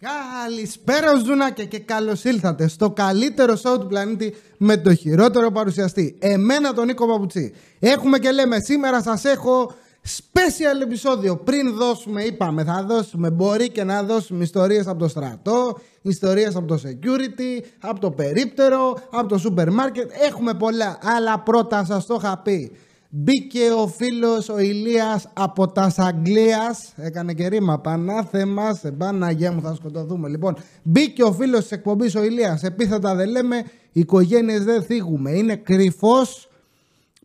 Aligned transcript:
Καλησπέρα 0.00 1.14
Ζουνάκια 1.24 1.64
και 1.64 1.78
καλώς 1.78 2.24
ήλθατε 2.24 2.68
στο 2.68 2.90
καλύτερο 2.90 3.52
show 3.52 3.80
του 3.80 3.86
πλανήτη 3.86 4.34
με 4.56 4.76
το 4.76 4.94
χειρότερο 4.94 5.50
παρουσιαστή. 5.50 6.16
Εμένα 6.18 6.72
τον 6.72 6.86
Νίκο 6.86 7.06
Παπουτσί. 7.06 7.54
Έχουμε 7.78 8.18
και 8.18 8.30
λέμε 8.30 8.60
σήμερα 8.60 9.02
σας 9.02 9.24
έχω 9.24 9.72
special 10.02 10.82
επεισόδιο. 10.82 11.36
Πριν 11.36 11.74
δώσουμε, 11.74 12.22
είπαμε, 12.22 12.64
θα 12.64 12.84
δώσουμε, 12.88 13.30
μπορεί 13.30 13.70
και 13.70 13.84
να 13.84 14.02
δώσουμε 14.02 14.44
ιστορίες 14.44 14.86
από 14.86 14.98
το 14.98 15.08
στρατό, 15.08 15.80
ιστορίες 16.02 16.56
από 16.56 16.66
το 16.66 16.80
security, 16.84 17.64
από 17.80 18.00
το 18.00 18.10
περίπτερο, 18.10 18.98
από 19.10 19.28
το 19.28 19.38
σούπερ 19.38 19.70
μάρκετ. 19.70 20.10
Έχουμε 20.28 20.54
πολλά, 20.54 20.98
αλλά 21.02 21.38
πρώτα 21.38 21.84
σας 21.84 22.06
το 22.06 22.20
είχα 22.22 22.38
πει. 22.38 22.72
Μπήκε 23.12 23.70
ο 23.76 23.86
φίλος 23.86 24.48
ο 24.48 24.58
Ηλίας 24.58 25.28
από 25.32 25.68
τα 25.68 25.92
Αγγλίας. 25.96 26.92
Έκανε 26.96 27.32
και 27.32 27.48
ρήμα. 27.48 27.78
Πανάθεμα, 27.80 28.74
σε 28.74 28.92
Παναγία 28.92 29.52
μου 29.52 29.60
θα 29.60 29.74
σκοτωθούμε. 29.74 30.28
Λοιπόν, 30.28 30.56
μπήκε 30.82 31.22
ο 31.22 31.32
φίλος 31.32 31.60
της 31.60 31.70
εκπομπής 31.70 32.14
ο 32.14 32.24
Ηλίας. 32.24 32.62
Επίθετα 32.62 33.14
δεν 33.14 33.28
λέμε, 33.28 33.62
οικογένειες 33.92 34.64
δεν 34.64 34.82
θίγουμε. 34.82 35.30
Είναι 35.30 35.56
κρυφός, 35.56 36.50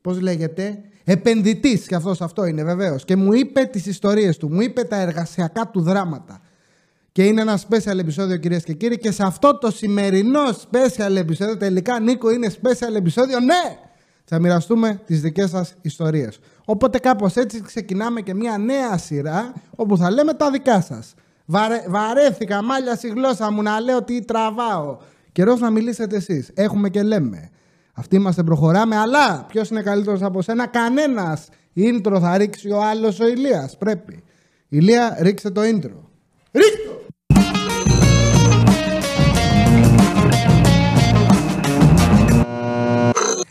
πώς 0.02 0.22
λέγεται, 0.22 0.82
επενδυτής 1.04 1.88
και 1.88 1.96
αυτός 1.96 2.22
αυτό 2.22 2.46
είναι 2.46 2.63
βεβαίως. 2.63 3.05
Και 3.05 3.16
μου 3.16 3.34
είπε 3.34 3.62
τις 3.63 3.86
ιστορίες 3.86 4.38
του, 4.38 4.49
μου 4.52 4.62
είπε 4.62 4.84
τα 4.84 4.96
εργασιακά 4.96 5.68
του 5.68 5.82
δράματα. 5.82 6.41
Και 7.12 7.26
είναι 7.26 7.41
ένα 7.41 7.60
special 7.70 7.98
επεισόδιο 7.98 8.38
κυρίες 8.38 8.63
και 8.63 8.74
κύριοι 8.74 8.98
και 8.98 9.12
σε 9.12 9.24
αυτό 9.24 9.58
το 9.58 9.72
σημερινό 9.72 10.41
special 10.72 11.16
επεισόδιο 11.16 11.58
τελικά 11.58 11.99
Νίκο 11.99 12.32
είναι 12.32 12.54
special 12.62 12.96
επεισόδιο, 12.96 13.40
ναι! 13.40 13.85
Θα 14.26 14.40
μοιραστούμε 14.40 15.02
τις 15.06 15.22
δικές 15.22 15.50
σας 15.50 15.74
ιστορίες. 15.82 16.40
Οπότε 16.66 17.00
κάπως 17.00 17.36
έτσι 17.36 17.62
ξεκινάμε 17.62 18.22
και 18.22 18.34
μια 18.34 18.58
νέα 18.58 18.98
σειρά 18.98 19.54
όπου 19.76 19.98
θα 19.98 20.12
λέμε 20.12 20.34
τα 20.34 20.52
δικά 20.52 20.82
σας. 20.82 21.14
Βαρε... 21.46 21.86
Βαρέθηκα 21.88 22.64
μάλια 22.64 22.96
στη 22.96 23.08
γλώσσα 23.08 23.52
μου 23.52 23.62
να 23.62 23.80
λέω 23.80 24.04
τι 24.04 24.26
τραβάω. 24.26 24.98
Καιρός 25.32 25.60
να 25.60 25.70
μιλήσετε 25.70 26.16
εσείς. 26.16 26.52
Έχουμε 26.54 26.90
και 26.90 27.04
λέμε. 27.04 27.49
Αυτοί 27.94 28.16
είμαστε 28.16 28.44
προχωράμε, 28.44 28.96
αλλά 28.98 29.46
ποιος 29.48 29.70
είναι 29.70 29.82
καλύτερος 29.82 30.22
από 30.22 30.42
σένα, 30.42 30.68
κανένας. 30.68 31.48
Ίντρο 31.74 32.20
θα 32.20 32.38
ρίξει 32.38 32.71
ο 32.71 32.84
άλλος 32.84 33.20
ο 33.20 33.27
Ηλίας. 33.27 33.77
Πρέπει. 33.77 34.24
Ηλία, 34.68 35.18
ρίξε 35.20 35.49
το 35.49 35.62
intro. 35.62 36.05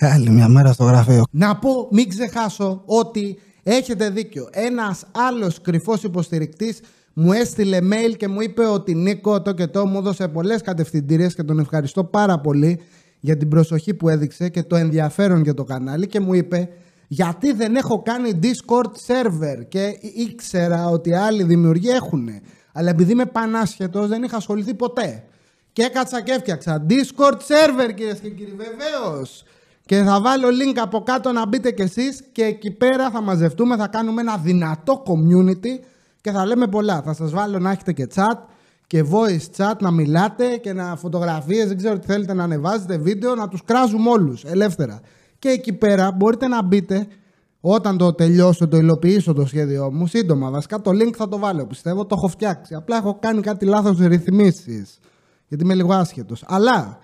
Άλλη 0.07 0.31
μια 0.31 0.49
μέρα 0.49 0.73
στο 0.73 0.85
γραφείο. 0.85 1.25
Να 1.31 1.57
πω, 1.57 1.89
μην 1.91 2.09
ξεχάσω 2.09 2.83
ότι 2.87 3.39
έχετε 3.63 4.11
δίκιο. 4.11 4.49
Ένας 4.53 5.05
άλλος 5.13 5.61
κρυφός 5.61 6.03
υποστηρικτής 6.03 6.81
μου 7.13 7.33
έστειλε 7.33 7.79
mail 7.83 8.17
και 8.17 8.29
μου 8.29 8.41
είπε 8.41 8.67
ότι 8.67 8.95
Νίκο 8.95 9.43
το 9.43 9.53
και 9.53 9.67
το 9.67 9.87
μου 9.87 9.99
έδωσε 9.99 10.29
πολλές 10.29 10.61
κατευθυντήριες 10.61 11.35
και 11.35 11.43
τον 11.43 11.59
ευχαριστώ 11.59 12.05
πάρα 12.05 12.41
πολύ 12.41 12.81
για 13.21 13.37
την 13.37 13.49
προσοχή 13.49 13.95
που 13.95 14.09
έδειξε 14.09 14.49
και 14.49 14.63
το 14.63 14.77
ενδιαφέρον 14.77 15.43
για 15.43 15.55
το 15.55 15.65
κανάλι 15.65 16.07
και 16.07 16.21
μου 16.21 16.35
είπε 16.35 16.69
γιατί 17.09 17.53
δεν 17.53 17.77
έχω 17.77 18.03
κάνει 18.03 18.39
Discord 18.43 18.91
server 19.07 19.65
και 19.69 19.99
ήξερα 20.15 20.87
ότι 20.87 21.15
άλλοι 21.15 21.43
δημιουργοί 21.43 21.89
έχουν. 21.89 22.29
Αλλά 22.73 22.91
επειδή 22.91 23.13
είμαι 23.13 23.27
πανάσχετος 23.27 24.09
δεν 24.09 24.23
είχα 24.23 24.37
ασχοληθεί 24.37 24.75
ποτέ. 24.75 25.25
Και 25.73 25.83
έκατσα 25.83 26.23
και 26.23 26.33
έφτιαξα 26.33 26.87
Discord 26.89 27.37
server 27.37 27.95
κυρίες 27.95 28.19
και 28.19 28.31
κύριοι 28.31 28.55
βεβαίως. 28.57 29.45
Και 29.87 30.03
θα 30.03 30.21
βάλω 30.21 30.49
link 30.49 30.79
από 30.83 31.01
κάτω 31.03 31.33
να 31.33 31.47
μπείτε 31.47 31.71
κι 31.71 31.83
εσείς 31.83 32.23
και 32.33 32.45
εκεί 32.45 32.71
πέρα 32.71 33.11
θα 33.11 33.23
μαζευτούμε, 33.23 33.77
θα 33.77 33.89
κάνουμε 33.89 34.21
ένα 34.21 34.37
δυνατό 34.37 35.03
community 35.07 35.85
και 36.21 36.31
θα 36.31 36.47
λέμε 36.47 36.67
πολλά. 36.67 37.03
Θα 37.03 37.15
σας 37.15 37.31
βάλω 37.31 37.59
να 37.59 37.71
έχετε 37.71 37.93
και 37.93 38.07
chat 38.15 38.39
και 38.87 39.05
voice 39.11 39.57
chat, 39.57 39.75
να 39.81 39.91
μιλάτε 39.91 40.57
και 40.57 40.73
να 40.73 40.97
φωτογραφίες, 40.97 41.67
δεν 41.69 41.77
ξέρω 41.77 41.99
τι 41.99 42.07
θέλετε 42.07 42.35
να 42.35 42.43
ανεβάζετε, 42.43 42.99
βίντεο, 42.99 43.35
να 43.35 43.49
τους 43.49 43.61
κράζουμε 43.65 44.11
όλους 44.11 44.45
ελεύθερα. 44.45 45.01
Και 45.39 45.49
εκεί 45.49 45.73
πέρα 45.73 46.13
μπορείτε 46.13 46.48
να 46.48 46.63
μπείτε 46.63 47.07
όταν 47.61 47.97
το 47.97 48.13
τελειώσω, 48.13 48.69
το 48.69 48.77
υλοποιήσω 48.77 49.33
το 49.33 49.47
σχέδιό 49.47 49.92
μου, 49.92 50.07
σύντομα 50.07 50.51
βασικά 50.51 50.81
το 50.81 50.91
link 50.91 51.13
θα 51.17 51.29
το 51.29 51.39
βάλω, 51.39 51.67
πιστεύω, 51.67 52.07
το 52.07 52.14
έχω 52.19 52.29
φτιάξει. 52.29 52.75
Απλά 52.75 52.97
έχω 52.97 53.19
κάνει 53.20 53.41
κάτι 53.41 53.64
λάθος 53.64 53.98
ρυθμίσεις, 53.98 54.98
γιατί 55.48 55.64
είμαι 55.64 55.75
λίγο 55.75 55.92
άσχετος. 55.92 56.45
Αλλά 56.47 56.98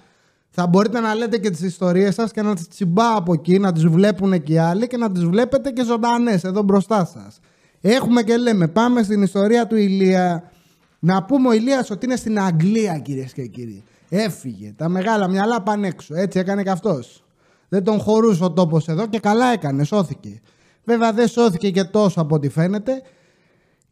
θα 0.50 0.66
μπορείτε 0.66 1.00
να 1.00 1.14
λέτε 1.14 1.38
και 1.38 1.50
τις 1.50 1.60
ιστορίες 1.60 2.14
σας 2.14 2.32
και 2.32 2.42
να 2.42 2.54
τις 2.54 2.68
τσιμπά 2.68 3.16
από 3.16 3.32
εκεί, 3.32 3.58
να 3.58 3.72
τις 3.72 3.86
βλέπουν 3.86 4.42
και 4.42 4.52
οι 4.52 4.58
άλλοι 4.58 4.86
και 4.86 4.96
να 4.96 5.10
τις 5.10 5.24
βλέπετε 5.24 5.70
και 5.70 5.84
ζωντανές 5.84 6.44
εδώ 6.44 6.62
μπροστά 6.62 7.04
σας. 7.04 7.40
Έχουμε 7.80 8.22
και 8.22 8.36
λέμε, 8.36 8.68
πάμε 8.68 9.02
στην 9.02 9.22
ιστορία 9.22 9.66
του 9.66 9.76
Ηλία. 9.76 10.50
Να 10.98 11.22
πούμε 11.22 11.48
ο 11.48 11.52
Ηλίας 11.52 11.90
ότι 11.90 12.06
είναι 12.06 12.16
στην 12.16 12.40
Αγγλία 12.40 12.98
κυρίες 12.98 13.32
και 13.32 13.46
κύριοι. 13.46 13.84
Έφυγε, 14.08 14.72
τα 14.76 14.88
μεγάλα 14.88 15.28
μυαλά 15.28 15.62
πάνε 15.62 15.86
έξω, 15.86 16.14
έτσι 16.14 16.38
έκανε 16.38 16.62
και 16.62 16.70
αυτός. 16.70 17.24
Δεν 17.68 17.84
τον 17.84 18.00
χωρούσε 18.00 18.44
ο 18.44 18.50
τόπος 18.50 18.88
εδώ 18.88 19.06
και 19.06 19.18
καλά 19.18 19.46
έκανε, 19.46 19.84
σώθηκε. 19.84 20.40
Βέβαια 20.84 21.12
δεν 21.12 21.28
σώθηκε 21.28 21.70
και 21.70 21.84
τόσο 21.84 22.20
από 22.20 22.34
ό,τι 22.34 22.48
φαίνεται. 22.48 23.02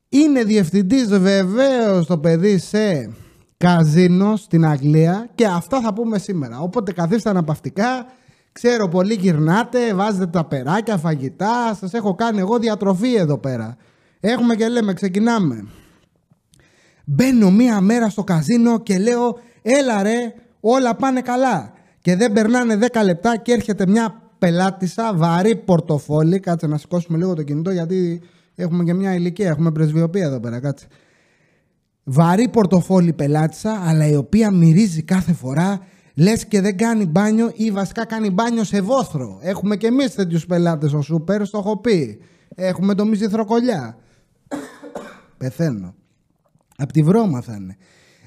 Είναι 0.08 0.44
διευθυντής 0.44 1.08
βεβαίως 1.18 2.06
το 2.06 2.18
παιδί 2.18 2.58
σε 2.58 3.10
καζίνο 3.58 4.36
στην 4.36 4.66
Αγγλία 4.66 5.28
και 5.34 5.46
αυτά 5.46 5.80
θα 5.80 5.94
πούμε 5.94 6.18
σήμερα. 6.18 6.60
Οπότε 6.60 6.92
καθίστε 6.92 7.30
αναπαυτικά, 7.30 8.06
ξέρω 8.52 8.88
πολύ 8.88 9.14
γυρνάτε, 9.14 9.94
βάζετε 9.94 10.26
τα 10.26 10.44
περάκια, 10.44 10.96
φαγητά, 10.96 11.76
σας 11.80 11.92
έχω 11.92 12.14
κάνει 12.14 12.38
εγώ 12.38 12.58
διατροφή 12.58 13.14
εδώ 13.14 13.38
πέρα. 13.38 13.76
Έχουμε 14.20 14.54
και 14.54 14.68
λέμε, 14.68 14.92
ξεκινάμε. 14.92 15.66
Μπαίνω 17.04 17.50
μία 17.50 17.80
μέρα 17.80 18.08
στο 18.08 18.24
καζίνο 18.24 18.78
και 18.78 18.98
λέω, 18.98 19.38
έλα 19.62 20.02
ρε, 20.02 20.34
όλα 20.60 20.94
πάνε 20.94 21.20
καλά. 21.20 21.72
Και 22.00 22.16
δεν 22.16 22.32
περνάνε 22.32 22.78
10 22.92 23.04
λεπτά 23.04 23.36
και 23.36 23.52
έρχεται 23.52 23.86
μια 23.86 24.22
πελάτησα, 24.38 25.14
βαρύ 25.14 25.56
πορτοφόλι. 25.56 26.40
Κάτσε 26.40 26.66
να 26.66 26.78
σηκώσουμε 26.78 27.18
λίγο 27.18 27.34
το 27.34 27.42
κινητό 27.42 27.70
γιατί 27.70 28.20
έχουμε 28.54 28.84
και 28.84 28.94
μια 28.94 29.14
ηλικία, 29.14 29.48
έχουμε 29.48 29.72
πρεσβειοποία 29.72 30.24
εδώ 30.24 30.40
πέρα, 30.40 30.60
κάτσε 30.60 30.86
βαρύ 32.10 32.48
πορτοφόλι 32.48 33.12
πελάτησα, 33.12 33.82
αλλά 33.84 34.06
η 34.06 34.16
οποία 34.16 34.50
μυρίζει 34.50 35.02
κάθε 35.02 35.32
φορά 35.32 35.80
λες 36.14 36.46
και 36.46 36.60
δεν 36.60 36.76
κάνει 36.76 37.06
μπάνιο 37.06 37.50
ή 37.54 37.70
βασικά 37.70 38.06
κάνει 38.06 38.30
μπάνιο 38.30 38.64
σε 38.64 38.80
βόθρο. 38.80 39.38
Έχουμε 39.42 39.76
και 39.76 39.86
εμείς 39.86 40.14
τέτοιους 40.14 40.46
πελάτες 40.46 40.90
στο 40.90 41.00
σούπερ, 41.00 41.44
στο 41.46 41.58
έχω 41.58 41.76
πει. 41.76 42.20
Έχουμε 42.54 42.94
το 42.94 43.04
μυζηθροκολιά. 43.04 43.98
Πεθαίνω. 45.38 45.94
Απ' 46.76 46.92
τη 46.92 47.02
βρώμα 47.02 47.40
θα 47.40 47.54
είναι. 47.60 47.76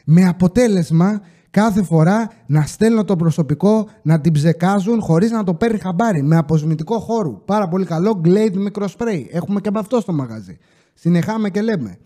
Με 0.06 0.28
αποτέλεσμα 0.28 1.22
κάθε 1.50 1.84
φορά 1.84 2.32
να 2.46 2.62
στέλνω 2.62 3.04
το 3.04 3.16
προσωπικό 3.16 3.88
να 4.02 4.22
την 4.22 4.32
ψεκάζουν 4.32 5.02
χωρίς 5.02 5.32
να 5.32 5.44
το 5.44 5.54
παίρνει 5.54 5.78
χαμπάρι. 5.78 6.24
Με 6.24 6.38
αποσμητικό 6.38 7.00
χώρο. 7.00 7.42
Πάρα 7.46 7.68
πολύ 7.68 7.86
καλό. 7.86 8.22
Glade 8.26 8.56
μικροσπρέι. 8.56 9.30
Έχουμε 9.32 9.62
και 9.62 9.70
από 9.70 9.80
αυτό 9.80 10.00
στο 10.00 10.14
μαγαζί. 10.14 10.58
Συνεχάμε 10.94 11.50
και 11.50 11.62
λέμε 11.62 11.98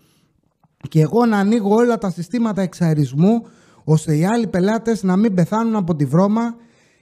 και 0.88 1.00
εγώ 1.00 1.26
να 1.26 1.38
ανοίγω 1.38 1.74
όλα 1.74 1.98
τα 1.98 2.10
συστήματα 2.10 2.62
εξαρισμού 2.62 3.42
ώστε 3.84 4.16
οι 4.16 4.24
άλλοι 4.24 4.46
πελάτες 4.46 5.02
να 5.02 5.16
μην 5.16 5.34
πεθάνουν 5.34 5.76
από 5.76 5.96
τη 5.96 6.04
βρώμα 6.04 6.54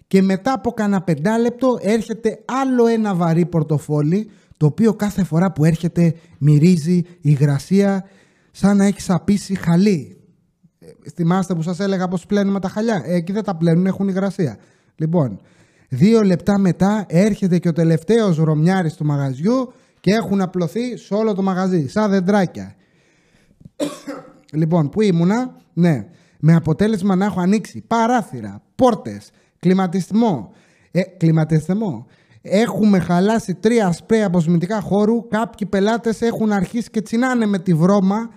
και 0.07 0.23
μετά 0.23 0.53
από 0.53 0.71
κανένα 0.71 1.03
πεντάλεπτο 1.03 1.79
έρχεται 1.81 2.39
άλλο 2.45 2.87
ένα 2.87 3.15
βαρύ 3.15 3.47
πορτοφόλι 3.47 4.31
το 4.57 4.67
οποίο 4.67 4.95
κάθε 4.95 5.25
φορά 5.25 5.53
που 5.53 5.65
έρχεται 5.65 6.15
μυρίζει 6.39 7.03
υγρασία 7.21 8.05
σαν 8.51 8.77
να 8.77 8.85
έχει 8.85 9.01
σαπίσει 9.01 9.55
χαλί. 9.55 10.17
Ε, 10.79 11.11
θυμάστε 11.15 11.55
που 11.55 11.63
σας 11.63 11.81
έλεγα 11.81 12.09
πως 12.09 12.27
πλένουμε 12.27 12.61
τα 12.61 12.69
χαλιά; 12.69 13.03
Ε, 13.05 13.15
εκεί 13.15 13.33
δεν 13.33 13.45
τα 13.45 13.57
πλένουν, 13.57 13.87
έχουν 13.87 14.09
υγρασία. 14.09 14.59
Λοιπόν, 14.95 15.41
δύο 15.89 16.23
λεπτά 16.23 16.59
μετά 16.59 17.05
έρχεται 17.09 17.59
και 17.59 17.69
ο 17.69 17.73
τελευταίος 17.73 18.37
ρωμιάρης 18.37 18.95
του 18.95 19.05
μαγαζιού 19.05 19.73
και 20.01 20.11
έχουν 20.11 20.41
απλωθεί 20.41 20.97
σε 20.97 21.15
όλο 21.15 21.35
το 21.35 21.43
μαγαζί, 21.43 21.87
σαν 21.87 22.11
δεντράκια 22.11 22.75
λοιπόν, 24.53 24.89
πού 24.89 25.01
ήμουνα, 25.01 25.57
ναι, 25.73 26.07
με 26.39 26.55
αποτέλεσμα 26.55 27.17
να 27.17 27.25
έχω 27.25 27.41
ανοίξει 27.41 27.85
παράθυρα, 27.87 28.63
πόρτες, 28.75 29.31
κλιματισμό, 29.59 30.53
ε, 30.91 31.03
κλιματισμό. 31.03 32.07
Έχουμε 32.43 32.99
χαλάσει 32.99 33.55
τρία 33.55 33.93
σπρέι 33.93 34.23
αποσμητικά 34.23 34.81
χώρου. 34.81 35.29
Κάποιοι 35.29 35.69
πελάτες 35.69 36.23
έχουν 36.23 36.53
αρχίσει 36.53 36.91
και 36.91 37.03
τσινάνε 37.03 37.47
με 37.47 37.59
τη 37.59 37.75
βρώμα 37.75 38.31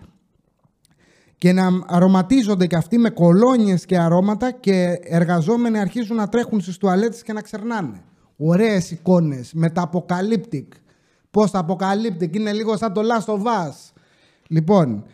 και 1.37 1.53
να 1.53 1.67
αρωματίζονται 1.87 2.67
και 2.67 2.75
αυτοί 2.75 2.97
με 2.97 3.09
κολόνιες 3.09 3.85
και 3.85 3.97
αρώματα 3.97 4.51
και 4.51 4.99
εργαζόμενοι 5.03 5.79
αρχίζουν 5.79 6.15
να 6.15 6.29
τρέχουν 6.29 6.61
στις 6.61 6.77
τουαλέτες 6.77 7.23
και 7.23 7.33
να 7.33 7.41
ξερνάνε. 7.41 8.01
Ωραίες 8.37 8.91
εικόνες 8.91 9.51
με 9.53 9.69
τα 9.69 9.81
αποκαλύπτικ. 9.81 10.73
Πώς 11.31 11.51
τα 11.51 11.59
αποκαλύπτικ 11.59 12.35
είναι 12.35 12.53
λίγο 12.53 12.77
σαν 12.77 12.93
το 12.93 13.01
Last 13.01 13.33
of 13.33 13.39
Us. 13.39 13.91
Λοιπόν, 14.47 15.05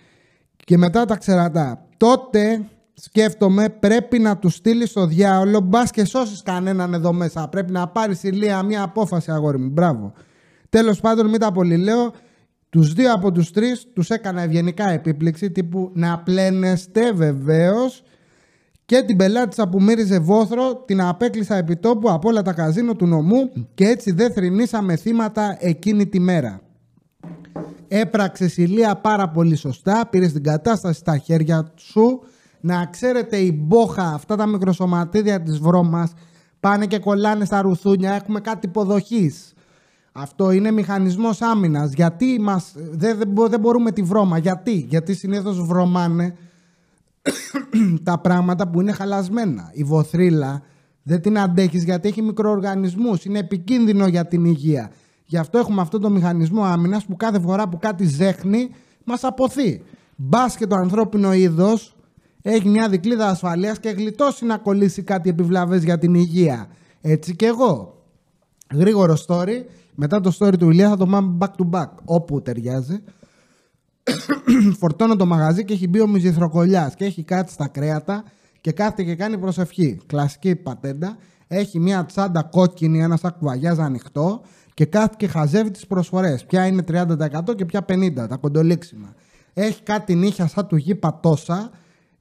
και 0.63 0.77
μετά 0.77 1.05
τα 1.05 1.17
ξερατά. 1.17 1.85
Τότε 1.97 2.65
σκέφτομαι 2.93 3.69
πρέπει 3.69 4.19
να 4.19 4.37
τους 4.37 4.53
στείλεις 4.53 4.89
στο 4.89 5.05
διάολο 5.05 5.59
μπας 5.59 5.91
και 5.91 6.05
σώσεις 6.05 6.41
κανέναν 6.41 6.93
εδώ 6.93 7.13
μέσα. 7.13 7.47
Πρέπει 7.47 7.71
να 7.71 7.87
πάρεις 7.87 8.23
ηλία 8.23 8.63
μια 8.63 8.83
απόφαση, 8.83 9.31
αγόρι 9.31 9.57
μου. 9.57 9.69
Μπράβο. 9.69 10.13
Τέλος 10.69 10.99
πάντων, 10.99 11.29
μην 11.29 11.39
τα 11.39 11.51
πολύ 11.51 11.77
λέω. 11.77 12.13
Τους 12.69 12.93
δύο 12.93 13.13
από 13.13 13.31
τους 13.31 13.51
τρεις 13.51 13.87
τους 13.93 14.09
έκανα 14.09 14.41
ευγενικά 14.41 14.89
επίπληξη 14.89 15.51
τύπου 15.51 15.91
να 15.93 16.19
πλένεστε 16.19 17.11
βεβαίως 17.11 18.03
και 18.85 19.01
την 19.01 19.17
πελάτησα 19.17 19.69
που 19.69 19.81
μύριζε 19.81 20.19
βόθρο 20.19 20.75
την 20.75 21.01
απέκλεισα 21.01 21.55
επιτόπου 21.55 22.11
από 22.11 22.29
όλα 22.29 22.41
τα 22.41 22.53
καζίνο 22.53 22.95
του 22.95 23.05
νομού 23.05 23.51
και 23.73 23.87
έτσι 23.87 24.11
δεν 24.11 24.33
θρυνήσαμε 24.33 24.95
θύματα 24.95 25.57
εκείνη 25.59 26.07
τη 26.07 26.19
μέρα. 26.19 26.61
Έπραξε 27.87 28.51
η 28.55 28.65
Λία 28.65 28.95
πάρα 28.95 29.29
πολύ 29.29 29.55
σωστά, 29.55 30.07
πήρε 30.09 30.27
την 30.27 30.43
κατάσταση 30.43 30.99
στα 30.99 31.17
χέρια 31.17 31.71
σου. 31.75 32.19
Να 32.61 32.85
ξέρετε 32.85 33.37
η 33.37 33.59
μπόχα, 33.63 34.13
αυτά 34.13 34.35
τα 34.35 34.45
μικροσωματίδια 34.45 35.41
της 35.41 35.59
βρώμας 35.59 36.13
πάνε 36.59 36.85
και 36.85 36.99
κολλάνε 36.99 37.45
στα 37.45 37.61
ρουθούνια, 37.61 38.13
έχουμε 38.13 38.39
κάτι 38.39 38.67
υποδοχής. 38.67 39.53
Αυτό 40.11 40.51
είναι 40.51 40.71
μηχανισμός 40.71 41.41
άμυνας. 41.41 41.93
Γιατί 41.93 42.39
μας, 42.39 42.73
δεν, 42.75 43.17
δεν 43.49 43.59
μπορούμε 43.59 43.91
τη 43.91 44.01
βρώμα, 44.01 44.37
γιατί, 44.37 44.71
γιατί 44.89 45.13
συνήθως 45.13 45.65
βρωμάνε 45.65 46.35
τα 48.03 48.19
πράγματα 48.19 48.67
που 48.67 48.81
είναι 48.81 48.91
χαλασμένα. 48.91 49.69
Η 49.73 49.83
βοθρίλα 49.83 50.61
δεν 51.03 51.21
την 51.21 51.39
αντέχεις 51.39 51.83
γιατί 51.83 52.07
έχει 52.07 52.21
μικροοργανισμούς, 52.21 53.25
είναι 53.25 53.39
επικίνδυνο 53.39 54.07
για 54.07 54.25
την 54.25 54.45
υγεία. 54.45 54.91
Γι' 55.33 55.39
αυτό 55.39 55.57
έχουμε 55.57 55.81
αυτό 55.81 55.99
το 55.99 56.09
μηχανισμό 56.09 56.63
άμυνας 56.63 57.05
που 57.05 57.15
κάθε 57.15 57.39
φορά 57.39 57.69
που 57.69 57.77
κάτι 57.77 58.05
ζέχνει 58.05 58.69
μας 59.03 59.23
αποθεί. 59.23 59.81
Μπας 60.15 60.57
και 60.57 60.67
το 60.67 60.75
ανθρώπινο 60.75 61.33
είδος 61.33 61.95
έχει 62.41 62.69
μια 62.69 62.89
δικλίδα 62.89 63.29
ασφαλείας 63.29 63.79
και 63.79 63.89
γλιτώσει 63.89 64.45
να 64.45 64.57
κολλήσει 64.57 65.03
κάτι 65.03 65.29
επιβλαβές 65.29 65.83
για 65.83 65.97
την 65.97 66.13
υγεία. 66.13 66.67
Έτσι 67.01 67.35
και 67.35 67.45
εγώ. 67.45 68.03
Γρήγορο 68.73 69.17
story. 69.27 69.63
Μετά 69.95 70.19
το 70.19 70.35
story 70.39 70.57
του 70.59 70.69
Ηλίας 70.69 70.89
θα 70.89 70.97
το 70.97 71.05
πάμε 71.05 71.37
back 71.39 71.61
to 71.61 71.69
back. 71.69 71.89
Όπου 72.05 72.41
ταιριάζει. 72.41 73.03
Φορτώνω 74.79 75.15
το 75.15 75.25
μαγαζί 75.25 75.65
και 75.65 75.73
έχει 75.73 75.87
μπει 75.87 76.01
ο 76.01 76.07
Μιζηθροκολιά 76.07 76.93
και 76.95 77.05
έχει 77.05 77.23
κάτσει 77.23 77.53
στα 77.53 77.67
κρέατα 77.67 78.23
και 78.61 78.71
κάθεται 78.71 79.03
και 79.03 79.15
κάνει 79.15 79.37
προσευχή. 79.37 79.99
Κλασική 80.05 80.55
πατέντα. 80.55 81.17
Έχει 81.47 81.79
μια 81.79 82.05
τσάντα 82.05 82.43
κόκκινη, 82.43 83.01
ένα 83.01 83.17
σακουαγιάζ 83.17 83.79
ανοιχτό 83.79 84.41
και 84.73 84.85
κάθε 84.85 85.13
και 85.17 85.27
χαζεύει 85.27 85.71
τις 85.71 85.87
προσφορές. 85.87 86.45
Ποια 86.45 86.65
είναι 86.65 86.83
30% 86.87 87.55
και 87.55 87.65
ποια 87.65 87.85
50%, 87.87 88.27
τα 88.29 88.37
κοντολίξιμα. 88.37 89.13
Έχει 89.53 89.83
κάτι 89.83 90.15
νύχια 90.15 90.47
σαν 90.47 90.67
του 90.67 90.75
γη 90.75 90.95
πατόσα. 90.95 91.71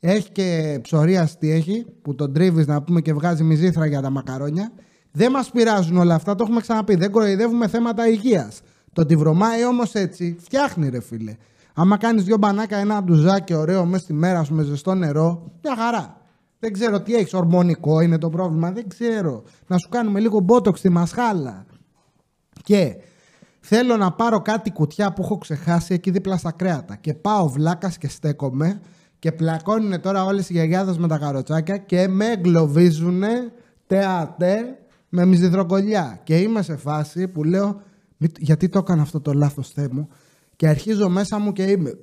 Έχει 0.00 0.30
και 0.30 0.78
ψωρία 0.82 1.28
τι 1.38 1.50
έχει, 1.50 1.86
που 2.02 2.14
τον 2.14 2.32
τρίβεις 2.32 2.66
να 2.66 2.82
πούμε 2.82 3.00
και 3.00 3.12
βγάζει 3.12 3.42
μυζήθρα 3.42 3.86
για 3.86 4.00
τα 4.00 4.10
μακαρόνια. 4.10 4.72
Δεν 5.12 5.30
μας 5.30 5.50
πειράζουν 5.50 5.96
όλα 5.96 6.14
αυτά, 6.14 6.34
το 6.34 6.44
έχουμε 6.44 6.60
ξαναπεί. 6.60 6.94
Δεν 6.94 7.10
κοροϊδεύουμε 7.10 7.68
θέματα 7.68 8.08
υγείας. 8.08 8.60
Το 8.92 9.00
ότι 9.00 9.16
βρωμάει 9.16 9.64
όμως 9.64 9.94
έτσι, 9.94 10.36
φτιάχνει 10.40 10.88
ρε 10.88 11.00
φίλε. 11.00 11.36
Άμα 11.74 11.96
κάνεις 11.96 12.24
δύο 12.24 12.36
μπανάκα, 12.36 12.76
ένα 12.76 13.02
ντουζάκι 13.02 13.54
ωραίο 13.54 13.84
μέσα 13.84 14.02
στη 14.02 14.12
μέρα 14.12 14.44
σου 14.44 14.54
με 14.54 14.62
ζεστό 14.62 14.94
νερό, 14.94 15.52
μια 15.62 15.76
χαρά. 15.76 16.16
Δεν 16.58 16.72
ξέρω 16.72 17.00
τι 17.00 17.14
έχεις. 17.14 17.34
Ορμονικό 17.34 18.00
είναι 18.00 18.18
το 18.18 18.30
πρόβλημα. 18.30 18.72
Δεν 18.72 18.88
ξέρω. 18.88 19.42
Να 19.66 19.78
σου 19.78 19.88
κάνουμε 19.88 20.20
λίγο 20.20 20.40
μπότοξ 20.40 20.78
στη 20.78 20.88
μασχάλα. 20.88 21.66
Και 22.62 22.96
θέλω 23.60 23.96
να 23.96 24.12
πάρω 24.12 24.40
κάτι 24.40 24.70
κουτιά 24.72 25.12
που 25.12 25.22
έχω 25.22 25.38
ξεχάσει 25.38 25.94
εκεί 25.94 26.10
δίπλα 26.10 26.36
στα 26.36 26.52
κρέατα. 26.52 26.96
Και 26.96 27.14
πάω 27.14 27.48
βλάκας 27.48 27.98
και 27.98 28.08
στέκομαι 28.08 28.80
και 29.18 29.32
πλακώνουν 29.32 30.00
τώρα 30.00 30.24
όλες 30.24 30.50
οι 30.50 30.52
γιαγιάδες 30.52 30.98
με 30.98 31.08
τα 31.08 31.18
καροτσάκια 31.18 31.76
και 31.76 32.08
με 32.08 32.26
εγκλωβίζουν 32.30 33.22
τεατέ 33.86 34.78
με 35.08 35.24
μυζιδροκολιά. 35.24 36.20
Και 36.24 36.38
είμαι 36.38 36.62
σε 36.62 36.76
φάση 36.76 37.28
που 37.28 37.44
λέω 37.44 37.80
γιατί 38.38 38.68
το 38.68 38.78
έκανα 38.78 39.02
αυτό 39.02 39.20
το 39.20 39.32
λάθος 39.32 39.70
θέ 39.70 39.88
μου 39.90 40.08
και 40.56 40.68
αρχίζω 40.68 41.08
μέσα 41.08 41.38
μου 41.38 41.52
και 41.52 41.62
είμαι 41.62 41.98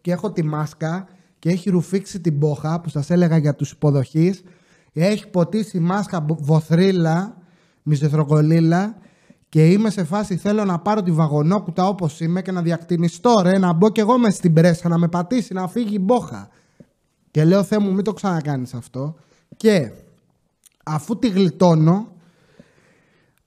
και 0.00 0.12
έχω 0.12 0.32
τη 0.32 0.42
μάσκα 0.42 1.08
και 1.38 1.50
έχει 1.50 1.70
ρουφήξει 1.70 2.20
την 2.20 2.32
μπόχα 2.32 2.80
που 2.80 2.88
σας 2.88 3.10
έλεγα 3.10 3.36
για 3.36 3.54
τους 3.54 3.70
υποδοχείς 3.70 4.42
έχει 4.92 5.28
ποτίσει 5.28 5.80
μάσκα 5.80 6.26
βοθρίλα 6.28 7.36
μισθροκολίλα 7.84 8.96
και 9.48 9.70
είμαι 9.70 9.90
σε 9.90 10.04
φάση 10.04 10.36
θέλω 10.36 10.64
να 10.64 10.78
πάρω 10.78 11.02
τη 11.02 11.10
βαγονόκουτα 11.10 11.88
όπως 11.88 12.20
είμαι 12.20 12.42
και 12.42 12.52
να 12.52 12.62
διακτηνιστώ 12.62 13.40
ρε, 13.42 13.58
να 13.58 13.72
μπω 13.72 13.90
κι 13.90 14.00
εγώ 14.00 14.18
μες 14.18 14.34
στην 14.34 14.52
πρέσα, 14.52 14.88
να 14.88 14.98
με 14.98 15.08
πατήσει, 15.08 15.52
να 15.52 15.68
φύγει 15.68 15.94
η 15.94 16.00
μπόχα. 16.00 16.48
Και 17.30 17.44
λέω 17.44 17.62
Θεέ 17.62 17.78
μου 17.78 17.92
μην 17.92 18.04
το 18.04 18.12
ξανακάνεις 18.12 18.74
αυτό. 18.74 19.14
Και 19.56 19.92
αφού 20.84 21.18
τη 21.18 21.28
γλιτώνω, 21.28 22.12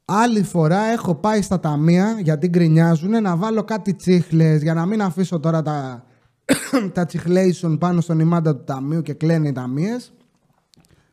άλλη 0.05 0.43
φορά 0.43 0.79
έχω 0.83 1.15
πάει 1.15 1.41
στα 1.41 1.59
ταμεία 1.59 2.19
γιατί 2.21 2.47
γκρινιάζουν 2.47 3.21
να 3.21 3.35
βάλω 3.35 3.63
κάτι 3.63 3.93
τσίχλες 3.93 4.61
για 4.61 4.73
να 4.73 4.85
μην 4.85 5.01
αφήσω 5.01 5.39
τώρα 5.39 5.61
τα, 5.61 6.03
τα 6.93 7.05
τσιχλέισον 7.05 7.77
πάνω 7.77 8.01
στον 8.01 8.19
ημάντα 8.19 8.55
του 8.55 8.63
ταμείου 8.63 9.01
και 9.01 9.13
κλαίνε 9.13 9.47
οι 9.47 9.51
ταμείες. 9.51 10.13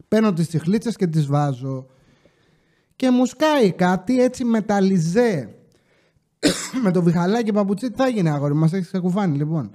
Παίρνω 0.08 0.32
τις 0.32 0.48
τσιχλίτσες 0.48 0.96
και 0.96 1.06
τις 1.06 1.26
βάζω 1.26 1.86
και 2.96 3.10
μου 3.10 3.26
σκάει 3.26 3.72
κάτι 3.72 4.22
έτσι 4.22 4.44
μεταλλιζέ. 4.44 5.54
με 6.84 6.90
το 6.90 7.02
βιχαλάκι 7.02 7.52
παπουτσί 7.52 7.90
τι 7.90 7.96
θα 7.96 8.08
γίνει 8.08 8.30
αγόρι 8.30 8.54
μας 8.54 8.72
έχεις 8.72 8.86
ξεκουφάνει 8.86 9.36
λοιπόν. 9.36 9.70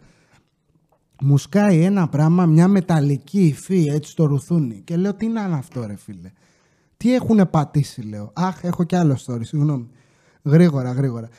Μου 1.22 1.38
σκάει 1.38 1.84
ένα 1.84 2.08
πράγμα, 2.08 2.46
μια 2.46 2.68
μεταλλική 2.68 3.42
υφή 3.46 3.88
έτσι 3.94 4.12
στο 4.12 4.26
ρουθούνι 4.26 4.82
και 4.84 4.96
λέω 4.96 5.14
τι 5.14 5.26
είναι 5.26 5.40
αυτό 5.40 5.86
ρε 5.86 5.96
φίλε. 5.96 6.32
Τι 6.98 7.14
έχουν 7.14 7.50
πατήσει 7.50 8.02
λέω. 8.02 8.32
Αχ 8.36 8.64
έχω 8.64 8.84
κι 8.84 8.96
άλλο 8.96 9.18
story 9.26 9.42
συγγνώμη. 9.42 9.90
Γρήγορα 10.44 10.92
γρήγορα. 10.92 11.30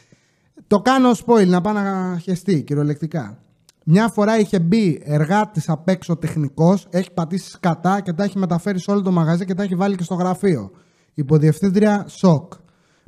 Το 0.67 0.81
κάνω 0.81 1.11
spoil 1.11 1.47
να 1.47 1.61
πάω 1.61 1.73
να 1.73 2.19
χεστεί 2.23 2.62
κυριολεκτικά. 2.62 3.38
Μια 3.85 4.09
φορά 4.09 4.38
είχε 4.38 4.59
μπει 4.59 5.03
εργάτης 5.05 5.69
απ' 5.69 5.88
έξω 5.88 6.17
τεχνικός, 6.17 6.87
έχει 6.91 7.12
πατήσει 7.12 7.50
σκατά 7.50 8.00
και 8.00 8.12
τα 8.12 8.25
έχει 8.25 8.38
μεταφέρει 8.38 8.81
σε 8.81 8.91
όλο 8.91 9.03
το 9.03 9.11
μαγαζί 9.11 9.44
και 9.44 9.55
τα 9.55 9.62
έχει 9.62 9.75
βάλει 9.75 9.97
και 9.97 10.03
στο 10.03 10.15
γραφείο. 10.15 10.71
Υποδιευθύντρια 11.20 12.05
σοκ. 12.08 12.52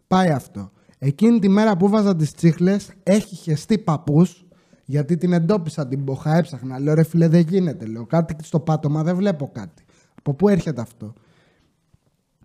Πάει 0.06 0.30
αυτό. 0.30 0.70
Εκείνη 0.98 1.38
τη 1.38 1.48
μέρα 1.48 1.76
που 1.76 1.88
βάζα 1.88 2.16
τις 2.16 2.34
τσίχλες, 2.34 2.90
έχει 3.02 3.34
χεστεί 3.34 3.78
παππούς, 3.78 4.46
γιατί 4.84 5.16
την 5.16 5.32
εντόπισα 5.32 5.88
την 5.88 6.04
ποχά, 6.04 6.36
έψαχνα. 6.36 6.78
Λέω 6.78 6.94
ρε 6.94 7.02
φίλε, 7.02 7.28
δεν 7.28 7.40
γίνεται. 7.40 7.86
Λέω 7.86 8.06
κάτι 8.06 8.36
στο 8.42 8.60
πάτωμα, 8.60 9.02
δεν 9.02 9.16
βλέπω 9.16 9.50
κάτι. 9.52 9.84
Από 10.18 10.34
πού 10.34 10.48
έρχεται 10.48 10.80
αυτό; 10.80 11.12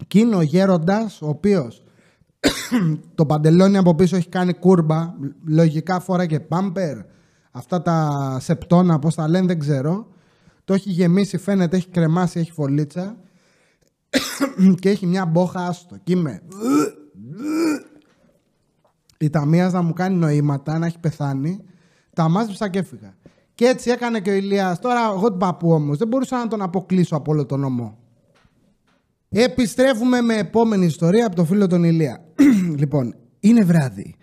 Και 0.08 0.20
είναι 0.20 0.36
ο 0.36 0.42
γέροντας, 0.42 1.22
ο 1.22 1.28
οποίος 1.28 1.84
το 3.16 3.26
παντελόνι 3.26 3.78
από 3.78 3.96
πίσω 3.96 4.16
έχει 4.16 4.30
κάνει 4.30 4.54
κούρμπα, 4.54 5.14
λογικά 5.48 6.00
φορά 6.00 6.26
και 6.26 6.40
πάμπερ. 6.40 6.98
Αυτά 7.52 7.82
τα 7.82 8.38
σεπτόνα, 8.40 9.00
πώς 9.00 9.16
τα 9.16 9.28
λένε, 9.28 9.46
δεν 9.46 9.60
ξέρω. 9.60 10.08
Το 10.64 10.74
έχει 10.74 10.90
γεμίσει, 10.90 11.38
φαίνεται, 11.38 11.78
έχει 11.78 11.90
κρεμάσει, 11.90 12.40
έχει 12.40 12.52
φωλίτσα. 12.52 13.18
και 14.82 14.90
έχει 14.90 15.06
μια 15.06 15.26
μπόχα 15.26 15.68
άστο. 15.68 15.98
Και 16.04 16.14
είμαι. 16.14 16.42
Η 19.18 19.30
ταμεία 19.30 19.70
να 19.70 19.82
μου 19.82 19.94
κάνει 19.94 20.16
νοήματα, 20.16 20.78
να 20.78 20.86
έχει 20.86 21.00
πεθάνει. 21.00 21.64
Τα 22.14 22.30
μάζεψα 22.30 22.70
και 22.70 22.80
έφυγα. 22.80 23.16
Και 23.56 23.66
έτσι 23.66 23.90
έκανε 23.90 24.20
και 24.20 24.30
ο 24.30 24.34
Ηλίας. 24.34 24.80
Τώρα, 24.80 25.00
εγώ 25.16 25.32
του 25.32 25.38
παππού 25.38 25.72
όμω, 25.72 25.96
δεν 25.96 26.08
μπορούσα 26.08 26.38
να 26.38 26.48
τον 26.48 26.62
αποκλείσω 26.62 27.16
από 27.16 27.32
όλο 27.32 27.46
τον 27.46 27.60
νομό. 27.60 27.98
Επιστρέφουμε 29.30 30.22
με 30.22 30.38
επόμενη 30.38 30.86
ιστορία 30.86 31.26
από 31.26 31.36
το 31.36 31.46
φίλο 31.46 31.68
τον 31.68 31.84
Ηλία. 31.84 32.26
λοιπόν, 32.78 33.16
είναι 33.40 33.64
βράδυ 33.64 34.16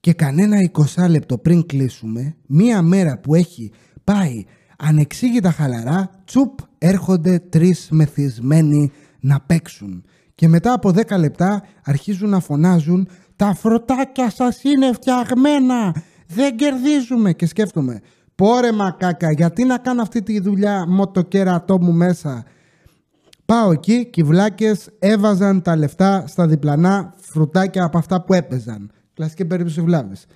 και 0.00 0.12
κανένα 0.12 0.70
20 0.96 1.08
λεπτό 1.08 1.38
πριν 1.38 1.66
κλείσουμε, 1.66 2.36
μία 2.46 2.82
μέρα 2.82 3.18
που 3.18 3.34
έχει 3.34 3.72
πάει 4.04 4.44
ανεξήγητα 4.78 5.50
χαλαρά, 5.50 6.10
τσουπ 6.24 6.58
έρχονται 6.78 7.38
τρεις 7.38 7.88
μεθυσμένοι 7.90 8.92
να 9.24 9.40
παίξουν. 9.40 10.04
Και 10.34 10.48
μετά 10.48 10.72
από 10.72 10.90
10 10.90 11.18
λεπτά 11.18 11.62
αρχίζουν 11.84 12.28
να 12.28 12.40
φωνάζουν 12.40 13.08
«Τα 13.36 13.54
φρωτάκια 13.54 14.30
σας 14.30 14.62
είναι 14.62 14.92
φτιαγμένα, 14.92 15.94
δεν 16.26 16.56
κερδίζουμε» 16.56 17.32
και 17.32 17.46
σκέφτομαι 17.46 18.00
«Πόρε 18.34 18.72
μακάκα, 18.72 19.32
γιατί 19.32 19.64
να 19.64 19.78
κάνω 19.78 20.02
αυτή 20.02 20.22
τη 20.22 20.40
δουλειά 20.40 20.86
με 20.86 21.06
το 21.06 21.22
κέρατό 21.22 21.80
μου 21.80 21.92
μέσα» 21.92 22.44
Πάω 23.46 23.72
εκεί 23.72 24.06
και 24.06 24.20
οι 24.20 24.24
βλάκες 24.24 24.90
έβαζαν 24.98 25.62
τα 25.62 25.76
λεφτά 25.76 26.24
στα 26.26 26.46
διπλανά 26.46 27.14
φρουτάκια 27.16 27.84
από 27.84 27.98
αυτά 27.98 28.22
που 28.22 28.34
έπαιζαν. 28.34 28.90
Κλασική 29.14 29.44
περίπτωση 29.44 29.80
βλάβης. 29.80 30.26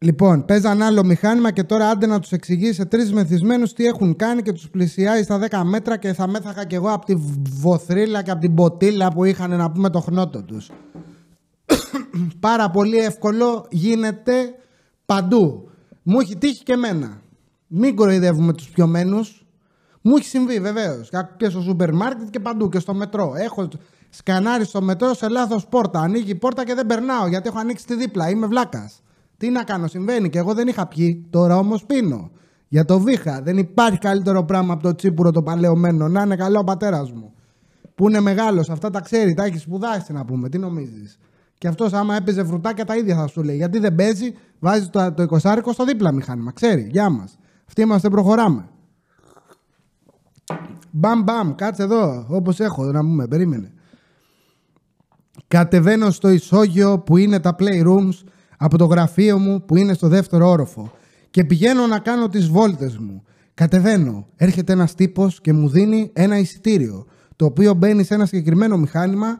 Λοιπόν, 0.00 0.44
παίζαν 0.44 0.82
άλλο 0.82 1.04
μηχάνημα 1.04 1.50
και 1.50 1.62
τώρα 1.62 1.90
άντε 1.90 2.06
να 2.06 2.20
τους 2.20 2.32
εξηγήσει 2.32 2.74
σε 2.74 2.84
τρεις 2.84 3.12
μεθυσμένους 3.12 3.72
τι 3.72 3.86
έχουν 3.86 4.16
κάνει 4.16 4.42
και 4.42 4.52
τους 4.52 4.70
πλησιάζει 4.70 5.22
στα 5.22 5.40
10 5.50 5.60
μέτρα 5.64 5.96
και 5.96 6.12
θα 6.12 6.26
μέθαχα 6.26 6.66
κι 6.66 6.74
εγώ 6.74 6.92
από 6.92 7.06
τη 7.06 7.14
βοθρίλα 7.60 8.22
και 8.22 8.30
από 8.30 8.40
την 8.40 8.54
ποτήλα 8.54 9.12
που 9.12 9.24
είχαν 9.24 9.56
να 9.56 9.70
πούμε 9.70 9.90
το 9.90 10.00
χνότο 10.00 10.42
τους. 10.42 10.70
Πάρα 12.40 12.70
πολύ 12.70 12.96
εύκολο 12.96 13.66
γίνεται 13.70 14.54
παντού. 15.06 15.70
Μου 16.02 16.20
έχει 16.20 16.36
τύχει 16.36 16.62
και 16.62 16.72
εμένα. 16.72 17.20
Μην 17.66 17.96
κοροϊδεύουμε 17.96 18.52
τους 18.52 18.68
πιωμένους. 18.68 19.46
Μου 20.02 20.16
έχει 20.16 20.26
συμβεί 20.26 20.60
βεβαίως. 20.60 21.10
Και 21.36 21.48
στο 21.48 21.60
σούπερ 21.60 21.92
μάρκετ 21.92 22.30
και 22.30 22.40
παντού 22.40 22.68
και 22.68 22.78
στο 22.78 22.94
μετρό. 22.94 23.32
Έχω 23.36 23.68
σκανάρει 24.10 24.64
στο 24.64 24.82
μετρό 24.82 25.14
σε 25.14 25.28
λάθος 25.28 25.66
πόρτα. 25.66 26.00
Ανοίγει 26.00 26.30
η 26.30 26.34
πόρτα 26.34 26.64
και 26.64 26.74
δεν 26.74 26.86
περνάω 26.86 27.26
γιατί 27.26 27.48
έχω 27.48 27.58
ανοίξει 27.58 27.86
τη 27.86 27.94
δίπλα. 27.94 28.30
Είμαι 28.30 28.46
βλάκας. 28.46 29.02
Τι 29.38 29.50
να 29.50 29.64
κάνω, 29.64 29.86
συμβαίνει. 29.86 30.28
Και 30.28 30.38
εγώ 30.38 30.54
δεν 30.54 30.68
είχα 30.68 30.86
πιει. 30.86 31.26
Τώρα 31.30 31.56
όμως 31.56 31.84
πίνω. 31.84 32.30
Για 32.68 32.84
το 32.84 33.00
βήχα. 33.00 33.42
Δεν 33.42 33.58
υπάρχει 33.58 33.98
καλύτερο 33.98 34.44
πράγμα 34.44 34.72
από 34.72 34.82
το 34.82 34.94
τσίπουρο 34.94 35.30
το 35.30 35.42
παλαιωμένο. 35.42 36.08
Να 36.08 36.22
είναι 36.22 36.36
καλό 36.36 36.58
ο 36.58 36.64
πατέρας 36.64 37.12
μου. 37.12 37.32
Που 37.94 38.08
είναι 38.08 38.20
μεγάλος. 38.20 38.70
Αυτά 38.70 38.90
τα 38.90 39.00
ξέρει. 39.00 39.34
Τα 39.34 39.44
έχει 39.44 39.58
σπουδάσει 39.58 40.12
να 40.12 40.24
πούμε. 40.24 40.48
Τι 40.48 40.58
νομίζεις. 40.58 41.18
Και 41.58 41.68
αυτός 41.68 41.92
άμα 41.92 42.16
έπαιζε 42.16 42.44
φρουτάκια 42.44 42.84
τα 42.84 42.96
ίδια 42.96 43.16
θα 43.16 43.26
σου 43.26 43.42
λέει. 43.42 43.56
Γιατί 43.56 43.78
δεν 43.78 43.94
παίζει, 43.94 44.34
βάζει 44.58 44.88
το, 44.88 45.12
το 45.12 45.26
20 45.42 45.58
στο 45.72 45.84
δίπλα 45.84 46.12
μηχάνημα. 46.12 46.52
Ξέρει. 46.52 46.88
Γεια 46.90 47.10
μας. 47.10 47.38
Αυτοί 47.66 47.82
είμαστε, 47.82 48.08
προχωράμε. 48.08 48.68
Μπαμ 50.90 51.22
μπαμ, 51.22 51.54
κάτσε 51.54 51.82
εδώ, 51.82 52.26
όπως 52.28 52.60
έχω, 52.60 52.84
να 52.84 53.00
πούμε, 53.00 53.26
περίμενε. 53.26 53.72
Κατεβαίνω 55.48 56.10
στο 56.10 56.28
ισόγειο 56.28 56.98
που 56.98 57.16
είναι 57.16 57.40
τα 57.40 57.56
playrooms 57.58 58.22
από 58.58 58.78
το 58.78 58.84
γραφείο 58.84 59.38
μου 59.38 59.64
που 59.64 59.76
είναι 59.76 59.92
στο 59.92 60.08
δεύτερο 60.08 60.48
όροφο 60.48 60.92
και 61.30 61.44
πηγαίνω 61.44 61.86
να 61.86 61.98
κάνω 61.98 62.28
τις 62.28 62.48
βόλτες 62.48 62.98
μου. 62.98 63.22
Κατεβαίνω, 63.54 64.26
έρχεται 64.36 64.72
ένας 64.72 64.94
τύπος 64.94 65.40
και 65.40 65.52
μου 65.52 65.68
δίνει 65.68 66.10
ένα 66.12 66.38
εισιτήριο 66.38 67.06
το 67.36 67.44
οποίο 67.44 67.74
μπαίνει 67.74 68.04
σε 68.04 68.14
ένα 68.14 68.26
συγκεκριμένο 68.26 68.76
μηχάνημα 68.76 69.36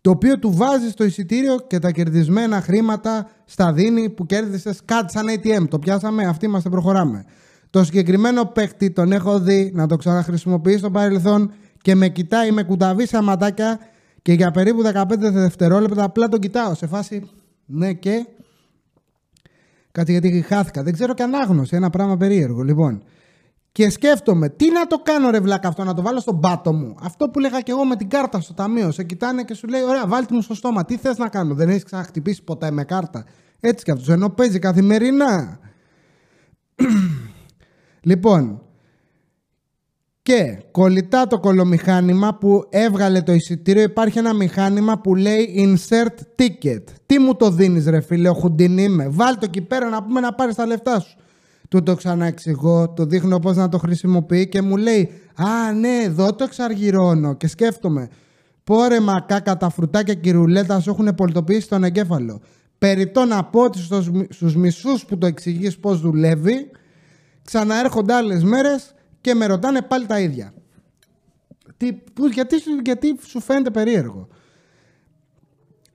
το 0.00 0.10
οποίο 0.10 0.38
του 0.38 0.52
βάζει 0.56 0.88
στο 0.90 1.04
εισιτήριο 1.04 1.56
και 1.66 1.78
τα 1.78 1.90
κερδισμένα 1.90 2.60
χρήματα 2.60 3.30
στα 3.44 3.72
δίνει 3.72 4.10
που 4.10 4.26
κέρδισε 4.26 4.74
κάτι 4.84 5.12
σαν 5.12 5.26
ATM. 5.28 5.68
Το 5.68 5.78
πιάσαμε, 5.78 6.24
αυτοί 6.24 6.46
είμαστε, 6.46 6.68
προχωράμε. 6.68 7.24
Το 7.70 7.84
συγκεκριμένο 7.84 8.44
παίκτη 8.44 8.90
τον 8.90 9.12
έχω 9.12 9.38
δει 9.38 9.70
να 9.74 9.86
το 9.86 9.96
ξαναχρησιμοποιεί 9.96 10.76
στο 10.76 10.90
παρελθόν 10.90 11.52
και 11.82 11.94
με 11.94 12.08
κοιτάει 12.08 12.50
με 12.50 12.62
κουταβή 12.62 13.06
σε 13.06 13.22
ματάκια 13.22 13.78
και 14.22 14.32
για 14.32 14.50
περίπου 14.50 14.82
15 14.94 15.04
δευτερόλεπτα 15.18 16.04
απλά 16.04 16.28
τον 16.28 16.40
κοιτάω 16.40 16.74
σε 16.74 16.86
φάση 16.86 17.30
ναι 17.66 17.92
και 17.92 18.26
κάτι 19.92 20.12
γιατί 20.12 20.40
χάθηκα. 20.40 20.82
Δεν 20.82 20.92
ξέρω 20.92 21.14
και 21.14 21.22
ανάγνωση, 21.22 21.76
ένα 21.76 21.90
πράγμα 21.90 22.16
περίεργο. 22.16 22.62
Λοιπόν, 22.62 23.02
και 23.72 23.90
σκέφτομαι, 23.90 24.48
τι 24.48 24.70
να 24.70 24.86
το 24.86 24.98
κάνω 24.98 25.30
ρε 25.30 25.40
βλάκα 25.40 25.68
αυτό, 25.68 25.84
να 25.84 25.94
το 25.94 26.02
βάλω 26.02 26.20
στον 26.20 26.40
πάτο 26.40 26.72
μου. 26.72 26.94
Αυτό 27.02 27.28
που 27.28 27.38
λέγα 27.38 27.60
και 27.60 27.70
εγώ 27.70 27.84
με 27.84 27.96
την 27.96 28.08
κάρτα 28.08 28.40
στο 28.40 28.54
ταμείο. 28.54 28.90
Σε 28.90 29.04
κοιτάνε 29.04 29.42
και 29.44 29.54
σου 29.54 29.68
λέει, 29.68 29.82
ωραία, 29.82 30.06
βάλτε 30.06 30.34
μου 30.34 30.40
στο 30.42 30.54
στόμα. 30.54 30.84
Τι 30.84 30.96
θες 30.96 31.18
να 31.18 31.28
κάνω, 31.28 31.54
δεν 31.54 31.68
έχεις 31.68 31.82
ξαναχτυπήσει 31.82 32.42
ποτέ 32.42 32.70
με 32.70 32.84
κάρτα. 32.84 33.24
Έτσι 33.60 33.84
κι 33.84 33.90
αυτός, 33.90 34.08
ενώ 34.08 34.28
παίζει 34.30 34.58
καθημερινά. 34.58 35.58
Λοιπόν, 38.04 38.61
και 40.22 40.62
κολλητά 40.70 41.26
το 41.26 41.38
κολομηχάνημα 41.38 42.34
που 42.34 42.66
έβγαλε 42.70 43.20
το 43.20 43.32
εισιτήριο 43.32 43.82
υπάρχει 43.82 44.18
ένα 44.18 44.34
μηχάνημα 44.34 45.00
που 45.00 45.14
λέει 45.14 45.54
insert 45.56 46.42
ticket. 46.42 46.82
Τι 47.06 47.18
μου 47.18 47.34
το 47.34 47.50
δίνεις 47.50 47.86
ρε 47.86 48.00
φίλε, 48.00 48.28
ο 48.28 48.34
Χουντινί 48.34 48.82
είμαι; 48.82 49.08
Βάλ 49.08 49.34
το 49.34 49.40
εκεί 49.42 49.60
πέρα 49.60 49.88
να 49.88 50.02
πούμε 50.02 50.20
να 50.20 50.34
πάρεις 50.34 50.54
τα 50.54 50.66
λεφτά 50.66 51.00
σου. 51.00 51.16
Του 51.68 51.82
το 51.82 51.94
ξαναεξηγώ, 51.94 52.92
το 52.92 53.04
δείχνω 53.04 53.38
πώς 53.38 53.56
να 53.56 53.68
το 53.68 53.78
χρησιμοποιεί 53.78 54.48
και 54.48 54.62
μου 54.62 54.76
λέει 54.76 55.10
«Α, 55.34 55.72
ναι, 55.72 56.02
εδώ 56.04 56.34
το 56.34 56.44
εξαργυρώνω» 56.44 57.34
και 57.34 57.46
σκέφτομαι 57.46 58.08
«Πόρε 58.64 59.00
μακάκα, 59.00 59.56
τα 59.56 59.70
φρουτάκια 59.70 60.14
και 60.14 60.28
η 60.28 60.32
ρουλέτα 60.32 60.80
σου 60.80 60.90
έχουν 60.90 61.14
πολιτοποιήσει 61.14 61.68
τον 61.68 61.84
εγκέφαλο». 61.84 62.40
Περιτώ 62.78 63.24
να 63.24 63.44
πω 63.44 63.60
ότι 63.60 63.78
στους 64.28 64.56
μισούς 64.56 65.04
που 65.04 65.18
το 65.18 65.26
εξηγείς 65.26 65.78
πώς 65.78 66.00
δουλεύει 66.00 66.70
ξαναέρχονται 67.44 68.14
άλλες 68.14 68.42
μέρες 68.42 68.94
και 69.22 69.34
με 69.34 69.46
ρωτάνε 69.46 69.82
πάλι 69.82 70.06
τα 70.06 70.20
ίδια. 70.20 70.54
Τι, 71.76 71.92
που, 71.92 72.26
γιατί, 72.26 72.56
γιατί 72.82 73.18
σου 73.26 73.40
φαίνεται 73.40 73.70
περίεργο. 73.70 74.28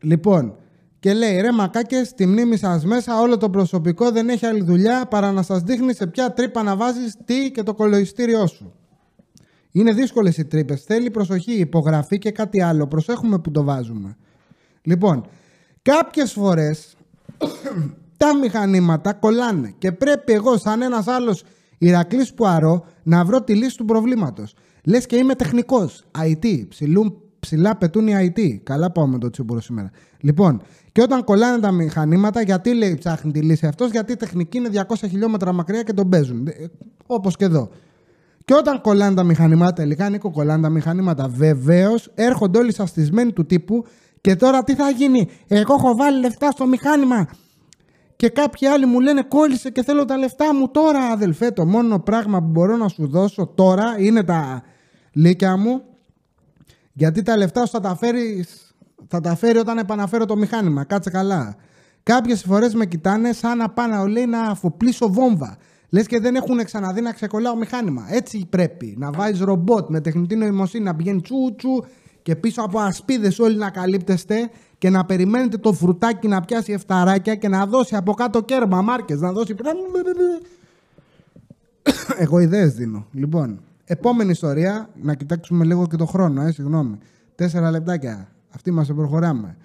Λοιπόν, 0.02 0.56
και 1.00 1.14
λέει 1.14 1.42
ρε 1.42 1.52
μακάκες, 1.52 2.08
στη 2.08 2.26
μνήμη 2.26 2.58
σας 2.58 2.86
μέσα 2.86 3.20
όλο 3.20 3.38
το 3.38 3.50
προσωπικό 3.50 4.12
δεν 4.12 4.30
έχει 4.30 4.46
άλλη 4.46 4.64
δουλειά 4.64 5.06
παρά 5.06 5.32
να 5.32 5.42
σας 5.42 5.62
δείχνει 5.62 5.94
σε 5.94 6.08
ποια 6.08 6.34
τρύπα 6.34 6.64
να 6.64 6.76
βάζεις 6.76 7.16
τι 7.26 7.52
και 7.52 7.64
το 7.64 7.74
κολοιστήριό 7.74 8.48
σου. 8.48 8.74
Είναι 9.72 9.94
δύσκολες 9.94 10.38
οι 10.38 10.46
τρύπες. 10.46 10.84
Θέλει 10.84 11.12
προσοχή, 11.12 11.52
υπογραφή 11.52 12.18
και 12.18 12.32
κάτι 12.32 12.62
άλλο. 12.62 12.88
Προσέχουμε 12.88 13.40
που 13.40 13.52
το 13.52 13.64
βάζουμε. 13.64 14.18
Λοιπόν, 14.82 15.28
κάποιες 15.82 16.32
φορές 16.32 16.96
τα 18.18 18.36
μηχανήματα 18.36 19.14
κολλάνε 19.14 19.74
και 19.78 19.92
πρέπει 19.92 20.34
εγώ 20.34 20.58
σαν 20.58 20.82
ένας 20.82 21.08
άλλος 21.08 21.44
Ηρακλής 21.78 22.34
Πουαρό 22.34 22.86
να 23.04 23.26
βρω 23.26 23.44
τη 23.44 23.56
λύση 23.56 23.78
του 23.78 23.86
προβλήματος. 23.86 24.54
Λες 24.84 25.06
και 25.06 25.16
είμαι 25.16 25.36
τεχνικός, 25.36 26.04
IT, 26.18 26.68
ψηλού, 26.68 27.22
ψηλά 27.40 27.78
πετούν 27.78 28.08
οι 28.08 28.14
IT. 28.36 28.60
Καλά 28.64 28.92
πάω 28.92 29.08
με 29.08 29.18
το 29.18 29.30
τσίμπουρο 29.30 29.62
σήμερα. 29.62 29.92
Λοιπόν, 30.20 30.62
και 30.92 31.02
όταν 31.02 31.24
κολλάνε 31.24 31.60
τα 31.60 31.72
μηχανήματα, 31.72 32.42
γιατί 32.42 32.74
λέει 32.74 32.96
ψάχνει 32.96 33.32
τη 33.32 33.42
λύση 33.42 33.68
αυτός, 33.68 33.92
γιατί 33.92 34.12
η 34.12 34.16
τεχνική 34.16 34.58
είναι 34.58 34.70
200 34.88 34.96
χιλιόμετρα 35.10 35.54
μακριά 35.54 35.84
και 35.84 35.94
τον 35.94 36.10
παίζουν. 36.10 36.48
Ε, 36.48 36.52
όπως 37.06 37.36
και 37.36 37.46
εδώ. 37.46 37.70
Και 38.46 38.54
όταν 38.54 38.82
κολλάνε 38.82 39.16
τα 39.16 39.24
μηχανήματα, 39.24 39.74
τελικά 39.74 40.10
Νίκο, 40.10 40.32
κολλάνε 40.32 40.62
τα 40.62 40.70
μηχανήματα. 40.70 41.28
Βεβαίως 41.28 42.12
έρχονται 42.16 42.60
όλοι 42.60 42.74
σαστισμένοι 42.74 43.32
του 43.34 43.46
τύπου 43.46 43.86
και 44.22 44.36
τώρα 44.36 44.64
τι 44.64 44.76
θα 44.76 44.90
γίνει. 44.90 45.28
Εγώ 45.48 45.74
έχω 45.74 45.96
βάλει 45.96 46.20
λεφτά 46.20 46.52
στο 46.52 46.68
μηχάνημα 46.68 47.28
και 48.18 48.30
κάποιοι 48.30 48.68
άλλοι 48.68 48.86
μου 48.86 49.00
λένε 49.00 49.24
κόλλησε 49.24 49.70
και 49.70 49.84
θέλω 49.84 50.06
τα 50.06 50.18
λεφτά 50.18 50.56
μου 50.56 50.70
τώρα 50.72 51.00
αδελφέ. 51.00 51.52
Το 51.52 51.66
μόνο 51.66 52.00
πράγμα 52.00 52.40
που 52.40 52.48
μπορώ 52.48 52.78
να 52.78 52.88
σου 52.88 53.08
δώσω 53.08 53.48
τώρα 53.48 53.96
είναι 53.98 54.24
τα 54.24 54.64
λύκια 55.12 55.58
μου. 55.58 55.82
Γιατί 56.94 57.22
τα 57.22 57.38
λεφτά 57.38 57.66
σου 57.66 57.72
θα 57.72 57.80
τα 57.80 57.96
φέρεις 57.96 58.76
θα 59.08 59.22
τα 59.22 59.36
φέρει 59.36 59.58
όταν 59.58 59.78
επαναφέρω 59.78 60.26
το 60.26 60.36
μηχάνημα. 60.36 60.84
Κάτσε 60.84 61.10
καλά 61.10 61.56
κάποιες 62.04 62.44
φορές 62.44 62.74
με 62.74 62.86
κοιτάνε 62.86 63.34
σαν 63.34 63.58
να 63.58 63.70
πάνε 63.70 64.08
λέει 64.08 64.26
να 64.26 64.42
αφοπλίσω 64.42 65.10
βόμβα. 65.10 65.58
Λες 65.90 66.08
και 66.08 66.20
δεν 66.20 66.36
έχουν 66.36 66.64
ξαναδεί 66.64 67.02
να 67.02 67.12
ξεκολλάω 67.12 67.56
μηχάνημα. 67.56 68.06
Έτσι 68.10 68.46
πρέπει. 68.50 68.96
Να 68.98 69.12
βάζεις 69.12 69.40
ρομπότ 69.40 69.90
με 69.90 70.02
τεχνητή 70.02 70.36
νοημοσύνη 70.36 70.84
να 70.84 70.96
πηγαίνει 70.96 71.22
τσου 71.22 71.56
τσου 71.56 71.84
και 72.28 72.36
πίσω 72.36 72.62
από 72.62 72.80
ασπίδες 72.80 73.40
όλοι 73.40 73.58
να 73.58 73.70
καλύπτεστε 73.70 74.50
και 74.78 74.90
να 74.90 75.06
περιμένετε 75.06 75.58
το 75.58 75.74
φρουτάκι 75.74 76.28
να 76.28 76.42
πιάσει 76.42 76.72
εφταράκια 76.72 77.36
και 77.36 77.48
να 77.48 77.66
δώσει 77.66 77.96
από 77.96 78.14
κάτω 78.14 78.42
κέρμα 78.42 78.82
μάρκες. 78.82 79.20
Να 79.20 79.32
δώσει. 79.32 79.56
Εγώ 82.24 82.40
ιδέες 82.40 82.74
δίνω. 82.74 83.08
Λοιπόν, 83.12 83.60
επόμενη 83.86 84.32
ιστορία. 84.32 84.90
Να 85.02 85.14
κοιτάξουμε 85.14 85.66
λίγο 85.66 85.88
και 85.88 85.96
το 85.96 86.06
χρόνο, 86.06 86.42
ε, 86.42 86.52
συγγνώμη. 86.52 86.98
Τέσσερα 87.36 87.72
λεπτάκια. 87.72 88.28
Αυτή 88.50 88.72
μας 88.72 88.94
προχωράμε. 88.94 89.58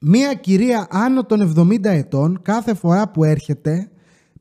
Μία 0.00 0.34
κυρία 0.34 0.86
άνω 0.90 1.24
των 1.24 1.40
70 1.40 1.84
ετών 1.84 2.38
κάθε 2.42 2.74
φορά 2.74 3.08
που 3.08 3.24
έρχεται 3.24 3.90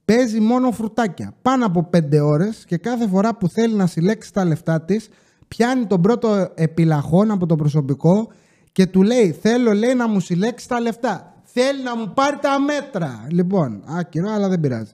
παίζει 0.05 0.39
μόνο 0.39 0.71
φρουτάκια. 0.71 1.33
Πάνω 1.41 1.65
από 1.65 1.89
5 1.91 2.19
ώρες 2.19 2.65
και 2.65 2.77
κάθε 2.77 3.07
φορά 3.07 3.35
που 3.35 3.49
θέλει 3.49 3.73
να 3.73 3.87
συλλέξει 3.87 4.33
τα 4.33 4.45
λεφτά 4.45 4.81
της 4.81 5.09
πιάνει 5.55 5.85
τον 5.85 6.01
πρώτο 6.01 6.51
επιλαχόν 6.55 7.31
από 7.31 7.45
το 7.45 7.55
προσωπικό 7.55 8.27
και 8.71 8.85
του 8.85 9.01
λέει 9.01 9.31
θέλω 9.31 9.73
λέει 9.73 9.93
να 9.93 10.07
μου 10.07 10.19
συλλέξεις 10.19 10.67
τα 10.67 10.79
λεφτά. 10.79 11.33
Θέλει 11.43 11.83
να 11.83 11.97
μου 11.97 12.11
πάρει 12.13 12.37
τα 12.41 12.59
μέτρα. 12.59 13.27
Λοιπόν, 13.29 13.83
άκυρο 13.85 14.31
αλλά 14.31 14.49
δεν 14.49 14.59
πειράζει. 14.59 14.91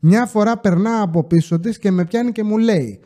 Μια 0.00 0.26
φορά 0.26 0.58
περνά 0.58 1.02
από 1.02 1.24
πίσω 1.24 1.60
της 1.60 1.78
και 1.78 1.90
με 1.90 2.04
πιάνει 2.04 2.32
και 2.32 2.42
μου 2.42 2.58
λέει 2.58 3.00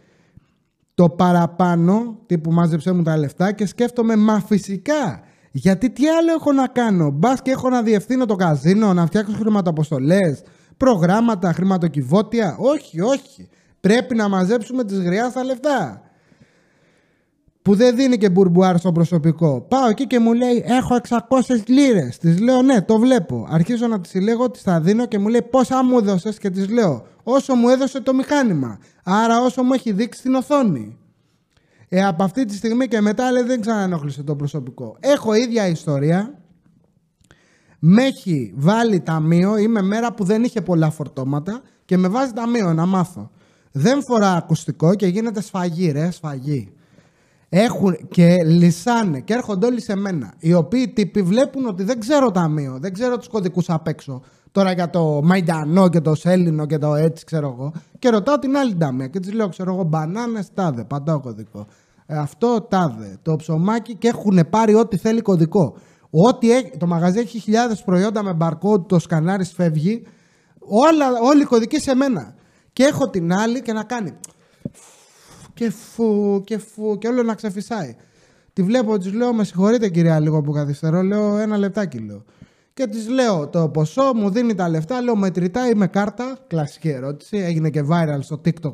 το 0.95 1.09
παραπάνω, 1.09 2.19
τύπου 2.27 2.53
μάζεψέ 2.53 2.93
μου 2.93 3.03
τα 3.03 3.17
λεφτά 3.17 3.53
και 3.53 3.67
σκέφτομαι 3.67 4.17
μα 4.17 4.41
φυσικά 4.41 5.21
γιατί 5.51 5.91
τι 5.91 6.09
άλλο 6.09 6.33
έχω 6.33 6.53
να 6.53 6.67
κάνω; 6.67 7.11
Μπας 7.11 7.43
και 7.43 7.51
έχω 7.51 7.69
να 7.69 7.83
διευθύνω 7.83 8.27
το 8.27 8.37
καζίνο, 8.37 8.93
να 8.93 9.07
φτιάξω 9.07 9.37
χρηματοαποστολές, 9.37 10.43
προγράμματα, 10.77 11.53
χρηματοκιβώτια. 11.53 12.57
Όχι, 12.59 13.01
όχι. 13.01 13.49
Πρέπει 13.81 14.15
να 14.15 14.29
μαζέψουμε 14.29 14.85
τις 14.85 14.99
γριάς 14.99 15.31
στα 15.31 15.45
λεφτά 15.45 16.06
που 17.67 17.75
δεν 17.75 17.97
δίνει 17.97 18.17
και 18.17 18.31
μπουρμπουάρ 18.31 18.79
στο 18.79 18.93
προσωπικό. 18.93 19.61
Πάω 19.61 19.89
εκεί 19.89 20.07
και 20.07 20.19
μου 20.19 20.33
λέει: 20.33 20.65
Έχω 20.67 20.97
600 21.09 21.17
λίρες. 21.67 22.19
Της 22.19 22.41
λέω: 22.41 22.63
Ναι, 22.63 22.83
το 22.83 22.99
βλέπω. 22.99 23.47
Αρχίζω 23.51 23.87
να 23.87 24.01
τη 24.01 24.09
συλλέγω, 24.09 24.51
τη 24.51 24.63
τα 24.63 24.81
δίνω 24.81 25.07
και 25.07 25.19
μου 25.19 25.29
λέει: 25.29 25.43
Πόσα 25.43 25.85
μου 25.85 25.99
έδωσες 25.99 26.39
και 26.39 26.51
της 26.51 26.69
λέω: 26.69 27.07
Όσο 27.23 27.55
μου 27.55 27.69
έδωσε 27.69 28.01
το 28.01 28.15
μηχάνημα. 28.15 28.79
Άρα 29.05 29.41
όσο 29.41 29.63
μου 29.63 29.73
έχει 29.73 29.93
δείξει 29.93 30.23
την 30.23 30.35
οθόνη. 30.35 30.99
Ε, 31.89 32.05
από 32.05 32.23
αυτή 32.25 32.45
τη 32.45 32.55
στιγμή 32.55 32.89
και 32.89 33.01
μετά 33.01 33.31
λέει, 33.31 33.43
δεν 33.43 33.61
ξανανόχλησε 33.61 34.23
το 34.23 34.37
προσωπικό. 34.37 34.97
Έχω 35.01 35.35
ίδια 35.35 35.69
ιστορία. 35.69 36.39
Με 37.79 38.03
έχει 38.03 38.53
βάλει 38.57 39.01
ταμείο. 39.01 39.57
Είμαι 39.57 39.83
μέρα 39.83 40.13
που 40.13 40.25
δεν 40.25 40.45
είχε 40.45 40.61
πολλά 40.61 40.91
φορτώματα 40.91 41.61
και 41.85 41.97
με 41.97 42.09
βάζει 42.09 42.33
ταμείο 42.33 42.73
να 42.73 42.87
μάθω. 42.87 43.31
Δεν 43.73 44.03
φορά 44.03 44.37
ακουστικό 44.37 44.95
και 44.95 45.07
γίνεται 45.07 45.43
σφαγή, 45.43 45.91
ρε, 45.91 46.11
σφαγή 46.11 46.76
έχουν 47.49 47.97
και 48.09 48.45
λυσάνε 48.45 49.21
και 49.21 49.35
έρχονται 49.35 49.67
όλοι 49.67 49.81
σε 49.81 49.97
μένα. 49.97 50.35
Οι 50.39 50.55
οποίοι 50.55 50.89
τύποι 50.89 51.23
βλέπουν 51.23 51.67
ότι 51.67 51.83
δεν 51.83 52.01
ξέρω 52.01 52.31
ταμείο, 52.31 52.79
δεν 52.81 52.93
ξέρω 52.93 53.17
τους 53.19 53.29
κωδικούς 53.29 53.71
απ' 53.71 53.89
έξω. 53.89 54.23
τώρα 54.53 54.73
για 54.73 54.91
το 54.91 55.21
Μαϊντανό 55.25 55.89
και 55.89 56.01
το 56.01 56.15
Σέλινο 56.15 56.67
και 56.67 56.79
το 56.79 56.95
έτσι, 56.95 57.25
ξέρω 57.25 57.55
εγώ. 57.57 57.73
Και 57.99 58.09
ρωτάω 58.09 58.39
την 58.39 58.57
άλλη 58.57 58.75
ντάμια 58.75 59.07
και 59.07 59.21
της 59.21 59.33
λέω, 59.33 59.49
ξέρω 59.49 59.73
εγώ, 59.73 59.83
μπανάνες 59.83 60.49
τάδε, 60.55 60.85
παντάω 60.85 61.21
κωδικό. 61.21 61.67
Ε, 62.07 62.17
αυτό 62.17 62.61
τάδε, 62.61 63.19
το 63.23 63.37
ψωμάκι 63.37 63.95
και 63.95 64.09
έχουν 64.09 64.41
πάρει 64.51 64.75
ό,τι 64.75 64.97
θέλει 64.97 65.21
κωδικό. 65.21 65.77
Ό,τι 66.11 66.49
το 66.79 66.87
μαγαζί 66.87 67.19
έχει 67.19 67.39
χιλιάδες 67.39 67.83
προϊόντα 67.83 68.23
με 68.23 68.37
barcode, 68.41 68.89
το 68.89 68.99
σκανάρι 68.99 69.45
φεύγει. 69.45 70.03
Όλα, 70.59 71.07
όλοι 71.23 71.43
οι 71.43 71.45
κωδικοί 71.45 71.81
σε 71.81 71.95
μένα. 71.95 72.35
Και 72.73 72.85
έχω 72.85 73.11
την 73.11 73.33
άλλη 73.33 73.63
και 73.63 73.73
να 73.73 73.83
κάνει. 73.83 74.13
Και 75.57 75.71
φου, 75.71 76.43
και 76.45 76.59
φου, 76.59 76.99
και 76.99 77.09
όλο 77.09 77.23
να 77.23 77.35
ξεφυσάει. 77.35 77.97
Τη 78.53 78.63
βλέπω, 78.63 78.99
της 78.99 79.13
λέω: 79.13 79.33
Με 79.33 79.45
συγχωρείτε 79.45 79.89
κυρία, 79.89 80.21
λίγο 80.21 80.43
που 80.43 80.53
καθυστερώ. 80.53 81.03
Λέω: 81.03 81.39
Ένα 81.39 81.57
λεπτάκι 81.57 81.99
λέω. 81.99 82.25
Και 82.75 82.87
της 82.87 83.09
λέω 83.09 83.49
το 83.49 83.69
ποσό, 83.69 84.15
μου 84.15 84.31
δίνει 84.31 84.55
τα 84.55 84.69
λεφτά. 84.69 85.01
Λέω: 85.01 85.17
Μετρητά 85.17 85.69
ή 85.69 85.75
με 85.75 85.87
κάρτα. 85.87 86.39
Κλασική 86.47 86.89
ερώτηση. 86.89 87.37
Έγινε 87.37 87.71
και 87.71 87.85
viral 87.91 88.19
στο 88.21 88.41
TikTok. 88.45 88.73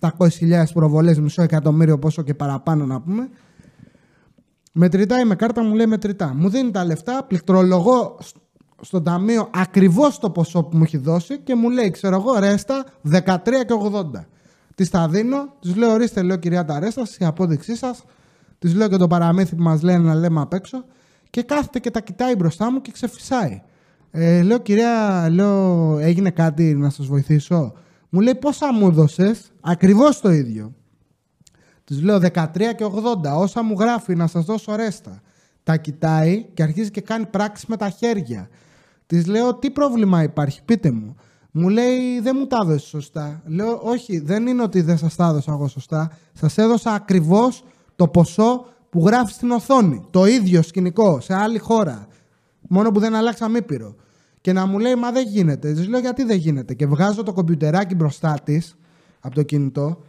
700.000 0.00 0.64
προβολές, 0.74 1.20
μισό 1.20 1.42
εκατομμύριο, 1.42 1.98
πόσο 1.98 2.22
και 2.22 2.34
παραπάνω 2.34 2.86
να 2.86 3.00
πούμε. 3.00 3.28
Μετρητά 4.72 5.20
ή 5.20 5.24
με 5.24 5.34
κάρτα, 5.34 5.62
μου 5.62 5.74
λέει 5.74 5.86
μετρητά. 5.86 6.34
Μου 6.34 6.48
δίνει 6.48 6.70
τα 6.70 6.84
λεφτά, 6.84 7.24
πληκτρολογώ 7.24 8.18
στο 8.80 9.02
ταμείο 9.02 9.50
ακριβώς 9.54 10.18
το 10.18 10.30
ποσό 10.30 10.62
που 10.62 10.76
μου 10.76 10.82
έχει 10.82 10.96
δώσει 10.96 11.38
και 11.38 11.54
μου 11.54 11.70
λέει, 11.70 11.90
ξέρω 11.90 12.16
εγώ, 12.16 12.38
ρέστα 12.38 12.84
13 13.12 13.36
και 13.44 13.74
80. 13.92 14.24
Τη 14.74 14.88
τα 14.88 15.08
δίνω, 15.08 15.54
τη 15.60 15.74
λέω, 15.74 15.92
ορίστε, 15.92 16.22
λέω 16.22 16.36
κυρία 16.36 16.64
τα 16.64 16.78
ρέστα, 16.78 17.02
η 17.18 17.24
απόδειξή 17.24 17.76
σας. 17.76 18.04
Τη 18.58 18.68
λέω 18.68 18.88
και 18.88 18.96
το 18.96 19.06
παραμύθι 19.06 19.56
που 19.56 19.62
μας 19.62 19.82
λένε 19.82 20.04
να 20.04 20.14
λέμε 20.14 20.40
απ' 20.40 20.52
έξω. 20.52 20.84
Και 21.30 21.42
κάθεται 21.42 21.78
και 21.78 21.90
τα 21.90 22.00
κοιτάει 22.00 22.34
μπροστά 22.34 22.72
μου 22.72 22.80
και 22.80 22.90
ξεφυσάει. 22.90 23.62
Ε, 24.10 24.42
λέω, 24.42 24.58
κυρία, 24.58 25.28
λέω, 25.30 25.98
έγινε 25.98 26.30
κάτι 26.30 26.74
να 26.74 26.90
σας 26.90 27.06
βοηθήσω; 27.06 27.72
Μου 28.08 28.20
λέει, 28.20 28.34
πόσα 28.34 28.72
μου 28.72 28.86
έδωσες, 28.86 29.52
ακριβώς 29.60 30.20
το 30.20 30.30
ίδιο. 30.30 30.74
Τη 31.84 31.94
λέω 31.94 32.18
13 32.18 32.74
και 32.76 32.84
80. 33.24 33.36
Όσα 33.36 33.62
μου 33.62 33.76
γράφει 33.78 34.14
να 34.14 34.26
σας 34.26 34.44
δώσω 34.44 34.74
ρέστα. 34.76 35.20
Τα 35.62 35.76
κοιτάει 35.76 36.46
και 36.54 36.62
αρχίζει 36.62 36.90
και 36.90 37.00
κάνει 37.00 37.26
πράξη 37.26 37.66
με 37.68 37.76
τα 37.76 37.90
χέρια. 37.90 38.48
Της 39.06 39.26
λέω 39.26 39.54
τι 39.54 39.70
πρόβλημα 39.70 40.22
υπάρχει, 40.22 40.62
πείτε 40.64 40.90
μου. 40.90 41.16
Μου 41.56 41.68
λέει 41.68 42.20
δεν 42.20 42.36
μου 42.38 42.46
τα 42.46 42.58
έδωσες 42.62 42.88
σωστά. 42.88 43.42
Λέω 43.46 43.80
όχι, 43.82 44.18
δεν 44.18 44.46
είναι 44.46 44.62
ότι 44.62 44.80
δεν 44.80 44.98
σας 44.98 45.16
τα 45.16 45.26
έδωσα 45.26 45.52
εγώ 45.52 45.68
σωστά. 45.68 46.10
Σας 46.32 46.58
έδωσα 46.58 46.90
ακριβώς 46.90 47.64
το 47.96 48.08
ποσό 48.08 48.66
που 48.90 49.06
γράφει 49.06 49.32
στην 49.32 49.50
οθόνη. 49.50 50.06
Το 50.10 50.26
ίδιο 50.26 50.62
σκηνικό 50.62 51.20
σε 51.20 51.34
άλλη 51.34 51.58
χώρα. 51.58 52.06
Μόνο 52.68 52.90
που 52.90 53.00
δεν 53.00 53.14
αλλάξα 53.14 53.48
μήπειρο. 53.48 53.94
Και 54.40 54.52
να 54.52 54.66
μου 54.66 54.78
λέει, 54.78 54.94
Μα 54.94 55.12
δεν 55.12 55.26
γίνεται. 55.26 55.72
Της 55.72 55.88
λέω 55.88 56.00
γιατί 56.00 56.24
δεν 56.24 56.36
γίνεται. 56.36 56.74
Και 56.74 56.86
βγάζω 56.86 57.22
το 57.22 57.32
κομπιουτεράκι 57.32 57.94
μπροστά 57.94 58.38
της 58.44 58.76
από 59.20 59.34
το 59.34 59.42
κινητό 59.42 60.02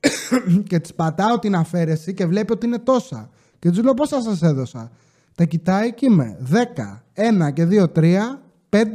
και 0.68 0.78
της 0.78 0.94
πατάω 0.94 1.38
την 1.38 1.54
αφαίρεση 1.54 2.14
και 2.14 2.26
βλέπει 2.26 2.52
ότι 2.52 2.66
είναι 2.66 2.78
τόσα. 2.78 3.30
Και 3.58 3.70
του 3.70 3.82
λέω 3.82 3.94
πόσα 3.94 4.20
σας 4.20 4.42
έδωσα. 4.42 4.90
Τα 5.34 5.44
κοιτάει 5.44 5.92
και 5.94 6.06
είμαι 6.06 6.38
10, 6.52 7.02
1 7.48 7.52
και 7.52 7.66
2, 7.70 7.84
3, 7.94 8.38
5 8.70 8.86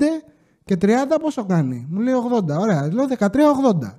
και 0.66 0.78
30 0.82 0.88
πόσο 1.22 1.46
κάνει; 1.46 1.88
Μου 1.90 2.00
λέει 2.00 2.14
80. 2.48 2.58
Ωραία. 2.60 2.94
Λέω 2.94 3.06
13, 3.20 3.28
80. 3.82 3.98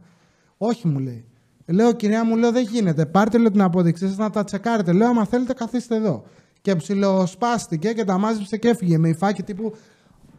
Όχι 0.59 0.89
μου 0.89 0.99
λέει. 0.99 1.25
Λέω 1.67 1.93
κυρία 1.93 2.25
μου, 2.25 2.37
λέω 2.37 2.53
δεν 2.53 2.63
γίνεται. 2.63 3.07
Πάρτε 3.07 3.39
λέω, 3.39 3.51
την 3.51 3.63
απόδειξή 3.63 4.09
σας 4.09 4.17
να 4.17 4.31
τα 4.31 4.45
τσεκάρετε. 4.45 4.93
Λέω 4.93 5.09
άμα 5.09 5.25
θέλετε 5.25 5.53
καθίστε 5.53 5.97
εδώ. 5.97 6.25
Και 6.61 6.77
ψιλοσπάστηκε 6.77 7.93
και 7.93 8.05
τα 8.05 8.19
μάζεψε 8.19 8.57
και 8.57 8.69
έφυγε 8.69 8.99
με 8.99 9.09
υφάκι 9.09 9.43
τύπου 9.43 9.73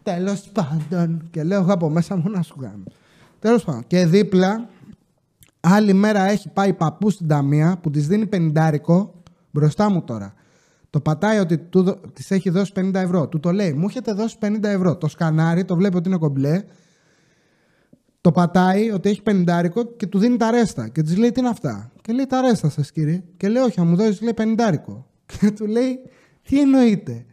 τέλος 0.04 0.50
πάντων. 0.54 1.28
Και 1.32 1.44
λέω 1.44 1.62
εγώ 1.62 1.74
από 1.74 1.90
μέσα 1.90 2.16
μου 2.16 2.30
να 2.30 2.42
σου 2.42 2.56
κάνω. 2.56 2.84
Τέλος 3.40 3.64
πάντων. 3.64 3.84
Και 3.88 4.06
δίπλα 4.06 4.70
Άλλη 5.68 5.94
μέρα 5.94 6.24
έχει 6.24 6.50
πάει 6.50 6.74
παππού 6.74 7.10
στην 7.10 7.28
ταμεία 7.28 7.78
που 7.82 7.90
της 7.90 8.08
δίνει 8.08 8.26
πενιντάρικο 8.26 9.14
μπροστά 9.52 9.90
μου 9.90 10.02
τώρα. 10.02 10.34
Το 10.96 11.02
πατάει 11.02 11.38
ότι 11.38 11.68
της 12.14 12.32
έχει 12.32 12.50
δώσει 12.50 12.72
50 12.76 12.94
ευρώ. 12.94 13.28
Του 13.28 13.40
το 13.40 13.52
λέει, 13.52 13.74
μου 13.74 13.86
έχετε 13.90 14.14
δώσει 14.14 14.38
50 14.42 14.64
ευρώ. 14.64 14.98
Το 14.98 15.08
σκανάρι, 15.08 15.66
το 15.66 15.76
βλέπει 15.76 15.96
ότι 15.98 16.10
είναι 16.10 16.18
κομπλέ. 16.18 16.64
Το 18.22 18.32
πατάει 18.32 18.92
ότι 18.92 19.10
έχει 19.10 19.22
πενιντάρικο 19.22 19.86
και 19.86 20.08
του 20.08 20.20
δίνει 20.20 20.38
τα 20.38 20.52
ρέστα. 20.52 20.88
Και 20.88 21.02
της 21.02 21.18
λέει, 21.18 21.32
Τι 21.32 21.40
είναι 21.40 21.50
αυτά; 21.50 21.92
Και 22.02 22.14
λέει, 22.14 22.26
Τα 22.26 22.42
ρέστα 22.42 22.70
σας, 22.70 22.92
κύριε. 22.92 23.24
Και 23.38 23.48
λέει, 23.48 23.64
Όχι, 23.64 23.82
μου 23.82 23.96
δώσεις, 23.96 24.22
λέει 24.22 24.34
πενιντάρικο. 24.34 25.08
Και 25.40 25.52
του 25.52 25.66
λέει, 25.66 26.00
Τι 26.44 26.60
εννοείται. 26.60 27.26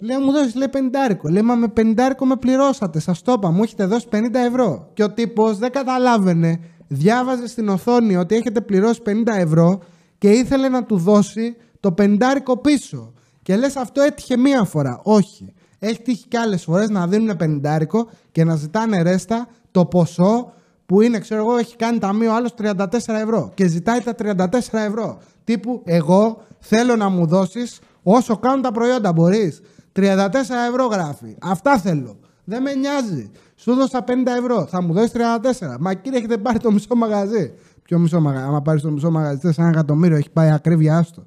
Λέει, 0.00 0.18
μου 0.18 0.32
δώσεις, 0.32 0.54
λέει 0.54 0.68
πενιντάρικο. 0.68 1.28
Λέει, 1.28 1.42
Μα 1.42 1.54
με 1.54 1.68
πενιντάρικο 1.68 2.26
με 2.26 2.36
πληρώσατε. 2.36 3.00
Σας 3.00 3.22
το 3.22 3.32
είπα, 3.32 3.50
μου 3.50 3.62
έχετε 3.62 3.84
δώσει 3.84 4.06
50 4.10 4.16
ευρώ. 4.32 4.90
Και 4.92 5.04
ο 5.04 5.10
τύπος 5.10 5.58
δεν 5.58 5.70
καταλάβαινε 5.70 6.60
διάβαζε 6.88 7.46
στην 7.46 7.68
οθόνη 7.68 8.16
ότι 8.16 8.34
έχετε 8.34 8.60
πληρώσει 8.60 9.00
50 9.06 9.10
ευρώ 9.26 9.82
και 10.18 10.30
ήθελε 10.30 10.68
να 10.68 10.84
του 10.84 10.96
δώσει 10.96 11.56
το 11.86 11.92
πεντάρικο 11.92 12.56
πίσω. 12.56 13.12
Και 13.42 13.56
λες 13.56 13.76
αυτό 13.76 14.00
έτυχε 14.00 14.36
μία 14.36 14.64
φορά. 14.64 15.00
Όχι. 15.02 15.54
Έχει 15.78 16.02
τύχει 16.02 16.26
και 16.28 16.38
άλλες 16.38 16.62
φορές 16.62 16.88
να 16.88 17.06
δίνουν 17.06 17.36
πεντάρικο 17.36 18.08
και 18.32 18.44
να 18.44 18.56
ζητάνε 18.56 19.02
ρέστα 19.02 19.48
το 19.70 19.84
ποσό 19.84 20.52
που 20.86 21.00
είναι, 21.00 21.18
ξέρω 21.18 21.40
εγώ, 21.40 21.56
έχει 21.56 21.76
κάνει 21.76 21.98
ταμείο 21.98 22.34
άλλος 22.34 22.54
34 22.58 22.84
ευρώ 23.06 23.50
και 23.54 23.66
ζητάει 23.66 24.00
τα 24.00 24.14
34 24.18 24.58
ευρώ. 24.72 25.18
Τύπου, 25.44 25.82
εγώ 25.84 26.42
θέλω 26.58 26.96
να 26.96 27.08
μου 27.08 27.26
δώσεις 27.26 27.80
όσο 28.02 28.36
κάνουν 28.36 28.62
τα 28.62 28.72
προϊόντα, 28.72 29.12
μπορείς. 29.12 29.60
34 29.92 29.98
ευρώ 30.68 30.86
γράφει. 30.86 31.36
Αυτά 31.42 31.78
θέλω. 31.78 32.16
Δεν 32.44 32.62
με 32.62 32.74
νοιάζει. 32.74 33.30
Σου 33.56 33.74
δώσα 33.74 34.04
50 34.06 34.10
ευρώ. 34.38 34.66
Θα 34.66 34.82
μου 34.82 34.92
δώσεις 34.92 35.12
34. 35.12 35.76
Μα 35.80 35.94
κύριε, 35.94 36.18
έχετε 36.18 36.36
πάρει 36.38 36.58
το 36.58 36.72
μισό 36.72 36.94
μαγαζί. 36.94 37.52
Ποιο 37.82 37.98
μισό 37.98 38.20
μαγαζί. 38.20 38.44
Άμα 38.46 38.62
πάρεις 38.62 38.82
το 38.82 38.90
μισό 38.90 39.10
μαγαζί, 39.10 39.38
θε 39.38 39.52
ένα 39.58 39.68
εκατομμύριο, 39.68 40.16
έχει 40.16 40.30
πάει 40.30 40.50
ακρίβεια, 40.50 40.96
άστο. 40.96 41.26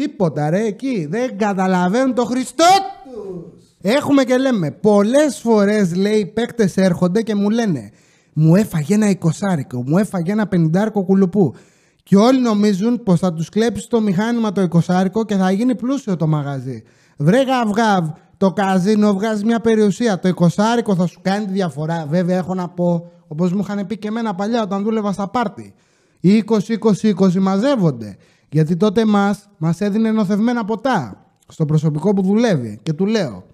Τίποτα 0.00 0.50
ρε 0.50 0.64
εκεί. 0.64 1.06
Δεν 1.10 1.38
καταλαβαίνουν 1.38 2.14
το 2.14 2.24
Χριστό 2.24 2.64
τους. 3.04 3.64
Έχουμε 3.80 4.24
και 4.24 4.36
λέμε. 4.36 4.70
Πολλές 4.70 5.38
φορές 5.38 5.94
λέει 5.94 6.18
οι 6.18 6.26
παίκτες 6.26 6.76
έρχονται 6.76 7.22
και 7.22 7.34
μου 7.34 7.50
λένε 7.50 7.90
Μου 8.32 8.56
έφαγε 8.56 8.94
ένα 8.94 9.10
εικοσάρικο, 9.10 9.82
μου 9.86 9.98
έφαγε 9.98 10.32
ένα 10.32 10.46
πενιντάρικο 10.46 11.04
κουλουπού. 11.04 11.54
Και 12.02 12.16
όλοι 12.16 12.40
νομίζουν 12.40 13.02
πως 13.02 13.20
θα 13.20 13.32
τους 13.32 13.48
κλέψει 13.48 13.88
το 13.88 14.00
μηχάνημα 14.00 14.52
το 14.52 14.60
εικοσάρικο 14.60 15.24
και 15.24 15.34
θα 15.34 15.50
γίνει 15.50 15.74
πλούσιο 15.74 16.16
το 16.16 16.26
μαγαζί. 16.26 16.82
Βρε 17.16 17.42
γαυγάβ, 17.42 18.08
το 18.36 18.52
καζίνο 18.52 19.12
βγάζει 19.12 19.44
μια 19.44 19.60
περιουσία. 19.60 20.18
Το 20.18 20.28
εικοσάρικο 20.28 20.94
θα 20.94 21.06
σου 21.06 21.18
κάνει 21.22 21.44
τη 21.44 21.52
διαφορά. 21.52 22.06
Βέβαια, 22.08 22.36
έχω 22.36 22.54
να 22.54 22.68
πω, 22.68 23.10
όπως 23.28 23.52
μου 23.52 23.60
είχαν 23.60 23.86
πει 23.86 23.98
και 23.98 24.08
εμένα 24.08 24.34
παλιά 24.34 24.62
όταν 24.62 24.82
δούλευα 24.82 25.12
στα 25.12 25.28
πάρτι. 25.28 25.74
Οι 26.20 26.44
20-20-20 26.48 27.32
μαζεύονται. 27.32 28.16
Γιατί 28.52 28.76
τότε 28.76 29.04
μας 29.06 29.48
μας 29.58 29.80
έδινε 29.80 30.10
νοθευμένα 30.10 30.64
ποτά 30.64 31.26
στο 31.48 31.64
προσωπικό 31.64 32.12
που 32.12 32.22
δουλεύει. 32.22 32.78
Και 32.82 32.92
του 32.92 33.06
λέω, 33.06 33.44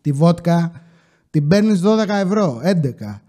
τη 0.00 0.12
βότκα 0.12 0.72
την 1.30 1.48
παίρνεις 1.48 1.80
12 1.80 2.08
ευρώ, 2.08 2.60
11. 2.62 3.22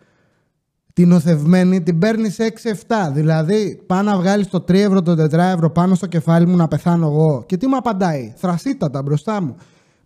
Την 0.94 1.08
νοθευμένη 1.08 1.82
την 1.82 2.00
παίρνεις 2.00 2.40
6-7. 2.40 3.12
Δηλαδή, 3.14 3.84
πάω 3.86 4.02
να 4.02 4.18
βγάλεις 4.18 4.48
το 4.48 4.60
3 4.60 4.74
ευρώ, 4.74 5.02
το 5.02 5.12
4 5.12 5.32
ευρώ 5.34 5.70
πάνω 5.70 5.96
στο 5.96 6.08
κεφάλι 6.08 6.48
μου 6.48 6.56
να 6.56 6.68
πεθάνω 6.68 7.08
εγώ. 7.08 7.44
Και 7.46 7.58
τι 7.58 7.68
μου 7.68 7.76
απαντάει, 7.76 8.34
θρασίτατα 8.36 9.02
μπροστά 9.02 9.42
μου 9.42 9.56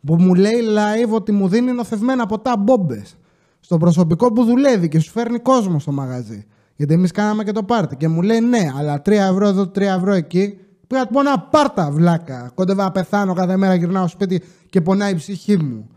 που 0.06 0.16
μου 0.16 0.34
λέει 0.34 0.62
live 0.76 1.10
ότι 1.10 1.32
μου 1.32 1.48
δίνει 1.48 1.72
νοθευμένα 1.72 2.26
ποτά 2.26 2.58
μπόμπες. 2.58 3.18
Στο 3.60 3.78
προσωπικό 3.78 4.34
που 4.34 4.44
δουλεύει 4.44 4.88
και 4.88 5.00
σου 5.00 5.12
φέρνει 5.12 5.40
κόσμο 5.40 5.80
στο 5.80 5.92
μαγαζί. 5.92 6.46
Γιατί 6.76 6.94
εμείς 6.94 7.12
κάναμε 7.12 7.44
και 7.44 7.52
το 7.52 7.64
πάρτι. 7.64 7.96
Και 7.96 8.08
μου 8.08 8.22
λέει 8.22 8.40
ναι, 8.40 8.72
αλλά 8.78 9.02
3 9.06 9.12
ευρώ 9.12 9.48
εδώ, 9.48 9.62
3 9.64 9.82
ευρώ 9.82 10.14
εκεί. 10.14 10.58
Πήγα 10.88 11.06
του 11.06 11.14
πω 11.14 11.22
να 11.22 11.40
πάρτα 11.40 11.92
βλάκα. 11.92 12.52
Κόντευα 12.56 12.84
να 12.84 12.92
πεθάνω 12.92 13.34
κάθε 13.34 13.58
μέρα, 13.58 13.76
γυρνάω 13.76 14.08
σπίτι 14.08 14.42
και 14.70 14.82
πονάει 14.82 15.12
η 15.12 15.16
ψυχή 15.16 15.58
μου. 15.58 15.88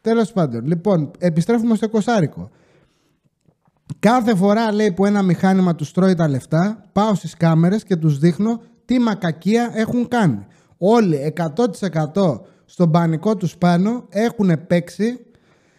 Τέλος 0.00 0.32
πάντων, 0.32 0.66
λοιπόν, 0.66 1.10
επιστρέφουμε 1.18 1.74
στο 1.74 1.88
κοσάρικο. 1.88 2.50
Κάθε 3.98 4.34
φορά 4.34 4.72
λέει 4.72 4.92
που 4.92 5.06
ένα 5.06 5.22
μηχάνημα 5.22 5.74
τους 5.74 5.92
τρώει 5.92 6.14
τα 6.14 6.28
λεφτά, 6.28 6.84
πάω 6.92 7.14
στις 7.14 7.36
κάμερες 7.36 7.84
και 7.84 7.96
τους 7.96 8.18
δείχνω 8.18 8.60
τι 8.84 8.98
μακακία 8.98 9.70
έχουν 9.74 10.08
κάνει. 10.08 10.46
Όλοι 10.78 11.32
100% 12.14 12.40
στον 12.64 12.90
πανικό 12.90 13.36
τους 13.36 13.56
πάνω, 13.56 14.04
έχουν 14.08 14.66
παίξει 14.66 15.18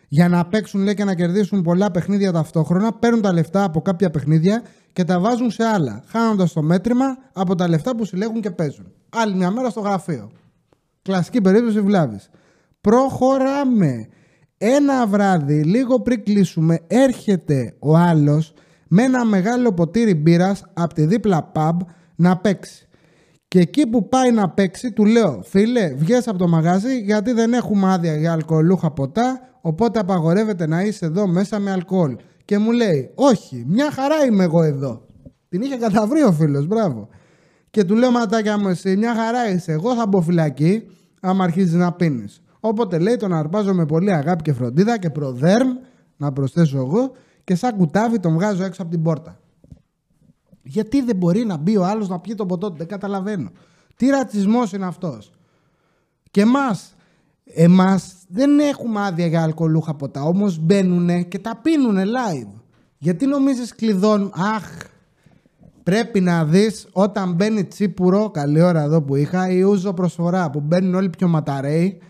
για 0.07 0.29
να 0.29 0.45
παίξουν 0.45 0.81
λέει 0.81 0.93
και 0.93 1.03
να 1.03 1.15
κερδίσουν 1.15 1.61
πολλά 1.61 1.91
παιχνίδια 1.91 2.31
ταυτόχρονα, 2.31 2.93
παίρνουν 2.93 3.21
τα 3.21 3.33
λεφτά 3.33 3.63
από 3.63 3.81
κάποια 3.81 4.09
παιχνίδια 4.09 4.61
και 4.99 5.05
τα 5.05 5.19
βάζουν 5.19 5.51
σε 5.51 5.63
άλλα, 5.63 6.03
χάνοντας 6.07 6.53
το 6.53 6.61
μέτρημα 6.61 7.05
από 7.33 7.55
τα 7.55 7.67
λεφτά 7.67 7.95
που 7.95 8.05
συλλέγουν 8.05 8.41
και 8.41 8.51
παίζουν. 8.51 8.91
Άλλη 9.09 9.35
μια 9.35 9.51
μέρα 9.51 9.69
στο 9.69 9.79
γραφείο. 9.79 10.31
Κλασική 11.01 11.41
περίπτωση 11.41 11.81
βλάβης. 11.81 12.29
Προχωράμε. 12.81 14.07
Ένα 14.57 15.07
βράδυ, 15.07 15.63
λίγο 15.63 15.99
πριν 16.01 16.23
κλείσουμε, 16.23 16.79
έρχεται 16.87 17.75
ο 17.79 17.95
άλλος 17.95 18.53
με 18.87 19.03
ένα 19.03 19.25
μεγάλο 19.25 19.73
ποτήρι 19.73 20.13
μπύρας 20.13 20.63
από 20.73 20.93
τη 20.93 21.05
δίπλα 21.05 21.51
pub 21.55 21.77
να 22.15 22.37
παίξει. 22.37 22.87
Και 23.47 23.59
εκεί 23.59 23.87
που 23.87 24.07
πάει 24.07 24.31
να 24.31 24.49
παίξει, 24.49 24.91
του 24.91 25.05
λέω: 25.05 25.41
Φίλε, 25.43 25.93
βγες 25.93 26.27
από 26.27 26.37
το 26.37 26.47
μαγάζι 26.47 26.99
γιατί 26.99 27.31
δεν 27.31 27.53
έχουμε 27.53 27.93
άδεια 27.93 28.15
για 28.15 28.31
αλκοολούχα 28.31 28.91
ποτά. 28.91 29.39
Οπότε 29.61 29.99
απαγορεύεται 29.99 30.67
να 30.67 30.81
είσαι 30.81 31.05
εδώ 31.05 31.27
μέσα 31.27 31.59
με 31.59 31.71
αλκοόλ. 31.71 32.15
Και 32.49 32.57
μου 32.57 32.71
λέει: 32.71 33.11
Όχι, 33.15 33.63
μια 33.67 33.91
χαρά 33.91 34.25
είμαι 34.25 34.43
εγώ 34.43 34.63
εδώ. 34.63 35.05
Την 35.49 35.61
είχε 35.61 35.75
καταβρει 35.77 36.23
ο 36.23 36.31
φίλος, 36.31 36.67
μπράβο. 36.67 37.07
Και 37.69 37.83
του 37.83 37.95
λέω: 37.95 38.11
Ματάκια 38.11 38.57
μου, 38.57 38.67
εσύ 38.67 38.97
μια 38.97 39.15
χαρά 39.15 39.49
είσαι. 39.49 39.71
Εγώ 39.71 39.95
θα 39.95 40.07
μπω 40.07 40.21
φυλακή, 40.21 40.83
άμα 41.21 41.43
αρχίζεις 41.43 41.73
να 41.73 41.91
πίνεις. 41.91 42.41
Οπότε 42.59 42.99
λέει: 42.99 43.15
Τον 43.15 43.33
αρπάζω 43.33 43.73
με 43.73 43.85
πολύ 43.85 44.13
αγάπη 44.13 44.41
και 44.41 44.53
φροντίδα 44.53 44.97
και 44.97 45.09
προδέρμ, 45.09 45.67
να 46.17 46.31
προσθέσω 46.31 46.77
εγώ, 46.77 47.11
και 47.43 47.55
σαν 47.55 47.77
κουτάβι 47.77 48.19
τον 48.19 48.33
βγάζω 48.33 48.63
έξω 48.63 48.81
από 48.81 48.91
την 48.91 49.01
πόρτα. 49.01 49.39
Γιατί 50.61 51.01
δεν 51.01 51.15
μπορεί 51.15 51.45
να 51.45 51.57
μπει 51.57 51.77
ο 51.77 51.85
άλλος 51.85 52.09
να 52.09 52.19
πιει 52.19 52.35
το 52.35 52.45
ποτό 52.45 52.69
του, 52.69 52.77
δεν 52.77 52.87
καταλαβαίνω. 52.87 53.51
Τι 53.95 54.07
ρατσισμός 54.07 54.71
είναι 54.71 54.85
αυτός. 54.85 55.31
Και 56.31 56.41
εμάς, 56.41 56.95
εμάς 57.53 58.13
δεν 58.27 58.59
έχουμε 58.59 59.01
άδεια 59.05 59.27
για 59.27 59.43
αλκοολούχα 59.43 59.93
ποτά, 59.93 60.23
όμως 60.23 60.59
μπαίνουν 60.59 61.27
και 61.27 61.39
τα 61.39 61.59
πίνουν 61.61 61.97
live. 61.97 62.51
Γιατί 62.97 63.25
νομίζεις 63.25 63.75
κλειδών, 63.75 64.31
αχ, 64.55 64.63
πρέπει 65.83 66.19
να 66.19 66.45
δεις 66.45 66.87
όταν 66.91 67.33
μπαίνει 67.33 67.63
τσίπουρο, 67.63 68.29
καλή 68.29 68.61
ώρα 68.61 68.81
εδώ 68.81 69.01
που 69.01 69.15
είχα, 69.15 69.49
ή 69.49 69.61
ούζο 69.61 69.93
προσφορά 69.93 70.49
που 70.49 70.59
μπαίνουν 70.59 70.95
όλοι 70.95 71.09
πιο 71.09 71.27
ματαρέοι, 71.27 72.01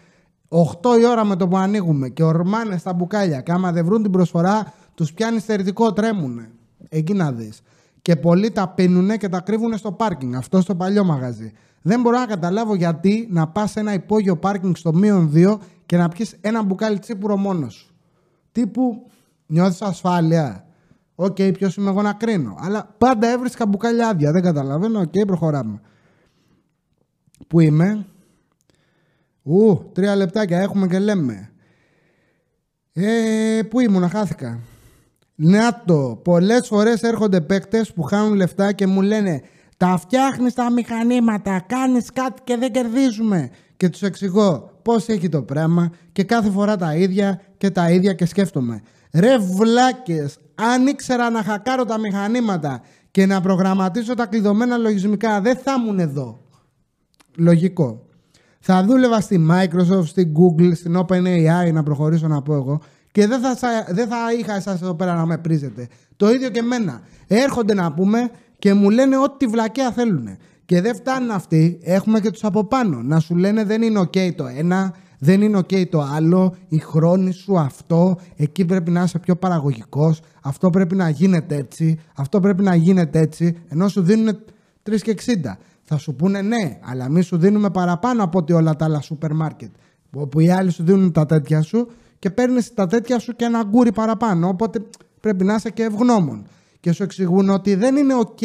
8 0.50 1.00
η 1.00 1.06
ώρα 1.06 1.26
με 1.26 1.36
το 1.36 1.48
που 1.48 1.58
ανοίγουμε 1.58 2.10
και 2.10 2.24
ορμάνε 2.24 2.80
στα 2.80 2.94
μπουκάλια. 2.94 3.42
Και 3.42 3.52
άμα 3.52 3.72
δεν 3.72 3.86
βρουν 3.86 4.02
την 4.02 4.12
προσφορά, 4.12 4.74
τους 4.94 5.14
πιάνει 5.14 5.42
στερητικό, 5.42 5.94
τρέμουνε. 5.94 6.50
Εκεί 6.90 7.14
να 7.14 7.32
δεις. 7.32 7.62
Και 8.02 8.16
πολλοί 8.16 8.52
τα 8.52 8.68
πίνουνε 8.68 9.18
και 9.18 9.30
τα 9.30 9.40
κρύβουν 9.40 9.78
στο 9.78 9.92
πάρκινγκ. 9.92 10.34
Αυτό 10.36 10.62
στο 10.62 10.76
παλιό 10.76 11.04
μαγαζί. 11.04 11.52
Δεν 11.82 12.02
μπορώ 12.02 12.20
να 12.20 12.26
καταλάβω 12.26 12.76
γιατί 12.76 13.28
να 13.32 13.48
πας 13.48 13.72
σε 13.72 13.80
ένα 13.80 13.94
υπόγειο 13.94 14.38
πάρκινγκ 14.38 14.76
στο 14.76 14.94
μείον 14.94 15.32
2 15.36 15.58
και 15.86 15.98
να 15.98 16.10
πιεις 16.10 16.36
ένα 16.42 16.64
μπουκάλι 16.64 17.00
τσίπουρο 17.00 17.38
μόνος 17.38 17.74
σου. 17.74 17.96
Τύπου 18.52 19.10
νιώθεις 19.46 19.82
ασφάλεια. 19.82 20.66
OK, 21.16 21.36
okay, 21.40 21.54
ποιος 21.54 21.76
είμαι 21.76 21.90
εγώ 21.90 22.02
να 22.02 22.14
κρίνω. 22.14 22.56
Αλλά 22.60 22.96
πάντα 22.98 23.28
έβρισκα 23.28 23.66
μπουκάλια 23.66 24.08
άδεια. 24.08 24.32
Δεν 24.32 24.42
καταλαβαίνω. 24.42 25.00
OK, 25.00 25.12
okay, 25.14 25.28
προχωράμε. 25.28 25.82
Πού 27.48 27.60
είμαι; 27.60 28.06
Ου, 29.44 29.90
τρία 29.94 30.16
λεπτάκια 30.16 30.60
έχουμε 30.60 30.88
και 30.88 31.00
λέμε. 31.00 31.52
Ε, 32.94 33.62
πού 33.70 33.80
ήμουν, 33.80 34.10
χάθηκα. 34.10 34.60
το. 35.86 36.20
Πολλές 36.24 36.68
φορές 36.68 37.02
έρχονται 37.02 37.42
παίκτες 37.42 37.94
που 37.94 38.04
χάνουν 38.04 38.34
λεφτά 38.34 38.72
και 38.72 38.88
μου 38.88 39.02
λένε 39.02 39.42
Τα 39.80 39.98
φτιάχνεις 39.98 40.54
τα 40.54 40.72
μηχανήματα, 40.72 41.60
κάνεις 41.68 42.12
κάτι 42.14 42.42
και 42.44 42.58
δεν 42.58 42.72
κερδίζουμε. 42.72 43.50
Και 43.78 43.90
τους 43.90 44.02
εξηγώ 44.02 44.80
πώς 44.82 45.08
έχει 45.08 45.30
το 45.30 45.42
πράγμα 45.42 45.92
και 46.12 46.24
κάθε 46.24 46.50
φορά 46.50 46.76
τα 46.76 46.96
ίδια 46.96 47.42
και 47.58 47.70
τα 47.70 47.92
ίδια 47.92 48.14
και 48.14 48.26
σκέφτομαι. 48.26 48.82
Ρε 49.14 49.38
βλάκες, 49.38 50.40
αν 50.56 50.88
ήξερα 50.88 51.30
να 51.30 51.44
χακάρω 51.44 51.86
τα 51.86 52.00
μηχανήματα 52.00 52.82
και 53.12 53.26
να 53.26 53.42
προγραμματίσω 53.42 54.14
τα 54.14 54.26
κλειδωμένα 54.26 54.78
λογισμικά, 54.78 55.42
δεν 55.42 55.58
θα 55.58 55.76
ήμουν 55.80 56.00
εδώ. 56.00 56.42
Λογικό. 57.38 58.06
Θα 58.60 58.84
δούλευα 58.84 59.20
στη 59.20 59.48
Microsoft, 59.52 60.06
στη 60.06 60.32
Google, 60.36 60.76
στην 60.76 60.98
OpenAI 60.98 61.74
να 61.74 61.84
προχωρήσω 61.84 62.28
να 62.28 62.42
πω 62.42 62.54
εγώ 62.54 62.82
και 63.12 63.28
δεν 63.28 63.42
θα, 63.42 63.56
δεν 63.90 64.08
θα 64.08 64.18
είχα 64.40 64.56
εσάς 64.56 64.82
εδώ 64.82 64.96
πέρα 64.96 65.16
να 65.16 65.26
με 65.26 65.38
πρίζετε. 65.38 65.88
Το 66.16 66.30
ίδιο 66.30 66.50
και 66.50 66.60
εμένα. 66.60 67.02
Έρχονται 67.28 67.74
να 67.74 67.94
πούμε 67.94 68.30
και 68.60 68.74
μου 68.74 68.90
λένε 68.90 69.18
ό,τι 69.18 69.46
βλακέα 69.46 69.92
θέλουν. 69.92 70.28
Και 70.66 70.82
δεν 70.82 70.96
φτάνουν 70.96 71.32
αυτοί, 71.32 71.80
έχουμε 71.82 72.20
και 72.20 72.32
τους 72.32 72.44
από 72.44 72.64
πάνω. 72.64 73.02
Να 73.02 73.20
σου 73.20 73.36
λένε 73.36 73.64
δεν 73.64 73.82
είναι 73.82 74.00
OK 74.00 74.34
το 74.36 74.46
ένα, 74.48 74.96
δεν 75.20 75.42
είναι 75.42 75.58
OK 75.58 75.88
το 75.90 76.02
άλλο, 76.02 76.56
η 76.68 76.78
χρόνη 76.78 77.32
σου 77.32 77.60
αυτό, 77.60 78.18
εκεί 78.36 78.66
πρέπει 78.66 78.92
να 78.92 79.04
είσαι 79.04 79.20
πιο 79.20 79.36
παραγωγικός, 79.36 80.22
αυτό 80.44 80.70
πρέπει 80.70 80.96
να 80.96 81.10
γίνεται 81.10 81.56
έτσι, 81.56 82.00
αυτό 82.16 82.40
πρέπει 82.40 82.64
να 82.64 82.76
γίνεται 82.76 83.20
έτσι, 83.20 83.58
ενώ 83.68 83.88
σου 83.88 84.02
δίνουν 84.02 84.40
3 84.90 85.02
και 85.02 85.16
60. 85.26 85.58
Θα 85.84 85.98
σου 85.98 86.16
πούνε 86.16 86.42
ναι, 86.42 86.80
αλλά 86.82 87.10
εμείς 87.10 87.22
σου 87.22 87.38
δίνουμε 87.38 87.70
παραπάνω 87.70 88.24
από 88.24 88.38
ότι 88.38 88.54
όλα 88.54 88.76
τα 88.76 88.86
άλλα 88.86 89.02
σούπερ 89.02 89.34
μάρκετ. 89.34 89.70
Όπου 90.14 90.40
οι 90.40 90.50
άλλοι 90.50 90.72
σου 90.72 90.84
δίνουν 90.84 91.12
τα 91.12 91.26
τέτοια 91.26 91.62
σου 91.62 91.88
και 92.20 92.30
παίρνεις 92.30 92.74
τα 92.74 92.88
τέτοια 92.88 93.20
σου 93.20 93.36
και 93.36 93.46
ένα 93.46 93.64
γκούρι 93.64 93.92
παραπάνω. 93.92 94.48
Οπότε 94.48 94.80
πρέπει 95.20 95.44
να 95.44 95.54
είσαι 95.56 95.70
και 95.70 95.84
ευγνώμων. 95.84 96.46
Και 96.80 96.92
σου 96.92 97.04
εξηγούν 97.04 97.50
ότι 97.50 97.76
δεν 97.76 97.96
είναι 97.96 98.14
OK 98.22 98.44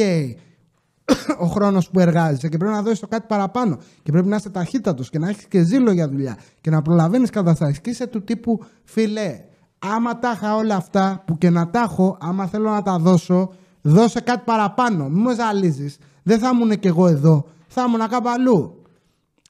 ο 1.39 1.47
χρόνος 1.47 1.91
που 1.91 2.01
εργάζεσαι 2.01 2.49
και 2.49 2.57
πρέπει 2.57 2.75
να 2.75 2.83
δώσεις 2.83 3.01
το 3.01 3.07
κάτι 3.07 3.27
παραπάνω. 3.29 3.79
Και 4.03 4.13
πρέπει 4.13 4.29
να 4.29 4.37
είσαι 4.37 4.51
ταχύτατος 4.51 5.11
και 5.11 5.19
να 5.19 5.29
έχεις 5.29 5.47
και 5.47 5.63
ζήλο 5.63 5.93
για 5.93 6.09
δουλειά 6.09 6.39
και 6.61 6.71
να 6.71 6.83
προλαβαίνεις 6.83 7.31
καταστάσεις. 7.31 7.81
Και 7.81 7.91
είσαι 7.91 8.07
του 8.07 8.25
τύπου 8.25 8.65
φίλε. 8.85 9.41
Άμα 9.79 10.19
τα 10.19 10.33
είχα 10.35 10.57
όλα 10.57 10.77
αυτά 10.77 11.23
που 11.27 11.39
και 11.39 11.51
να 11.51 11.71
τα 11.71 11.81
έχω, 11.81 12.19
άμα 12.21 12.47
θέλω 12.47 12.71
να 12.71 12.83
τα 12.83 12.99
δώσω, 12.99 13.53
δώσε 13.83 14.21
κάτι 14.21 14.43
παραπάνω. 14.45 15.09
Μην 15.09 15.23
με 15.23 15.35
ζαλίζεις. 15.35 15.99
Δεν 16.23 16.39
θα 16.39 16.51
ήμουν 16.55 16.79
κι 16.79 16.87
εγώ 16.87 17.07
εδώ. 17.07 17.47
Θα 17.67 17.85
ήμουν 17.87 18.09
κάπου 18.09 18.29
αλλού. 18.29 18.83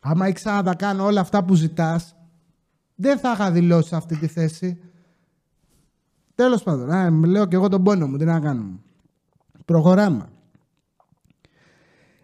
Άμα 0.00 0.28
ήξερα 0.28 0.54
να 0.56 0.62
τα 0.62 0.74
κάνω 0.74 1.04
όλα 1.04 1.20
αυτά 1.20 1.44
που 1.44 1.54
ζητάς, 1.54 2.16
δεν 2.94 3.18
θα 3.18 3.32
είχα 3.32 3.50
δηλώσει 3.50 3.94
αυτή 3.94 4.16
τη 4.16 4.26
θέση. 4.26 4.78
Τέλος 6.34 6.62
πάντων, 6.62 6.90
α, 6.90 7.10
λέω 7.26 7.46
και 7.46 7.56
εγώ 7.56 7.68
τον 7.68 7.82
πόνο 7.82 8.06
μου, 8.06 8.16
τι 8.16 8.24
να 8.24 8.40
κάνουμε. 8.40 8.78
Προχωράμε. 9.64 10.28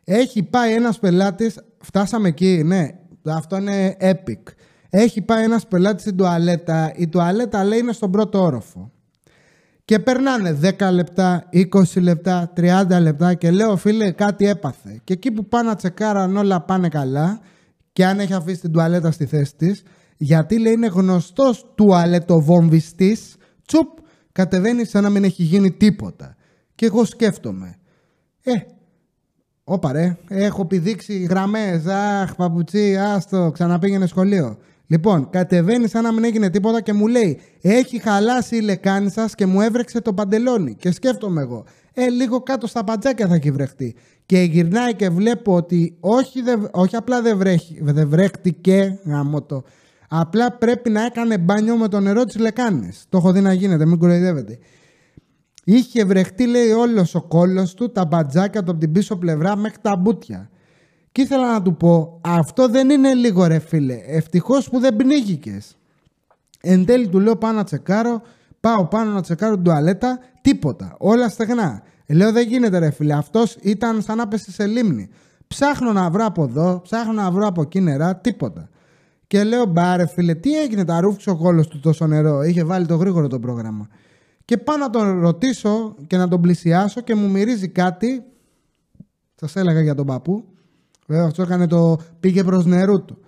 Έχει 0.04 0.42
πάει 0.42 0.74
ένας 0.74 0.98
πελάτης, 0.98 1.60
φτάσαμε 1.80 2.28
εκεί, 2.28 2.62
ναι, 2.64 2.88
αυτό 3.24 3.56
είναι 3.56 3.96
epic. 4.00 4.42
Έχει 4.90 5.22
πάει 5.22 5.44
ένας 5.44 5.66
πελάτης 5.66 6.02
στην 6.02 6.16
τουαλέτα, 6.16 6.92
η 6.96 7.08
τουαλέτα 7.08 7.64
λέει 7.64 7.78
είναι 7.78 7.92
στον 7.92 8.10
πρώτο 8.10 8.42
όροφο. 8.42 8.90
Και 9.84 9.98
περνάνε 9.98 10.58
10 10.78 10.90
λεπτά, 10.92 11.48
20 11.52 12.00
λεπτά, 12.00 12.52
30 12.56 13.00
λεπτά 13.00 13.34
και 13.34 13.50
λέω 13.50 13.76
φίλε 13.76 14.10
κάτι 14.10 14.46
έπαθε. 14.46 15.00
Και 15.04 15.12
εκεί 15.12 15.30
που 15.30 15.46
πάνε 15.46 15.68
να 15.68 15.74
τσεκάραν 15.74 16.36
όλα 16.36 16.60
πάνε 16.60 16.88
καλά 16.88 17.40
και 17.92 18.06
αν 18.06 18.18
έχει 18.18 18.34
αφήσει 18.34 18.60
την 18.60 18.72
τουαλέτα 18.72 19.10
στη 19.10 19.26
θέση 19.26 19.56
της, 19.56 19.82
γιατί 20.16 20.58
λέει 20.58 20.72
είναι 20.72 20.86
γνωστός 20.86 21.66
τουαλετοβόμβιστης, 21.74 23.36
τσουπ, 23.70 23.88
κατεβαίνει 24.32 24.84
σαν 24.84 25.02
να 25.02 25.10
μην 25.10 25.24
έχει 25.24 25.42
γίνει 25.42 25.70
τίποτα. 25.70 26.36
Και 26.74 26.86
εγώ 26.86 27.04
σκέφτομαι, 27.04 27.74
ε, 28.42 28.52
όπα 29.64 29.92
ρε, 29.92 30.16
έχω 30.28 30.64
πηδήξει 30.64 31.18
γραμμές, 31.18 31.86
αχ 31.86 32.34
παπουτσί, 32.34 32.96
άστο, 32.96 33.50
ξαναπήγαινε 33.52 34.06
σχολείο. 34.06 34.58
Λοιπόν, 34.86 35.30
κατεβαίνει 35.30 35.88
σαν 35.88 36.02
να 36.02 36.12
μην 36.12 36.24
έγινε 36.24 36.50
τίποτα 36.50 36.80
και 36.80 36.92
μου 36.92 37.06
λέει: 37.06 37.40
Έχει 37.60 37.98
χαλάσει 37.98 38.56
η 38.56 38.60
λεκάνη 38.60 39.10
σας 39.10 39.34
και 39.34 39.46
μου 39.46 39.60
έβρεξε 39.60 40.00
το 40.00 40.12
παντελόνι. 40.12 40.74
Και 40.74 40.92
σκέφτομαι 40.92 41.40
εγώ: 41.40 41.64
Ε, 41.94 42.08
λίγο 42.08 42.42
κάτω 42.42 42.66
στα 42.66 42.84
παντζάκια 42.84 43.26
θα 43.26 43.34
έχει 43.34 43.50
βρεχτεί. 43.50 43.94
Και 44.26 44.38
γυρνάει 44.38 44.94
και 44.94 45.08
βλέπω 45.08 45.54
ότι 45.54 45.96
όχι, 46.00 46.42
δε, 46.42 46.56
όχι 46.70 46.96
απλά 46.96 47.22
δεν 47.22 47.38
δε 47.80 48.04
βρέχτηκε, 48.04 48.98
γαμώτο, 49.04 49.62
Απλά 50.12 50.52
πρέπει 50.52 50.90
να 50.90 51.04
έκανε 51.04 51.38
μπάνιο 51.38 51.76
με 51.76 51.88
το 51.88 52.00
νερό 52.00 52.24
της 52.24 52.38
λεκάνης. 52.38 53.04
Το 53.08 53.18
έχω 53.18 53.32
δει 53.32 53.40
να 53.40 53.52
γίνεται, 53.52 53.86
μην 53.86 53.98
κοροϊδεύετε. 53.98 54.58
Είχε 55.64 56.04
βρεχτεί, 56.04 56.46
λέει, 56.46 56.70
όλος 56.70 57.14
ο 57.14 57.22
κόλος 57.22 57.74
του, 57.74 57.92
τα 57.92 58.04
μπατζάκια 58.04 58.62
του 58.62 58.70
από 58.70 58.80
την 58.80 58.92
πίσω 58.92 59.16
πλευρά 59.16 59.56
μέχρι 59.56 59.78
τα 59.80 59.96
μπουτια. 59.96 60.50
Και 61.12 61.22
ήθελα 61.22 61.52
να 61.52 61.62
του 61.62 61.76
πω, 61.76 62.20
αυτό 62.24 62.68
δεν 62.68 62.90
είναι 62.90 63.14
λίγο 63.14 63.46
ρε 63.46 63.58
φίλε. 63.58 64.00
Ευτυχώς 64.06 64.68
που 64.68 64.78
δεν 64.78 64.96
πνίγηκες. 64.96 65.76
Εν 66.60 66.84
τέλει 66.84 67.08
του 67.08 67.20
λέω 67.20 67.36
πάω 67.36 67.52
να 67.52 67.64
τσεκάρω, 67.64 68.22
πάω 68.60 68.86
πάνω 68.86 69.10
να 69.10 69.22
τσεκάρω 69.22 69.54
την 69.54 69.64
τουαλέτα, 69.64 70.18
τίποτα. 70.40 70.94
Όλα 70.98 71.28
στεγνά. 71.28 71.82
Λέω 72.06 72.32
δεν 72.32 72.48
γίνεται 72.48 72.78
ρε 72.78 72.90
φίλε, 72.90 73.14
αυτός 73.14 73.56
ήταν 73.60 74.02
σαν 74.02 74.16
να 74.16 74.28
πέσει 74.28 74.52
σε 74.52 74.66
λίμνη. 74.66 75.08
Ψάχνω 75.46 75.92
να 75.92 76.10
βρω 76.10 76.24
από 76.24 76.42
εδώ, 76.42 76.80
ψάχνω 76.82 77.12
να 77.12 77.30
βρω 77.30 77.46
από 77.46 77.62
εκεί 77.62 77.80
νερά, 77.80 78.16
τίποτα. 78.16 78.68
Και 79.30 79.44
λέω 79.44 79.64
μπάρε 79.64 80.06
φίλε, 80.06 80.34
τι 80.34 80.60
έγινε, 80.60 80.84
τα 80.84 81.00
ρούφηξε 81.00 81.30
ο 81.30 81.36
κόλος 81.36 81.68
του 81.68 81.80
τόσο 81.80 82.06
νερό. 82.06 82.42
Είχε 82.42 82.64
βάλει 82.64 82.86
το 82.86 82.96
γρήγορο 82.96 83.26
το 83.26 83.38
πρόγραμμα. 83.38 83.88
Και 84.44 84.56
πάω 84.56 84.76
να 84.76 84.90
τον 84.90 85.20
ρωτήσω 85.20 85.94
και 86.06 86.16
να 86.16 86.28
τον 86.28 86.40
πλησιάσω 86.40 87.00
και 87.00 87.14
μου 87.14 87.30
μυρίζει 87.30 87.68
κάτι. 87.68 88.22
Σας 89.34 89.56
έλεγα 89.56 89.80
για 89.80 89.94
τον 89.94 90.06
παππού. 90.06 90.44
Βέβαια 91.06 91.26
αυτό 91.26 91.42
έκανε 91.42 91.66
το 91.66 91.98
πήγε 92.20 92.44
προς 92.44 92.66
νερού 92.66 93.04
του. 93.04 93.18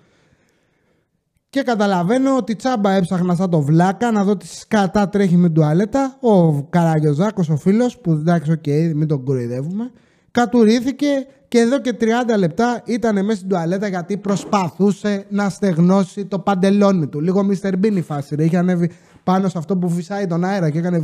Και 1.50 1.62
καταλαβαίνω 1.62 2.36
ότι 2.36 2.56
τσάμπα 2.56 2.92
έψαχνα 2.92 3.34
σαν 3.34 3.50
το 3.50 3.60
βλάκα 3.60 4.10
να 4.10 4.24
δω 4.24 4.36
τι 4.36 4.46
σκατά 4.46 5.08
τρέχει 5.08 5.36
με 5.36 5.46
την 5.46 5.54
τουαλέτα. 5.54 6.16
Ο 6.20 6.62
Καραγιοζάκος, 6.62 7.48
ο 7.48 7.56
φίλος, 7.56 7.98
που 7.98 8.10
εντάξει, 8.10 8.52
ok, 8.52 8.62
okay, 8.66 8.92
μην 8.94 9.06
τον 9.08 9.24
κοροϊδεύουμε, 9.24 9.90
κατουρίθηκε 10.30 11.06
και 11.52 11.58
εδώ 11.58 11.80
και 11.80 11.96
30 12.00 12.04
λεπτά 12.38 12.82
ήταν 12.84 13.24
μέσα 13.24 13.36
στην 13.36 13.48
τουαλέτα 13.48 13.88
γιατί 13.88 14.16
προσπαθούσε 14.16 15.26
να 15.28 15.48
στεγνώσει 15.48 16.24
το 16.24 16.38
παντελόνι 16.38 17.06
του. 17.06 17.20
Λίγο 17.20 17.48
Mr. 17.50 17.72
Bean 17.72 17.92
η 17.92 18.00
φάση. 18.02 18.34
Ρε. 18.34 18.44
Είχε 18.44 18.56
ανέβει 18.56 18.90
πάνω 19.24 19.48
σε 19.48 19.58
αυτό 19.58 19.76
που 19.76 19.88
φυσάει 19.88 20.26
τον 20.26 20.44
αέρα 20.44 20.70
και 20.70 20.78
έκανε 20.78 21.02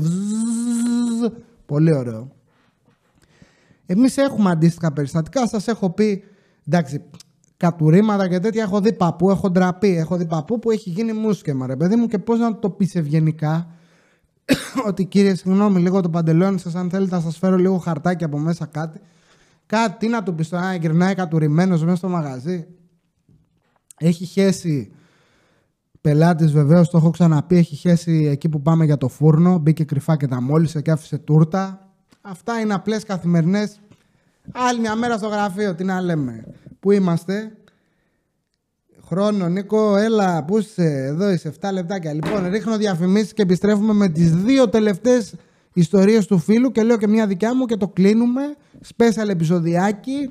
Πολύ 1.67 1.93
ωραίο. 1.93 2.31
Εμείς 3.87 4.17
έχουμε 4.17 4.51
αντίστοιχα 4.51 4.93
περιστατικά. 4.93 5.49
Σας 5.49 5.69
έχω 5.69 5.91
πει 5.91 6.25
Εντάξει, 6.67 7.03
κατουρήματα 7.57 8.29
και 8.29 8.39
τέτοια 8.39 8.63
έχω 8.63 8.81
δει 8.81 8.93
παππού, 8.93 9.31
έχω 9.31 9.51
ντραπεί. 9.51 9.97
Έχω 9.97 10.17
δει 10.17 10.27
παππού 10.27 10.59
που 10.59 10.71
έχει 10.71 10.91
γίνει 10.91 11.13
μουσκεμα, 11.13 11.67
ρε 11.67 11.77
παιδί 11.77 11.97
μου, 11.97 12.07
και 12.07 12.19
πώς 12.19 12.39
να 12.39 12.59
το 12.59 12.71
πεις 12.71 12.95
ευγενικά. 12.95 13.67
ότι 14.89 15.05
κύριε, 15.05 15.35
συγγνώμη, 15.35 15.81
λίγο 15.81 16.01
το 16.01 16.11
παντελόνι 16.11 16.59
σας, 16.59 16.75
αν 16.75 16.91
θέλετε, 16.91 17.15
να 17.15 17.21
σας 17.21 17.39
φέρω 17.39 17.57
λίγο 17.57 17.79
χαρτάκι 17.79 18.25
από 18.25 18.39
μέσα 18.39 18.67
κάτι. 18.67 19.01
Κάτι, 19.69 19.97
τι 19.99 20.09
να 20.09 20.23
του 20.23 20.35
πεις 20.35 20.49
τώρα, 20.49 20.75
γυρνάει 20.75 21.15
κατουρημένος 21.15 21.85
μέσα 21.85 21.97
στο 21.97 22.09
μαγαζί. 22.09 22.67
Έχει 23.99 24.25
χέσει 24.25 24.93
πελάτης, 26.01 26.53
βεβαίως, 26.53 26.91
το 26.91 26.99
έχω 26.99 27.11
ξαναπεί. 27.11 27.57
Έχει 27.57 27.77
χέσει 27.77 28.29
εκεί 28.31 28.49
που 28.49 28.63
πάμε 28.63 28.85
για 28.85 28.97
το 28.97 29.09
φούρνο. 29.09 29.59
Μπήκε 29.59 29.85
κρυφά 29.85 30.17
και 30.17 30.27
τα 30.27 30.43
μόλισε 30.43 30.81
και 30.81 30.91
άφησε 30.91 31.19
τούρτα. 31.19 31.89
Αυτά 32.21 32.61
είναι 32.61 32.75
απλές 32.75 33.05
καθημερινές. 33.05 33.81
Άλλη 34.53 34.81
μια 34.81 34.95
μέρα 34.95 35.17
στο 35.17 35.29
γραφείο, 35.29 35.75
τι 35.75 35.85
να 35.85 36.01
λέμε. 36.01 36.45
Πού 36.81 36.91
είμαστε; 36.91 37.53
Χρόνο, 39.05 39.49
Νίκο, 39.49 39.97
έλα, 39.97 40.45
πού 40.45 40.59
είσαι, 40.59 41.05
εδώ 41.05 41.31
είσαι, 41.31 41.53
7 41.61 41.73
λεπτάκια. 41.73 42.13
Λοιπόν, 42.13 42.49
ρίχνω 42.49 42.77
διαφημίσεις 42.77 43.33
και 43.33 43.43
επιστρέφουμε 43.43 43.93
με 43.93 44.09
τις 44.09 44.35
δύο 44.35 44.69
τελευταίες 44.69 45.35
ιστορίες 45.79 46.27
του 46.27 46.39
φίλου 46.39 46.73
και 46.73 46.83
λέω 46.83 46.97
και 46.97 47.09
μια 47.09 47.27
δικιά 47.27 47.55
μου 47.55 47.67
και 47.67 47.77
το 47.77 47.89
κλείνουμε. 47.89 48.43
Special 48.97 49.29
επεισοδιάκι. 49.29 50.31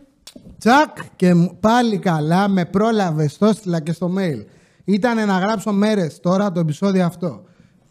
Τσακ 0.57 0.97
και 1.15 1.33
πάλι 1.59 1.97
καλά, 1.97 2.47
με 2.47 2.65
πρόλαβες, 2.65 3.37
το 3.37 3.45
έστειλα 3.45 3.79
και 3.79 3.91
στο 3.91 4.13
mail. 4.17 4.45
Ήταν 4.83 5.27
να 5.27 5.39
γράψω 5.39 5.71
μέρες 5.71 6.19
τώρα 6.19 6.51
το 6.51 6.59
επεισόδιο 6.59 7.05
αυτό. 7.05 7.43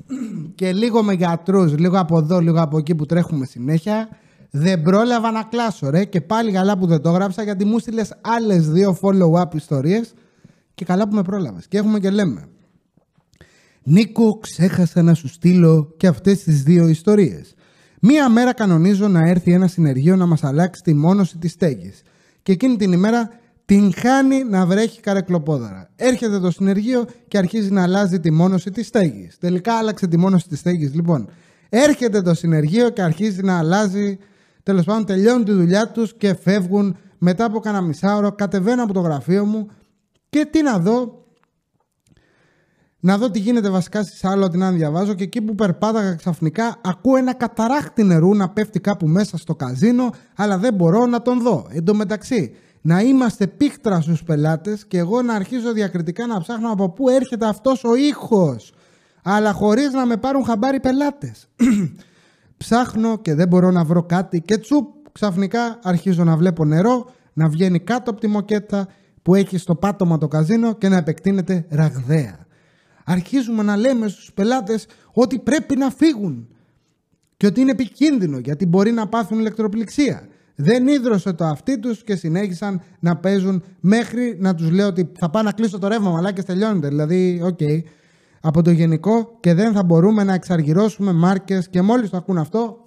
και 0.54 0.72
λίγο 0.72 1.02
με 1.02 1.12
γιατρούς, 1.12 1.78
λίγο 1.78 1.98
από 1.98 2.18
εδώ, 2.18 2.38
λίγο 2.40 2.60
από 2.60 2.78
εκεί 2.78 2.94
που 2.94 3.06
τρέχουμε 3.06 3.46
συνέχεια. 3.46 4.08
Δεν 4.50 4.82
πρόλαβα 4.82 5.30
να 5.30 5.42
κλάσω 5.42 5.90
ρε 5.90 6.04
και 6.04 6.20
πάλι 6.20 6.52
καλά 6.52 6.78
που 6.78 6.86
δεν 6.86 7.00
το 7.00 7.08
έγραψα 7.08 7.42
γιατί 7.42 7.64
μου 7.64 7.78
στείλες 7.78 8.14
άλλες 8.20 8.70
δύο 8.70 8.98
follow-up 9.00 9.54
ιστορίες 9.54 10.14
και 10.74 10.84
καλά 10.84 11.08
που 11.08 11.14
με 11.14 11.22
πρόλαβες. 11.22 11.66
Και 11.68 11.78
έχουμε 11.78 11.98
και 11.98 12.10
λέμε. 12.10 12.48
Νίκο, 13.88 14.38
ξέχασα 14.38 15.02
να 15.02 15.14
σου 15.14 15.28
στείλω 15.28 15.94
και 15.96 16.06
αυτές 16.06 16.42
τις 16.42 16.62
δύο 16.62 16.88
ιστορίες. 16.88 17.54
Μία 18.00 18.28
μέρα 18.28 18.52
κανονίζω 18.52 19.08
να 19.08 19.28
έρθει 19.28 19.52
ένα 19.52 19.66
συνεργείο 19.66 20.16
να 20.16 20.26
μας 20.26 20.44
αλλάξει 20.44 20.82
τη 20.82 20.94
μόνωση 20.94 21.38
της 21.38 21.52
στέγης. 21.52 22.02
Και 22.42 22.52
εκείνη 22.52 22.76
την 22.76 22.92
ημέρα 22.92 23.30
την 23.64 23.92
χάνει 23.94 24.44
να 24.44 24.66
βρέχει 24.66 25.00
καρεκλοπόδαρα. 25.00 25.90
Έρχεται 25.96 26.40
το 26.40 26.50
συνεργείο 26.50 27.04
και 27.28 27.38
αρχίζει 27.38 27.70
να 27.70 27.82
αλλάζει 27.82 28.20
τη 28.20 28.30
μόνωση 28.30 28.70
της 28.70 28.86
στέγης. 28.86 29.38
Τελικά 29.38 29.74
άλλαξε 29.74 30.06
τη 30.06 30.16
μόνωση 30.16 30.48
της 30.48 30.58
στέγης. 30.58 30.94
Λοιπόν, 30.94 31.28
έρχεται 31.68 32.22
το 32.22 32.34
συνεργείο 32.34 32.90
και 32.90 33.02
αρχίζει 33.02 33.42
να 33.42 33.58
αλλάζει. 33.58 34.18
Τέλος 34.62 34.84
πάντων, 34.84 35.04
τελειώνουν 35.04 35.44
τη 35.44 35.52
δουλειά 35.52 35.88
τους 35.88 36.14
και 36.16 36.34
φεύγουν 36.34 36.96
μετά 37.18 37.44
από 37.44 37.58
κανένα 37.58 37.84
μισάωρο. 37.84 38.32
Κατεβαίνω 38.32 38.82
από 38.82 38.92
το 38.92 39.00
γραφείο 39.00 39.44
μου 39.44 39.68
και 40.28 40.48
τι 40.50 40.62
να 40.62 40.78
δω. 40.78 41.25
Να 43.06 43.18
δω 43.18 43.30
τι 43.30 43.38
γίνεται 43.38 43.70
βασικά 43.70 44.02
στη 44.02 44.26
άλλο 44.26 44.44
ότι 44.44 44.58
να 44.58 44.72
διαβάζω 44.72 45.14
και 45.14 45.22
εκεί 45.22 45.42
που 45.42 45.54
περπάταγα 45.54 46.14
ξαφνικά 46.14 46.76
ακούω 46.84 47.16
ένα 47.16 47.34
καταράχτη 47.34 48.02
νερού 48.02 48.34
να 48.34 48.48
πέφτει 48.48 48.80
κάπου 48.80 49.06
μέσα 49.06 49.36
στο 49.36 49.54
καζίνο 49.54 50.10
αλλά 50.36 50.58
δεν 50.58 50.74
μπορώ 50.74 51.06
να 51.06 51.22
τον 51.22 51.42
δω. 51.42 51.66
Εν 51.70 51.84
τω 51.84 51.94
μεταξύ 51.94 52.54
να 52.80 53.00
είμαστε 53.00 53.46
πίχτρα 53.46 54.00
στους 54.00 54.22
πελάτες 54.22 54.86
και 54.86 54.98
εγώ 54.98 55.22
να 55.22 55.34
αρχίζω 55.34 55.72
διακριτικά 55.72 56.26
να 56.26 56.40
ψάχνω 56.40 56.72
από 56.72 56.90
πού 56.90 57.08
έρχεται 57.08 57.46
αυτός 57.46 57.84
ο 57.84 57.94
ήχος 57.94 58.72
αλλά 59.22 59.52
χωρίς 59.52 59.92
να 59.92 60.06
με 60.06 60.16
πάρουν 60.16 60.44
χαμπάρι 60.44 60.80
πελάτες. 60.80 61.48
Ψάχνω 62.56 63.18
και 63.18 63.34
δεν 63.34 63.48
μπορώ 63.48 63.70
να 63.70 63.84
βρω 63.84 64.02
κάτι 64.02 64.40
και 64.40 64.58
τσουπ 64.58 64.86
ξαφνικά 65.12 65.78
αρχίζω 65.82 66.24
να 66.24 66.36
βλέπω 66.36 66.64
νερό 66.64 67.10
να 67.32 67.48
βγαίνει 67.48 67.78
κάτω 67.78 68.10
από 68.10 68.20
τη 68.20 68.26
μοκέτα 68.26 68.88
που 69.22 69.34
έχει 69.34 69.58
στο 69.58 69.74
πάτωμα 69.74 70.18
το 70.18 70.28
καζίνο 70.28 70.74
και 70.74 70.88
να 70.88 70.96
επεκτείνεται 70.96 71.66
ραγδαία. 71.68 72.45
Αρχίζουμε 73.08 73.62
να 73.62 73.76
λέμε 73.76 74.08
στους 74.08 74.32
πελάτες 74.32 74.86
ότι 75.12 75.38
πρέπει 75.38 75.76
να 75.76 75.90
φύγουν 75.90 76.48
και 77.36 77.46
ότι 77.46 77.60
είναι 77.60 77.70
επικίνδυνο 77.70 78.38
γιατί 78.38 78.66
μπορεί 78.66 78.92
να 78.92 79.08
πάθουν 79.08 79.38
ηλεκτροπληξία 79.38 80.28
δεν 80.56 80.86
ίδρωσε 80.86 81.32
το 81.32 81.44
αυτί 81.44 81.78
τους 81.78 82.04
και 82.04 82.16
συνέχισαν 82.16 82.80
να 83.00 83.16
παίζουν 83.16 83.62
μέχρι 83.80 84.36
να 84.40 84.54
τους 84.54 84.70
λέω 84.70 84.86
ότι 84.86 85.12
θα 85.18 85.30
πάω 85.30 85.42
να 85.42 85.52
κλείσω 85.52 85.78
το 85.78 85.88
ρεύμα, 85.88 86.10
μαλάκες 86.10 86.44
τελειώνετε. 86.44 86.88
Δηλαδή, 86.88 87.40
ok, 87.42 87.58
okay, 87.60 87.80
από 88.40 88.62
το 88.62 88.70
γενικό 88.70 89.36
και 89.40 89.54
δεν 89.54 89.72
θα 89.72 89.84
μπορούμε 89.84 90.24
να 90.24 90.34
εξαργυρώσουμε 90.34 91.12
μάρκες 91.12 91.68
και 91.68 91.82
μόλις 91.82 92.10
το 92.10 92.16
ακούν 92.16 92.38
αυτό, 92.38 92.78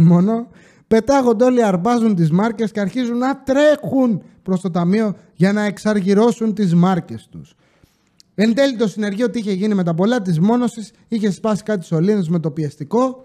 μόνο, 0.00 0.46
πετάγονται 0.86 1.44
όλοι, 1.44 1.64
αρμπάζουν 1.64 2.14
τις 2.14 2.30
μάρκες 2.30 2.72
και 2.72 2.80
αρχίζουν 2.80 3.18
να 3.18 3.42
τρέχουν 3.42 4.22
προς 4.42 4.60
το 4.60 4.70
ταμείο 4.70 5.14
για 5.34 5.52
να 5.52 5.62
εξαργυρώσουν 5.62 6.54
τις 6.54 6.74
μάρκες 6.74 7.28
τους. 7.30 7.54
Εν 8.42 8.54
τέλει 8.54 8.76
το 8.76 8.88
συνεργείο 8.88 9.30
τι 9.30 9.38
είχε 9.38 9.52
γίνει 9.52 9.74
με 9.74 9.82
τα 9.82 9.94
πολλά 9.94 10.22
της 10.22 10.40
μόνωσης, 10.40 10.90
είχε 11.08 11.30
σπάσει 11.30 11.62
κάτι 11.62 11.84
σωλήνε 11.84 12.22
με 12.28 12.38
το 12.38 12.50
πιεστικό 12.50 13.24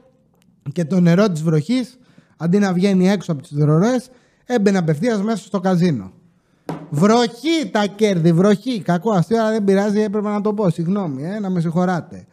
και 0.71 0.86
το 0.86 0.99
νερό 0.99 1.32
της 1.32 1.43
βροχής 1.43 1.97
αντί 2.38 2.60
να 2.60 2.73
βγαίνει 2.73 3.10
έξω 3.10 3.32
από 3.32 3.41
τις 3.41 3.51
δρορές, 3.54 4.10
έμπαινε 4.45 4.78
απευθείας 4.78 5.21
μέσα 5.21 5.38
στο 5.38 5.60
καζίνο. 5.60 6.12
Βροχή 6.89 7.69
τα 7.71 7.86
κέρδη, 7.86 8.32
βροχή. 8.34 8.82
Κακό 8.82 9.12
αστείο, 9.12 9.39
αλλά 9.39 9.51
δεν 9.51 9.63
πειράζει, 9.63 9.99
έπρεπε 9.99 10.30
να 10.30 10.41
το 10.41 10.54
πω. 10.54 10.69
Συγγνώμη, 10.69 11.23
ε, 11.23 11.39
να 11.39 11.49
με 11.49 11.60
συγχωράτε. 11.60 12.25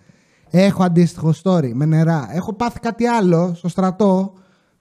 Έχω 0.51 0.83
αντίστοιχο 0.83 1.33
story 1.43 1.71
με 1.73 1.85
νερά. 1.85 2.29
Έχω 2.33 2.53
πάθει 2.53 2.81
κάτι 2.81 3.07
άλλο 3.07 3.53
στο 3.55 3.69
στρατό. 3.69 4.33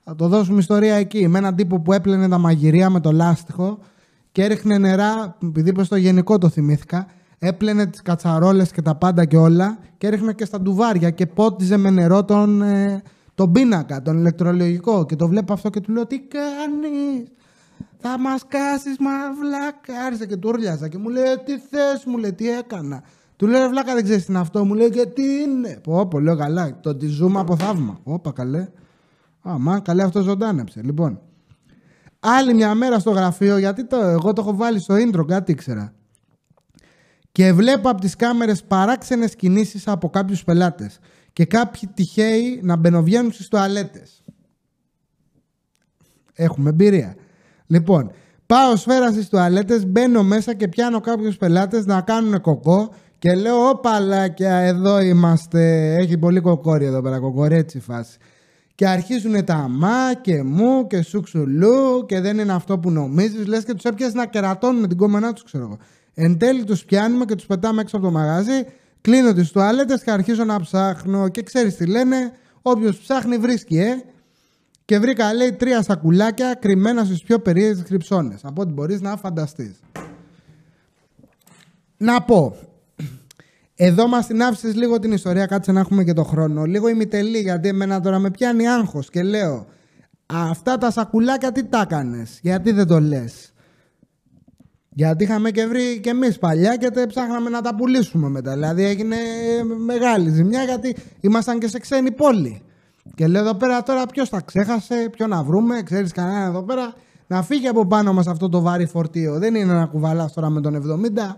Θα 0.04 0.16
το 0.16 0.28
δώσουμε 0.28 0.60
ιστορία 0.60 0.96
εκεί. 0.96 1.28
Με 1.28 1.38
έναν 1.38 1.56
τύπο 1.56 1.80
που 1.80 1.94
έπλαινε 1.94 2.28
τα 2.28 2.38
μαγειρία 2.38 2.90
με 2.90 3.00
το 3.00 3.12
λάστιχο 3.12 3.80
και 4.32 4.44
έριχνε 4.44 4.78
νερά, 4.78 5.38
επειδή 5.44 5.72
προς 5.72 5.88
το 5.88 5.96
γενικό 5.96 6.38
το 6.38 6.50
θυμήθηκα. 6.50 7.08
Έπλαινε 7.43 7.86
τις 7.86 8.01
κατσαρόλες 8.01 8.71
και 8.71 8.82
τα 8.82 8.95
πάντα 8.95 9.25
και 9.25 9.38
όλα 9.38 9.77
και 9.97 10.08
έριχνε 10.08 10.34
και 10.34 10.45
στα 10.45 10.62
ντουβάρια 10.62 11.10
και 11.10 11.25
πότιζε 11.25 11.77
με 11.77 11.89
νερό 11.89 12.25
τον, 12.25 12.62
ε, 12.62 13.01
τον 13.36 13.51
πίνακα, 13.51 14.01
τον 14.01 14.17
ηλεκτρολογικό. 14.17 15.06
Και 15.06 15.15
το 15.15 15.27
βλέπω 15.27 15.54
αυτό 15.54 15.69
και 15.69 15.80
του 15.80 15.91
λέω 15.91 16.06
τι 16.06 16.19
κάνεις; 16.19 17.32
Θα 17.97 18.19
μας 18.19 18.45
κάσεις 18.47 18.95
βλάκα 19.41 20.06
άρχισε 20.06 20.25
και 20.25 20.36
του 20.36 20.49
όρλιαζα 20.49 20.88
και 20.88 20.97
μου 20.97 21.10
λέει 21.10 21.23
τι 21.45 21.58
θες 21.58 22.04
μου 22.06 22.17
λέει 22.17 22.34
τι 22.34 22.49
έκανα 22.49 23.04
του 23.36 23.47
λέω 23.47 23.69
βλάκα 23.69 23.93
δεν 23.93 24.04
ξέρεις 24.04 24.25
τι 24.25 24.32
είναι 24.32 24.41
αυτό 24.41 24.65
μου 24.65 24.73
λέει 24.73 24.89
και 24.89 25.06
τι 25.06 25.23
είναι 25.23 25.80
πω 25.84 26.08
πω 26.08 26.19
λέω 26.19 26.36
καλά 26.36 26.80
το 26.82 26.89
ότι 26.89 27.08
ζούμε 27.08 27.39
από 27.39 27.56
θαύμα 27.56 27.99
όπα 28.04 28.32
καλέ. 28.32 28.67
Αμά, 29.41 29.80
καλέ 29.80 30.04
αυτό 30.04 30.21
ζωντάνεψε. 30.21 30.82
Λοιπόν, 30.84 31.19
άλλη 32.19 32.54
μια 32.54 32.75
μέρα 32.75 32.99
στο 32.99 33.12
γραφείο, 33.12 33.58
γιατί 33.58 33.86
το, 33.86 33.97
εγώ 33.97 34.34
το 34.34 34.41
έχω 34.41 34.56
βάλει 34.56 34.80
στο 34.80 34.95
intro, 34.95 35.25
κάτι 35.27 35.51
ήξερα. 35.51 35.93
Και 37.32 37.54
βλέπω 37.54 37.89
από 37.89 38.02
τις 38.02 38.15
κάμερες 38.15 38.63
παράξενες 38.63 39.36
κινήσεις 39.36 39.88
από 39.88 40.10
κάποιους 40.10 40.44
πελάτες 40.44 41.00
και 41.34 41.46
κάποιοι 41.46 41.89
τυχαίοι 41.94 42.60
να 42.63 42.76
μπαινοβγαίνουν 42.76 43.32
στις 43.32 43.48
τουαλέτες. 43.48 44.24
Έχουμε 46.34 46.70
εμπειρία. 46.70 47.15
Λοιπόν, 47.67 48.12
πάω 48.46 48.76
σφαίρα 48.76 49.12
στις 49.12 49.30
τουαλέτες, 49.30 49.86
μπαίνω 49.86 50.24
μέσα 50.24 50.54
και 50.54 50.67
πιάνω 50.67 51.00
κάποιους 51.00 51.38
πελάτες 51.38 51.86
να 51.86 52.02
κάνουν 52.02 52.41
κοκό 52.41 52.94
και 53.20 53.36
λέω 53.36 53.70
όπαλάκια 53.70 54.56
εδώ 54.56 55.00
είμαστε, 55.00 55.94
έχει 55.96 56.17
πολύ 56.17 56.39
κοκόρι 56.39 56.86
εδώ 56.86 57.02
πέρα, 57.02 57.20
κοκορέτσι 57.20 57.80
φάση. 57.80 58.17
Και 58.76 58.88
αρχίζουν 58.88 59.46
τα 59.46 59.67
μα 59.70 60.13
και 60.22 60.44
μου 60.44 60.88
και 60.88 61.02
σουξουλού 61.02 62.06
και 62.06 62.20
δεν 62.20 62.39
είναι 62.39 62.54
αυτό 62.54 62.80
που 62.80 62.91
νομίζεις, 62.91 63.48
λες 63.48 63.63
και 63.63 63.74
τους 63.74 63.84
έπιασες 63.84 64.13
να 64.13 64.26
κερατώνουν 64.26 64.88
την 64.88 64.98
κόμενά 64.98 65.34
τους 65.34 65.44
ξέρω 65.44 65.63
εγώ. 65.63 65.78
Εν 66.13 66.38
τέλει 66.38 66.63
τους 66.63 66.86
πιάνουμε 66.86 67.26
και 67.26 67.36
τους 67.36 67.45
πετάμε 67.45 67.82
έξω 67.82 67.97
από 67.97 68.06
το 68.06 68.12
μαγάζι 68.12 68.65
Κλείνω 69.02 69.34
τις 69.34 69.52
τουαλέτες 69.52 70.04
και 70.04 70.12
αρχίζω 70.12 70.43
να 70.43 70.60
ψάχνω 70.60 71.30
και 71.30 71.43
ξέρεις 71.43 71.76
τι 71.76 71.86
λένε, 71.86 72.32
όποιος 72.62 72.97
ψάχνει 72.97 73.38
βρίσκει, 73.38 73.78
ε. 73.78 74.04
Και 74.86 75.00
βρήκα, 75.00 75.34
λέει, 75.34 75.52
τρία 75.52 75.82
σακουλάκια 75.82 76.54
κρυμμένα 76.54 77.04
στις 77.04 77.24
πιο 77.24 77.39
περίεργες 77.39 77.84
κρυψώνες, 77.84 78.45
από 78.45 78.62
ό,τι 78.62 78.71
μπορείς 78.71 79.02
να 79.02 79.17
φανταστείς. 79.17 79.80
Να 81.97 82.21
πω, 82.21 82.56
εδώ 83.76 84.08
μας 84.08 84.28
την 84.28 84.43
άφησες 84.43 84.76
λίγο 84.76 85.00
την 85.00 85.12
ιστορία, 85.12 85.45
κάτσε 85.45 85.71
να 85.71 85.80
έχουμε 85.80 86.04
και 86.04 86.13
το 86.13 86.24
χρόνο. 86.24 86.63
Λίγο 86.65 86.88
ημιτελή, 86.88 87.39
γιατί 87.39 87.67
εμένα 87.67 88.00
τώρα 88.00 88.19
με 88.19 88.32
πιάνει 88.32 88.67
άγχος 88.67 89.10
και 89.10 89.24
λέω, 89.24 89.67
αυτά 90.26 90.78
τα 90.78 90.91
σακουλάκια 90.91 91.52
τι 91.52 91.63
τα 91.63 91.82
έκανες, 91.82 92.39
γιατί 92.41 92.71
δεν 92.71 92.88
το 92.88 93.00
λες; 93.00 93.54
Γιατί 94.93 95.23
είχαμε 95.23 95.51
και 95.51 95.65
βρει 95.65 95.99
και 95.99 96.10
εμείς 96.10 96.38
παλιά 96.38 96.75
και 96.75 96.89
τε 96.89 97.08
ψάχναμε 97.08 97.49
να 97.49 97.62
τα 97.62 97.75
πουλήσουμε 97.75 98.30
μετά. 98.30 98.54
Δηλαδή 98.54 98.84
έγινε 98.84 99.15
μεγάλη 99.86 100.30
ζημιά 100.30 100.63
γιατί 100.63 100.95
ήμασταν 101.19 101.60
και 101.60 101.67
σε 101.67 101.80
ξένη 101.80 102.12
πόλη. 102.12 102.62
Και 103.15 103.27
λέω 103.27 103.41
εδώ 103.41 103.56
πέρα 103.56 103.84
τώρα 103.84 104.06
ποιος 104.06 104.30
τα 104.30 104.41
ξέχασε, 104.41 105.10
ποιο 105.12 105.27
να 105.27 105.43
βρούμε, 105.43 105.82
ξέρεις 105.82 106.12
κανένα 106.12 106.45
εδώ 106.45 106.63
πέρα. 106.63 106.93
Να 107.27 107.43
φύγει 107.43 107.67
από 107.67 107.86
πάνω 107.86 108.13
μας 108.13 108.27
αυτό 108.27 108.49
το 108.49 108.62
βάρη 108.62 108.86
φορτίο. 108.86 109.39
Δεν 109.39 109.56
είναι 109.56 109.73
να 109.73 109.86
κουβαλάς 109.86 110.34
τώρα 110.34 110.49
με 110.49 110.62
τον 110.62 110.75
70. 110.75 111.36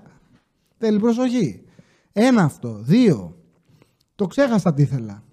Θέλει 0.78 1.00
προσοχή. 1.00 1.64
Ένα 2.14 2.44
αυτό. 2.44 2.80
Δύο. 2.82 3.36
Το 4.16 4.28
ξέχασα 4.28 4.74
τι 4.74 4.82
ήθελα. 4.82 5.24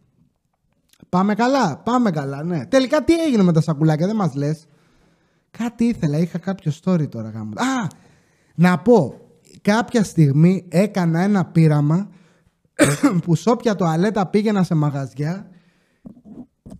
Πάμε 1.08 1.34
καλά, 1.34 1.76
πάμε 1.76 2.10
καλά, 2.10 2.42
ναι. 2.42 2.66
Τελικά 2.66 3.04
τι 3.04 3.14
έγινε 3.22 3.42
με 3.42 3.52
τα 3.52 3.60
σακουλάκια, 3.60 4.06
δεν 4.06 4.16
μας 4.16 4.34
λες. 4.34 4.66
Κάτι 5.50 5.84
ήθελα, 5.84 6.18
είχα 6.18 6.38
κάποιο 6.38 6.72
story 6.84 7.08
τώρα 7.08 7.30
γάμος. 7.30 7.56
Α! 7.56 7.86
Να 8.60 8.78
πω, 8.78 9.20
κάποια 9.62 10.04
στιγμή 10.04 10.64
έκανα 10.68 11.20
ένα 11.20 11.44
πείραμα 11.44 12.08
που 13.24 13.34
σε 13.34 13.50
όποια 13.50 13.74
τοαλέτα 13.74 14.26
πήγαινα 14.26 14.62
σε 14.62 14.74
μαγαζιά, 14.74 15.50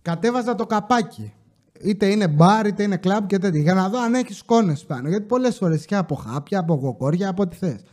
κατέβαζα 0.01 0.55
το 0.55 0.65
καπάκι. 0.65 1.33
Είτε 1.81 2.05
είναι 2.05 2.27
μπαρ, 2.27 2.65
είτε 2.65 2.83
είναι 2.83 2.97
κλαμπ 2.97 3.25
και 3.25 3.37
τέτοια. 3.37 3.61
Για 3.61 3.73
να 3.73 3.89
δω 3.89 4.01
αν 4.01 4.13
έχεις 4.13 4.37
σκόνε 4.37 4.75
πάνω. 4.87 5.09
Γιατί 5.09 5.25
πολλές 5.25 5.57
φορές 5.57 5.85
και 5.85 5.95
από 5.95 6.15
χάπια, 6.15 6.59
από 6.59 6.73
γοκόρια, 6.73 7.29
από 7.29 7.41
ό,τι 7.41 7.55
θες. 7.55 7.83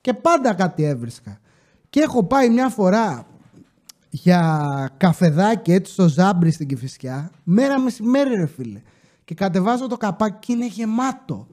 Και 0.00 0.12
πάντα 0.12 0.54
κάτι 0.54 0.84
έβρισκα. 0.84 1.40
Και 1.90 2.00
έχω 2.00 2.24
πάει 2.24 2.50
μια 2.50 2.68
φορά 2.68 3.26
για 4.08 4.66
καφεδάκι 4.96 5.72
έτσι 5.72 5.92
στο 5.92 6.08
ζάμπρι 6.08 6.50
στην 6.50 6.68
Κηφισιά, 6.68 7.30
μέρα 7.44 7.80
μεσημέρι 7.80 8.34
ρε 8.34 8.46
φίλε. 8.46 8.80
Και 9.24 9.34
κατεβάζω 9.34 9.86
το 9.86 9.96
καπάκι 9.96 10.36
και 10.40 10.52
είναι 10.52 10.66
γεμάτο. 10.66 11.46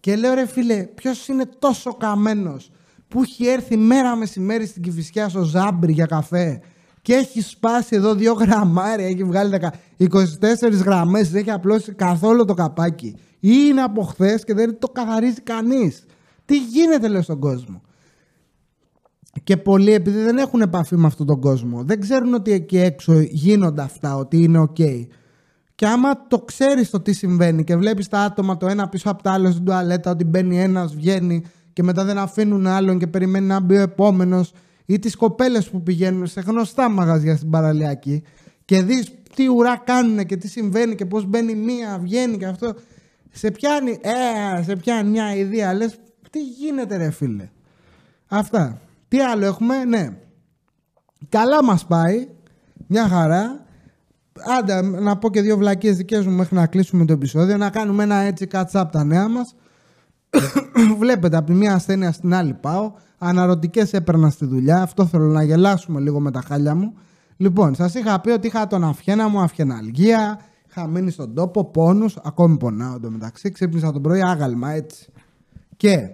Και 0.00 0.16
λέω 0.16 0.34
ρε 0.34 0.46
φίλε, 0.46 0.82
ποιος 0.82 1.28
είναι 1.28 1.44
τόσο 1.58 1.94
καμένος 1.94 2.70
που 3.08 3.22
έχει 3.22 3.46
έρθει 3.46 3.76
μέρα 3.76 4.16
μεσημέρι 4.16 4.66
στην 4.66 4.82
Κηφισιά 4.82 5.28
στο 5.28 5.42
ζάμπρι 5.42 5.92
για 5.92 6.06
καφέ 6.06 6.60
και 7.02 7.14
έχει 7.14 7.40
σπάσει 7.40 7.96
εδώ 7.96 8.14
δύο 8.14 8.32
γραμμάρια, 8.32 9.06
έχει 9.06 9.24
βγάλει 9.24 9.58
24 9.98 10.08
γραμμές, 10.70 11.34
έχει 11.34 11.50
απλώσει 11.50 11.92
καθόλου 11.92 12.44
το 12.44 12.54
καπάκι. 12.54 13.16
Ή 13.40 13.50
είναι 13.68 13.82
από 13.82 14.02
χθες 14.02 14.44
και 14.44 14.54
δεν 14.54 14.78
το 14.78 14.88
καθαρίζει 14.88 15.40
κανείς. 15.40 16.04
Τι 16.44 16.58
γίνεται 16.58 17.08
λέω 17.08 17.22
στον 17.22 17.38
κόσμο. 17.38 17.82
Και 19.44 19.56
πολλοί 19.56 19.92
επειδή 19.92 20.22
δεν 20.22 20.38
έχουν 20.38 20.60
επαφή 20.60 20.96
με 20.96 21.06
αυτόν 21.06 21.26
τον 21.26 21.40
κόσμο, 21.40 21.82
δεν 21.82 22.00
ξέρουν 22.00 22.34
ότι 22.34 22.52
εκεί 22.52 22.78
έξω 22.78 23.20
γίνονται 23.20 23.82
αυτά, 23.82 24.16
ότι 24.16 24.42
είναι 24.42 24.68
ok. 24.68 25.06
Και 25.78 25.86
άμα 25.86 26.26
το 26.26 26.38
ξέρεις 26.38 26.90
το 26.90 27.00
τι 27.00 27.12
συμβαίνει 27.12 27.64
και 27.64 27.76
βλέπεις 27.76 28.08
τα 28.08 28.20
άτομα 28.20 28.56
το 28.56 28.66
ένα 28.66 28.88
πίσω 28.88 29.10
από 29.10 29.22
το 29.22 29.30
άλλο 29.30 29.50
στην 29.50 29.64
τουαλέτα, 29.64 30.10
ότι 30.10 30.24
μπαίνει 30.24 30.60
ένας, 30.60 30.94
βγαίνει 30.94 31.44
και 31.72 31.82
μετά 31.82 32.04
δεν 32.04 32.18
αφήνουν 32.18 32.66
άλλον 32.66 32.98
και 32.98 33.06
περιμένει 33.06 33.46
να 33.46 33.60
μπει 33.60 33.76
ο 33.76 33.80
επόμενος, 33.80 34.52
ή 34.86 34.98
τις 34.98 35.16
κοπέλες 35.16 35.68
που 35.68 35.82
πηγαίνουν 35.82 36.26
σε 36.26 36.40
γνωστά 36.40 36.88
μαγαζιά 36.88 37.36
στην 37.36 37.50
παραλιακή 37.50 38.22
και 38.64 38.82
δεις 38.82 39.12
τι 39.34 39.48
ουρά 39.48 39.76
κάνουν 39.76 40.26
και 40.26 40.36
τι 40.36 40.48
συμβαίνει 40.48 40.94
και 40.94 41.06
πώς 41.06 41.26
μπαίνει 41.26 41.54
μία, 41.54 41.98
βγαίνει 42.00 42.36
και 42.36 42.46
αυτό. 42.46 42.74
Σε 43.30 43.50
πιάνει, 43.50 43.90
ε, 43.90 44.62
σε 44.62 44.76
πιάνει 44.76 45.10
μια 45.10 45.34
ιδέα. 45.34 45.74
Λες, 45.74 45.98
τι 46.30 46.42
γίνεται, 46.42 46.96
ρε 46.96 47.10
φίλε. 47.10 47.48
Αυτά. 48.28 48.80
Τι 49.08 49.20
άλλο 49.20 49.44
έχουμε, 49.44 49.84
ναι. 49.84 50.16
Καλά 51.28 51.64
μας 51.64 51.86
πάει, 51.86 52.28
μια 52.86 53.08
χαρά. 53.08 53.66
Άντε, 54.58 54.82
να 54.82 55.16
πω 55.16 55.30
και 55.30 55.40
δύο 55.40 55.56
βλακίες 55.56 55.96
δικές 55.96 56.26
μου 56.26 56.32
μέχρι 56.32 56.54
να 56.54 56.66
κλείσουμε 56.66 57.04
το 57.04 57.12
επεισόδιο, 57.12 57.56
να 57.56 57.70
κάνουμε 57.70 58.02
ένα 58.02 58.14
έτσι 58.14 58.46
catch-up 58.52 58.84
τα 58.92 59.04
νέα 59.04 59.28
μας. 59.28 59.54
Βλέπετε, 60.98 61.36
από 61.36 61.46
τη 61.46 61.52
μία 61.52 61.74
ασθένεια 61.74 62.12
στην 62.12 62.34
άλλη 62.34 62.54
πάω. 62.54 62.92
Αναρωτικές 63.18 63.92
έπαιρνα 63.92 64.30
στη 64.30 64.46
δουλειά. 64.46 64.82
Αυτό 64.82 65.06
θέλω 65.06 65.24
να 65.24 65.42
γελάσουμε 65.42 66.00
λίγο 66.00 66.20
με 66.20 66.30
τα 66.30 66.42
χάλια 66.46 66.74
μου. 66.74 66.94
Λοιπόν, 67.36 67.74
σας 67.74 67.94
είχα 67.94 68.20
πει 68.20 68.30
ότι 68.30 68.46
είχα 68.46 68.66
τον 68.66 68.84
αυχένα 68.84 69.28
μου, 69.28 69.40
αυγεναλγία. 69.40 70.40
Είχα 70.68 70.86
μείνει 70.86 71.10
στον 71.10 71.34
τόπο, 71.34 71.64
πόνους. 71.64 72.16
Ακόμη 72.24 72.56
πονάω 72.56 72.94
εντωμεταξύ. 72.94 73.50
Ξύπνησα 73.50 73.92
τον 73.92 74.02
πρωί 74.02 74.22
άγαλμα 74.22 74.70
έτσι. 74.70 75.12
Και 75.76 76.10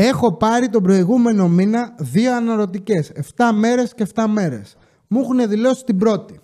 Έχω 0.00 0.32
πάρει 0.32 0.68
τον 0.68 0.82
προηγούμενο 0.82 1.48
μήνα 1.48 1.94
δύο 1.98 2.36
αναρωτικές. 2.36 3.12
7 3.36 3.50
μέρες 3.54 3.94
και 3.94 4.06
7 4.14 4.24
μέρες. 4.28 4.76
Μου 5.08 5.20
έχουν 5.20 5.48
δηλώσει 5.48 5.84
την 5.84 5.96
πρώτη. 5.96 6.40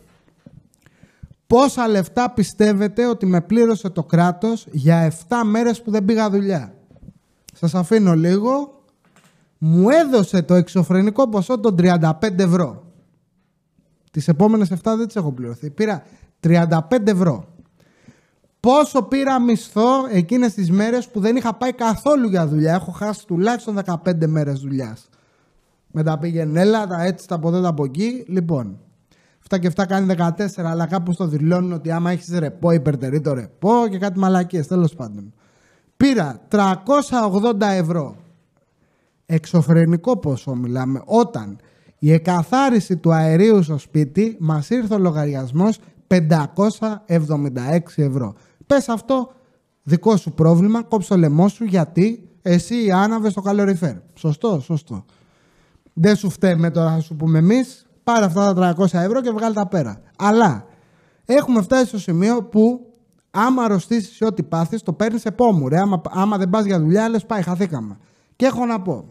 Πόσα 1.55 1.89
λεφτά 1.89 2.31
πιστεύετε 2.31 3.07
ότι 3.07 3.27
με 3.27 3.41
πλήρωσε 3.41 3.89
το 3.91 4.03
κράτος 4.05 4.67
για 4.71 5.13
7 5.29 5.35
μέρες 5.45 5.83
που 5.83 5.91
δεν 5.91 6.05
πήγα 6.05 6.31
δουλειά; 6.31 6.75
Σας 7.53 7.75
αφήνω 7.75 8.15
λίγο. 8.15 8.83
Μου 9.59 9.89
έδωσε 9.89 10.43
το 10.43 10.55
εξωφρενικό 10.55 11.29
ποσό 11.29 11.59
των 11.59 11.77
35 11.79 12.39
ευρώ. 12.39 12.93
Τις 14.11 14.29
επόμενες 14.29 14.71
7 14.71 14.77
δεν 14.83 15.07
τις 15.07 15.17
έχω 15.17 15.33
πληρωθεί. 15.33 15.71
Πήρα 15.71 16.03
35 16.41 16.69
ευρώ 17.05 17.45
πόσο 18.61 19.03
πήρα 19.03 19.41
μισθό 19.41 20.07
εκείνες 20.11 20.55
τις 20.55 20.71
μέρες 20.71 21.09
που 21.09 21.21
δεν 21.21 21.37
είχα 21.37 21.55
πάει 21.55 21.73
καθόλου 21.73 22.29
για 22.29 22.47
δουλειά; 22.47 22.75
Έχω 22.75 22.91
χάσει 22.91 23.27
τουλάχιστον 23.27 23.79
15 24.05 24.27
μέρες 24.27 24.61
δουλειάς. 24.61 25.09
Μετά 25.91 26.19
πήγαινε 26.19 26.61
Ελλάδα, 26.61 27.03
έτσι 27.03 27.29
τα 27.29 27.35
από 27.35 27.49
εδώ, 27.49 27.61
τα 27.61 27.69
από 27.69 27.85
εκεί. 27.85 28.25
Λοιπόν, 28.29 28.79
αυτά 29.45 29.59
και 29.59 29.67
αυτά 29.67 29.87
κάνει 29.87 30.15
14, 30.19 30.65
αλλά 30.65 30.87
κάπου 30.87 31.15
το 31.15 31.27
δηλώνουν 31.27 31.73
ότι 31.73 31.91
άμα 31.91 32.11
έχεις 32.11 32.39
ρεπό, 32.39 32.71
υπερτερεί 32.71 33.21
το 33.21 33.35
ρεπό 33.35 33.71
και 33.91 33.99
κάτι 33.99 34.19
μαλακίες, 34.19 34.67
τέλος 34.67 34.95
πάντων. 34.95 35.33
Πήρα 35.97 36.41
380 36.49 36.61
ευρώ. 37.61 38.17
Εξωφρενικό 39.27 40.19
ποσό 40.19 40.55
μιλάμε. 40.55 41.03
Όταν 41.05 41.59
η 41.99 42.13
εκαθάριση 42.13 42.97
του 42.97 43.15
αερίου 43.15 43.63
στο 43.63 43.79
σπίτι 43.79 44.37
μας 44.41 44.71
ήρθε 44.71 44.95
ο 44.95 44.99
λογαριασμός 44.99 45.79
576 46.07 46.19
ευρώ. 47.97 48.35
Πες 48.67 48.89
αυτό 48.89 49.33
δικό 49.83 50.17
σου 50.17 50.33
πρόβλημα, 50.33 50.83
κόψε 50.83 51.09
το 51.09 51.17
λαιμό 51.17 51.49
σου 51.49 51.65
γιατί 51.65 52.29
εσύ 52.43 52.91
άναβες 52.91 53.33
το 53.33 53.41
καλοριφέρ. 53.41 53.95
Σωστό, 54.15 54.61
σωστό. 54.61 55.05
Δεν 55.93 56.17
σου 56.17 56.31
φταίμε 56.31 56.71
τώρα 56.71 56.91
να 56.91 57.01
σου 57.01 57.17
πούμε 57.17 57.39
εμείς, 57.39 57.87
πάρε 58.05 58.25
αυτά 58.25 58.55
τα 58.55 58.75
300 58.79 58.85
ευρώ 58.93 59.21
και 59.21 59.31
βγάλει 59.31 59.55
τα 59.55 59.67
πέρα. 59.67 60.01
Αλλά 60.19 60.67
έχουμε 61.25 61.63
φτάσει 61.63 61.87
στο 61.87 61.99
σημείο 61.99 62.43
που 62.43 62.81
άμα 63.31 63.63
αρρωστήσεις 63.63 64.23
ό,τι 64.23 64.43
πάθεις, 64.43 64.83
το 64.83 64.93
παίρνεις 64.93 65.25
επόμου. 65.25 65.69
Ρε. 65.69 65.79
Άμα, 65.79 66.01
άμα 66.11 66.37
δεν 66.37 66.51
πας 66.51 66.65
για 66.65 66.81
δουλειά, 66.81 67.09
λες 67.09 67.27
πάει, 67.27 67.43
χαθήκαμε. 67.43 67.99
Και 68.37 68.47
έχω 68.47 68.67
να 68.67 68.81
πω. 68.81 69.05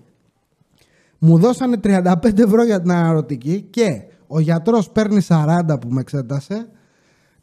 Μου 1.17 1.37
δώσανε 1.37 1.77
35 1.83 2.39
ευρώ 2.39 2.63
για 2.63 2.81
την 2.81 2.91
αναρωτική 2.91 3.61
και 3.69 4.01
ο 4.27 4.39
γιατρός 4.39 4.89
παίρνει 4.89 5.25
40 5.27 5.79
που 5.81 5.87
με 5.89 6.01
εξέτασε 6.01 6.67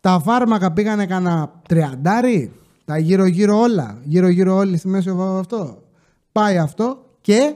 τα 0.00 0.20
φάρμακα 0.24 0.72
πήγανε 0.72 1.06
κανένα 1.06 1.52
τριαντάρι. 1.68 2.52
Τα 2.84 2.98
γύρω-γύρω 2.98 3.58
όλα. 3.60 3.98
Γύρω-γύρω 4.02 4.54
όλοι 4.54 4.76
στη 4.76 4.88
μέση 4.88 5.10
αυτό. 5.38 5.82
Πάει 6.32 6.58
αυτό 6.58 7.04
και 7.20 7.54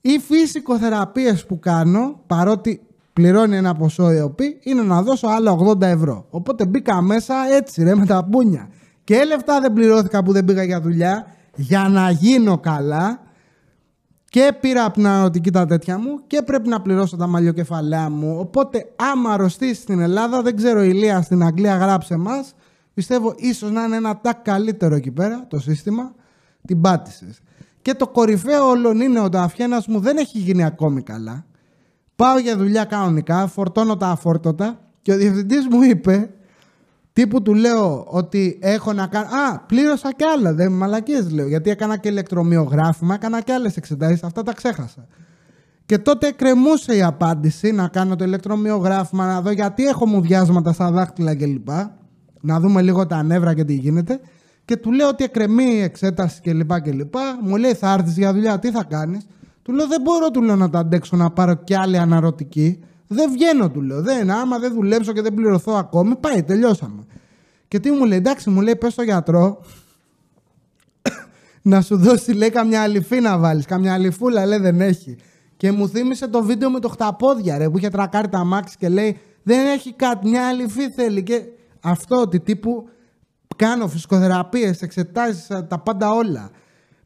οι 0.00 0.18
φυσικοθεραπείες 0.18 1.46
που 1.46 1.58
κάνω, 1.58 2.20
παρότι 2.26 2.80
πληρώνει 3.12 3.56
ένα 3.56 3.74
ποσό 3.74 4.08
ΕΟΠΗ, 4.08 4.58
είναι 4.62 4.82
να 4.82 5.02
δώσω 5.02 5.26
άλλα 5.26 5.56
80 5.58 5.80
ευρώ. 5.80 6.26
Οπότε 6.30 6.66
μπήκα 6.66 7.02
μέσα 7.02 7.34
έτσι 7.52 7.82
ρε 7.82 7.94
με 7.94 8.06
τα 8.06 8.24
πούνια. 8.30 8.68
Και 9.04 9.24
λεφτά 9.24 9.60
δεν 9.60 9.72
πληρώθηκα 9.72 10.22
που 10.22 10.32
δεν 10.32 10.44
πήγα 10.44 10.62
για 10.62 10.80
δουλειά 10.80 11.26
για 11.54 11.88
να 11.88 12.10
γίνω 12.10 12.58
καλά 12.58 13.20
και 14.28 14.52
πήρα 14.60 14.84
από 14.84 14.94
την 14.94 15.06
αναρωτική 15.06 15.50
τα 15.50 15.66
τέτοια 15.66 15.98
μου 15.98 16.26
και 16.26 16.42
πρέπει 16.42 16.68
να 16.68 16.80
πληρώσω 16.80 17.16
τα 17.16 17.26
μαλλιοκεφαλαία 17.26 18.10
μου. 18.10 18.36
Οπότε, 18.38 18.92
άμα 18.96 19.32
αρρωστήσει 19.32 19.80
στην 19.80 20.00
Ελλάδα, 20.00 20.42
δεν 20.42 20.56
ξέρω, 20.56 20.82
Ηλία 20.82 21.22
στην 21.22 21.42
Αγγλία 21.42 21.76
γράψε 21.76 22.16
μας. 22.16 22.54
Πιστεύω 22.94 23.34
ίσως 23.36 23.70
να 23.70 23.84
είναι 23.84 23.96
ένα 23.96 24.20
τάκ 24.20 24.42
καλύτερο 24.42 24.94
εκεί 24.94 25.10
πέρα 25.10 25.46
το 25.48 25.60
σύστημα. 25.60 26.14
Την 26.66 26.80
πάτησες. 26.80 27.40
Και 27.82 27.94
το 27.94 28.08
κορυφαίο 28.08 28.68
όλων 28.68 29.00
είναι 29.00 29.20
ότι 29.20 29.36
ο 29.36 29.40
αφιένας 29.40 29.86
μου 29.86 30.00
δεν 30.00 30.16
έχει 30.16 30.38
γίνει 30.38 30.64
ακόμη 30.64 31.02
καλά. 31.02 31.44
Πάω 32.16 32.38
για 32.38 32.56
δουλειά 32.56 32.84
κανονικά, 32.84 33.46
φορτώνω 33.46 33.96
τα 33.96 34.08
αφόρτωτα 34.08 34.80
και 35.02 35.12
ο 35.12 35.16
διευθυντής 35.16 35.66
μου 35.70 35.82
είπε 35.82 36.30
Τύπου 37.12 37.42
του 37.42 37.54
λέω 37.54 38.04
ότι 38.08 38.58
έχω 38.60 38.92
να 38.92 39.06
κάνω. 39.06 39.26
Α, 39.26 39.60
πλήρωσα 39.60 40.12
κι 40.12 40.24
άλλα. 40.24 40.52
Δεν 40.54 40.72
μαλακίε 40.72 41.20
λέω. 41.20 41.46
Γιατί 41.46 41.70
έκανα 41.70 41.96
και 41.96 42.08
ηλεκτρομοιογράφημα, 42.08 43.14
έκανα 43.14 43.40
και 43.40 43.52
άλλες 43.52 43.76
εξετάσεις. 43.76 44.22
Αυτά 44.22 44.42
τα 44.42 44.52
ξέχασα. 44.52 45.06
Και 45.86 45.98
τότε 45.98 46.30
κρεμούσε 46.30 46.96
η 46.96 47.02
απάντηση 47.02 47.72
να 47.72 47.88
κάνω 47.88 48.16
το 48.16 48.24
ηλεκτρομοιογράφημα, 48.24 49.26
να 49.26 49.40
δω 49.40 49.50
γιατί 49.50 49.84
έχω 49.84 50.06
μουδιάσματα 50.06 50.72
στα 50.72 50.90
δάχτυλα 50.90 51.34
κλπ. 51.34 51.68
Να 52.40 52.60
δούμε 52.60 52.82
λίγο 52.82 53.06
τα 53.06 53.22
νεύρα 53.22 53.54
και 53.54 53.64
τι 53.64 53.74
γίνεται. 53.74 54.20
Και 54.64 54.76
του 54.76 54.92
λέω 54.92 55.08
ότι 55.08 55.24
εκκρεμεί 55.24 55.64
η 55.64 55.80
εξέταση 55.80 56.40
κλπ. 56.40 56.80
κλπ. 56.80 57.14
Μου 57.42 57.56
λέει 57.56 57.74
θα 57.74 57.92
έρθεις 57.92 58.16
για 58.16 58.32
δουλειά, 58.32 58.58
τι 58.58 58.70
θα 58.70 58.84
κάνεις; 58.84 59.26
Του 59.62 59.72
λέω 59.72 59.86
δεν 59.86 60.00
μπορώ 60.00 60.30
του 60.30 60.42
λέω, 60.42 60.56
να 60.56 60.70
τα 60.70 60.78
αντέξω 60.78 61.16
να 61.16 61.30
πάρω 61.30 61.54
κι 61.54 61.74
άλλη 61.74 61.98
αναρωτική. 61.98 62.80
Δεν 63.06 63.30
βγαίνω, 63.32 63.70
του 63.70 63.80
λέω. 63.80 64.02
Δεν, 64.02 64.30
άμα 64.30 64.58
δεν 64.58 64.72
δουλέψω 64.72 65.12
και 65.12 65.22
δεν 65.22 65.34
πληρωθώ 65.34 65.72
ακόμη, 65.72 66.16
πάει, 66.16 66.42
τελειώσαμε. 66.42 67.04
Και 67.68 67.80
τι 67.80 67.90
μου 67.90 68.04
λέει, 68.04 68.18
εντάξει, 68.18 68.50
μου 68.50 68.60
λέει, 68.60 68.76
πες 68.76 68.92
στο 68.92 69.02
γιατρό 69.02 69.64
να 71.62 71.80
σου 71.80 71.96
δώσει, 71.96 72.32
λέει, 72.32 72.50
καμιά 72.50 72.82
αλοιφή 72.82 73.20
να 73.20 73.38
βάλεις. 73.38 73.66
Καμιά 73.66 73.94
αλοιφούλα, 73.94 74.46
λέει, 74.46 74.58
δεν 74.58 74.80
έχει. 74.80 75.16
Και 75.56 75.72
μου 75.72 75.88
θύμισε 75.88 76.28
το 76.28 76.42
βίντεο 76.42 76.70
με 76.70 76.80
το 76.80 76.88
χταπόδια, 76.88 77.58
ρε, 77.58 77.70
που 77.70 77.78
είχε 77.78 77.88
τρακάρει 77.88 78.28
τ' 78.28 78.44
αμάξι 78.44 78.76
και 78.76 78.88
λέει, 78.88 79.18
δεν 79.42 79.66
έχει 79.66 79.92
κάτι, 79.92 80.28
μια 80.28 80.48
αλοιφή 80.48 80.90
θέλει. 80.90 81.22
Και 81.22 81.42
αυτό 81.80 82.20
ότι 82.20 82.40
τύπου 82.40 82.88
κάνω 83.56 83.88
φυσικοθεραπείες, 83.88 84.82
εξετάσεις, 84.82 85.46
τα 85.46 85.78
πάντα 85.78 86.10
όλα. 86.10 86.50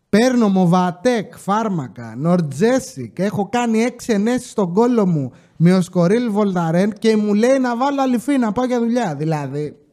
Παίρνω 0.08 0.48
Movatec, 0.48 1.36
φάρμακα, 1.36 2.14
Norgesic, 2.16 3.18
έχω 3.18 3.48
κάνει 3.48 3.82
έξι 3.82 4.12
ενέσεις 4.12 4.50
στον 4.50 4.72
κώλο 4.72 5.06
μου 5.06 5.32
με 5.56 5.74
Muscoril 5.74 6.30
Voltaren 6.30 6.92
και 6.92 7.16
μου 7.16 7.34
λέει 7.34 7.58
να 7.58 7.76
βάλω 7.76 8.02
αλοιφή 8.02 8.38
να 8.38 8.52
πάω 8.52 8.64
για 8.64 8.78
δουλειά. 8.78 9.14
Δηλαδή, 9.14 9.86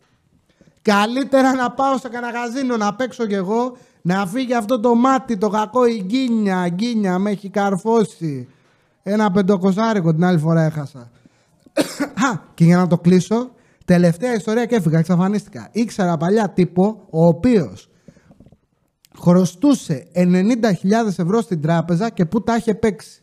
Καλύτερα 0.84 1.54
να 1.54 1.72
πάω 1.72 1.98
σε 1.98 2.10
κανένα 2.10 2.40
γαζίνο 2.40 2.78
να 2.78 2.96
παίξω 2.96 3.26
κι 3.26 3.34
εγώ, 3.34 3.78
να 4.02 4.26
φύγει 4.28 4.54
αυτό 4.54 4.80
το 4.80 4.96
μάτι, 4.96 5.38
το 5.38 5.50
κακό, 5.50 5.86
η 5.86 6.04
γκίνια, 6.06 6.68
γκίνια, 6.70 7.20
με 7.20 7.30
έχει 7.30 7.50
καρφώσει. 7.50 8.48
Ένα 9.04 9.32
πεντοκοσάρικο 9.32 10.14
την 10.14 10.24
άλλη 10.24 10.38
φορά 10.38 10.62
έχασα. 10.62 11.12
και 12.56 12.64
για 12.64 12.78
να 12.78 12.88
το 12.88 12.98
κλείσω, 12.98 13.52
τελευταία 13.86 14.36
ιστορία 14.36 14.66
και 14.66 14.76
έφυγα, 14.76 15.00
εξαφανίστηκα. 15.00 15.70
Ήξερα 15.72 16.18
παλιά 16.18 16.50
τύπο, 16.50 17.08
ο 17.10 17.26
οποίος 17.26 17.90
χρωστούσε 19.20 20.08
90.000 20.16 20.24
ευρώ 21.18 21.42
στην 21.42 21.62
τράπεζα 21.62 22.10
και 22.10 22.26
πού 22.26 22.44
τα 22.44 22.56
είχε 22.56 22.74
παίξει. 22.74 23.22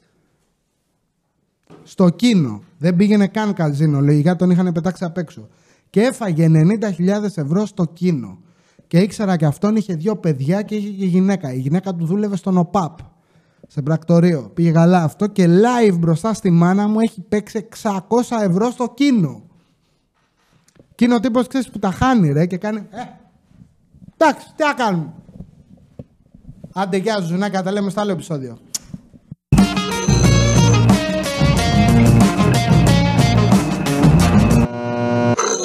Στο 1.82 2.08
κίνο. 2.08 2.62
Δεν 2.78 2.96
πήγαινε 2.96 3.26
καν 3.26 3.52
καζίνο. 3.52 4.00
Λογικά 4.00 4.36
τον 4.36 4.50
είχαν 4.50 4.72
πετάξει 4.72 5.04
απ' 5.04 5.18
έξω. 5.18 5.48
Και 5.90 6.00
έφαγε 6.00 6.48
90.000 6.50 7.08
ευρώ 7.34 7.66
στο 7.66 7.84
κίνο. 7.84 8.38
Και 8.86 8.98
ήξερα 8.98 9.36
και 9.36 9.46
αυτόν 9.46 9.76
είχε 9.76 9.94
δύο 9.94 10.16
παιδιά 10.16 10.62
και 10.62 10.74
είχε 10.74 10.88
και 10.88 11.04
γυναίκα. 11.04 11.52
Η 11.52 11.58
γυναίκα 11.58 11.94
του 11.94 12.06
δούλευε 12.06 12.36
στον 12.36 12.56
ΟΠΑΠ. 12.56 12.98
Σε 13.68 13.82
πρακτορείο. 13.82 14.50
Πήγε 14.54 14.70
καλά 14.70 15.02
αυτό 15.02 15.26
και 15.26 15.46
live 15.48 15.98
μπροστά 15.98 16.34
στη 16.34 16.50
μάνα 16.50 16.88
μου 16.88 17.00
έχει 17.00 17.20
παίξει 17.20 17.68
600 17.82 17.90
ευρώ 18.42 18.70
στο 18.70 18.92
κίνο. 18.94 19.42
Κίνο 20.94 21.20
τύπος 21.20 21.46
ξέρεις 21.46 21.70
που 21.70 21.78
τα 21.78 21.90
χάνει 21.90 22.32
ρε 22.32 22.46
και 22.46 22.56
κάνει... 22.56 22.78
Ε, 22.78 23.02
εντάξει, 24.16 24.46
τι 24.56 24.64
να 24.64 24.72
κάνουμε. 24.72 25.12
Άντε, 26.80 26.96
γεια 26.96 27.16
σου, 27.20 27.26
Ζουνάκα, 27.26 27.62
τα 27.62 27.72
λέμε 27.72 27.90
στο 27.90 28.00
άλλο 28.00 28.12
επεισόδιο. 28.12 28.58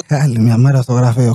Άλλη 0.08 0.38
μια 0.38 0.56
μέρα 0.56 0.82
στο 0.82 0.92
γραφείο. 0.92 1.34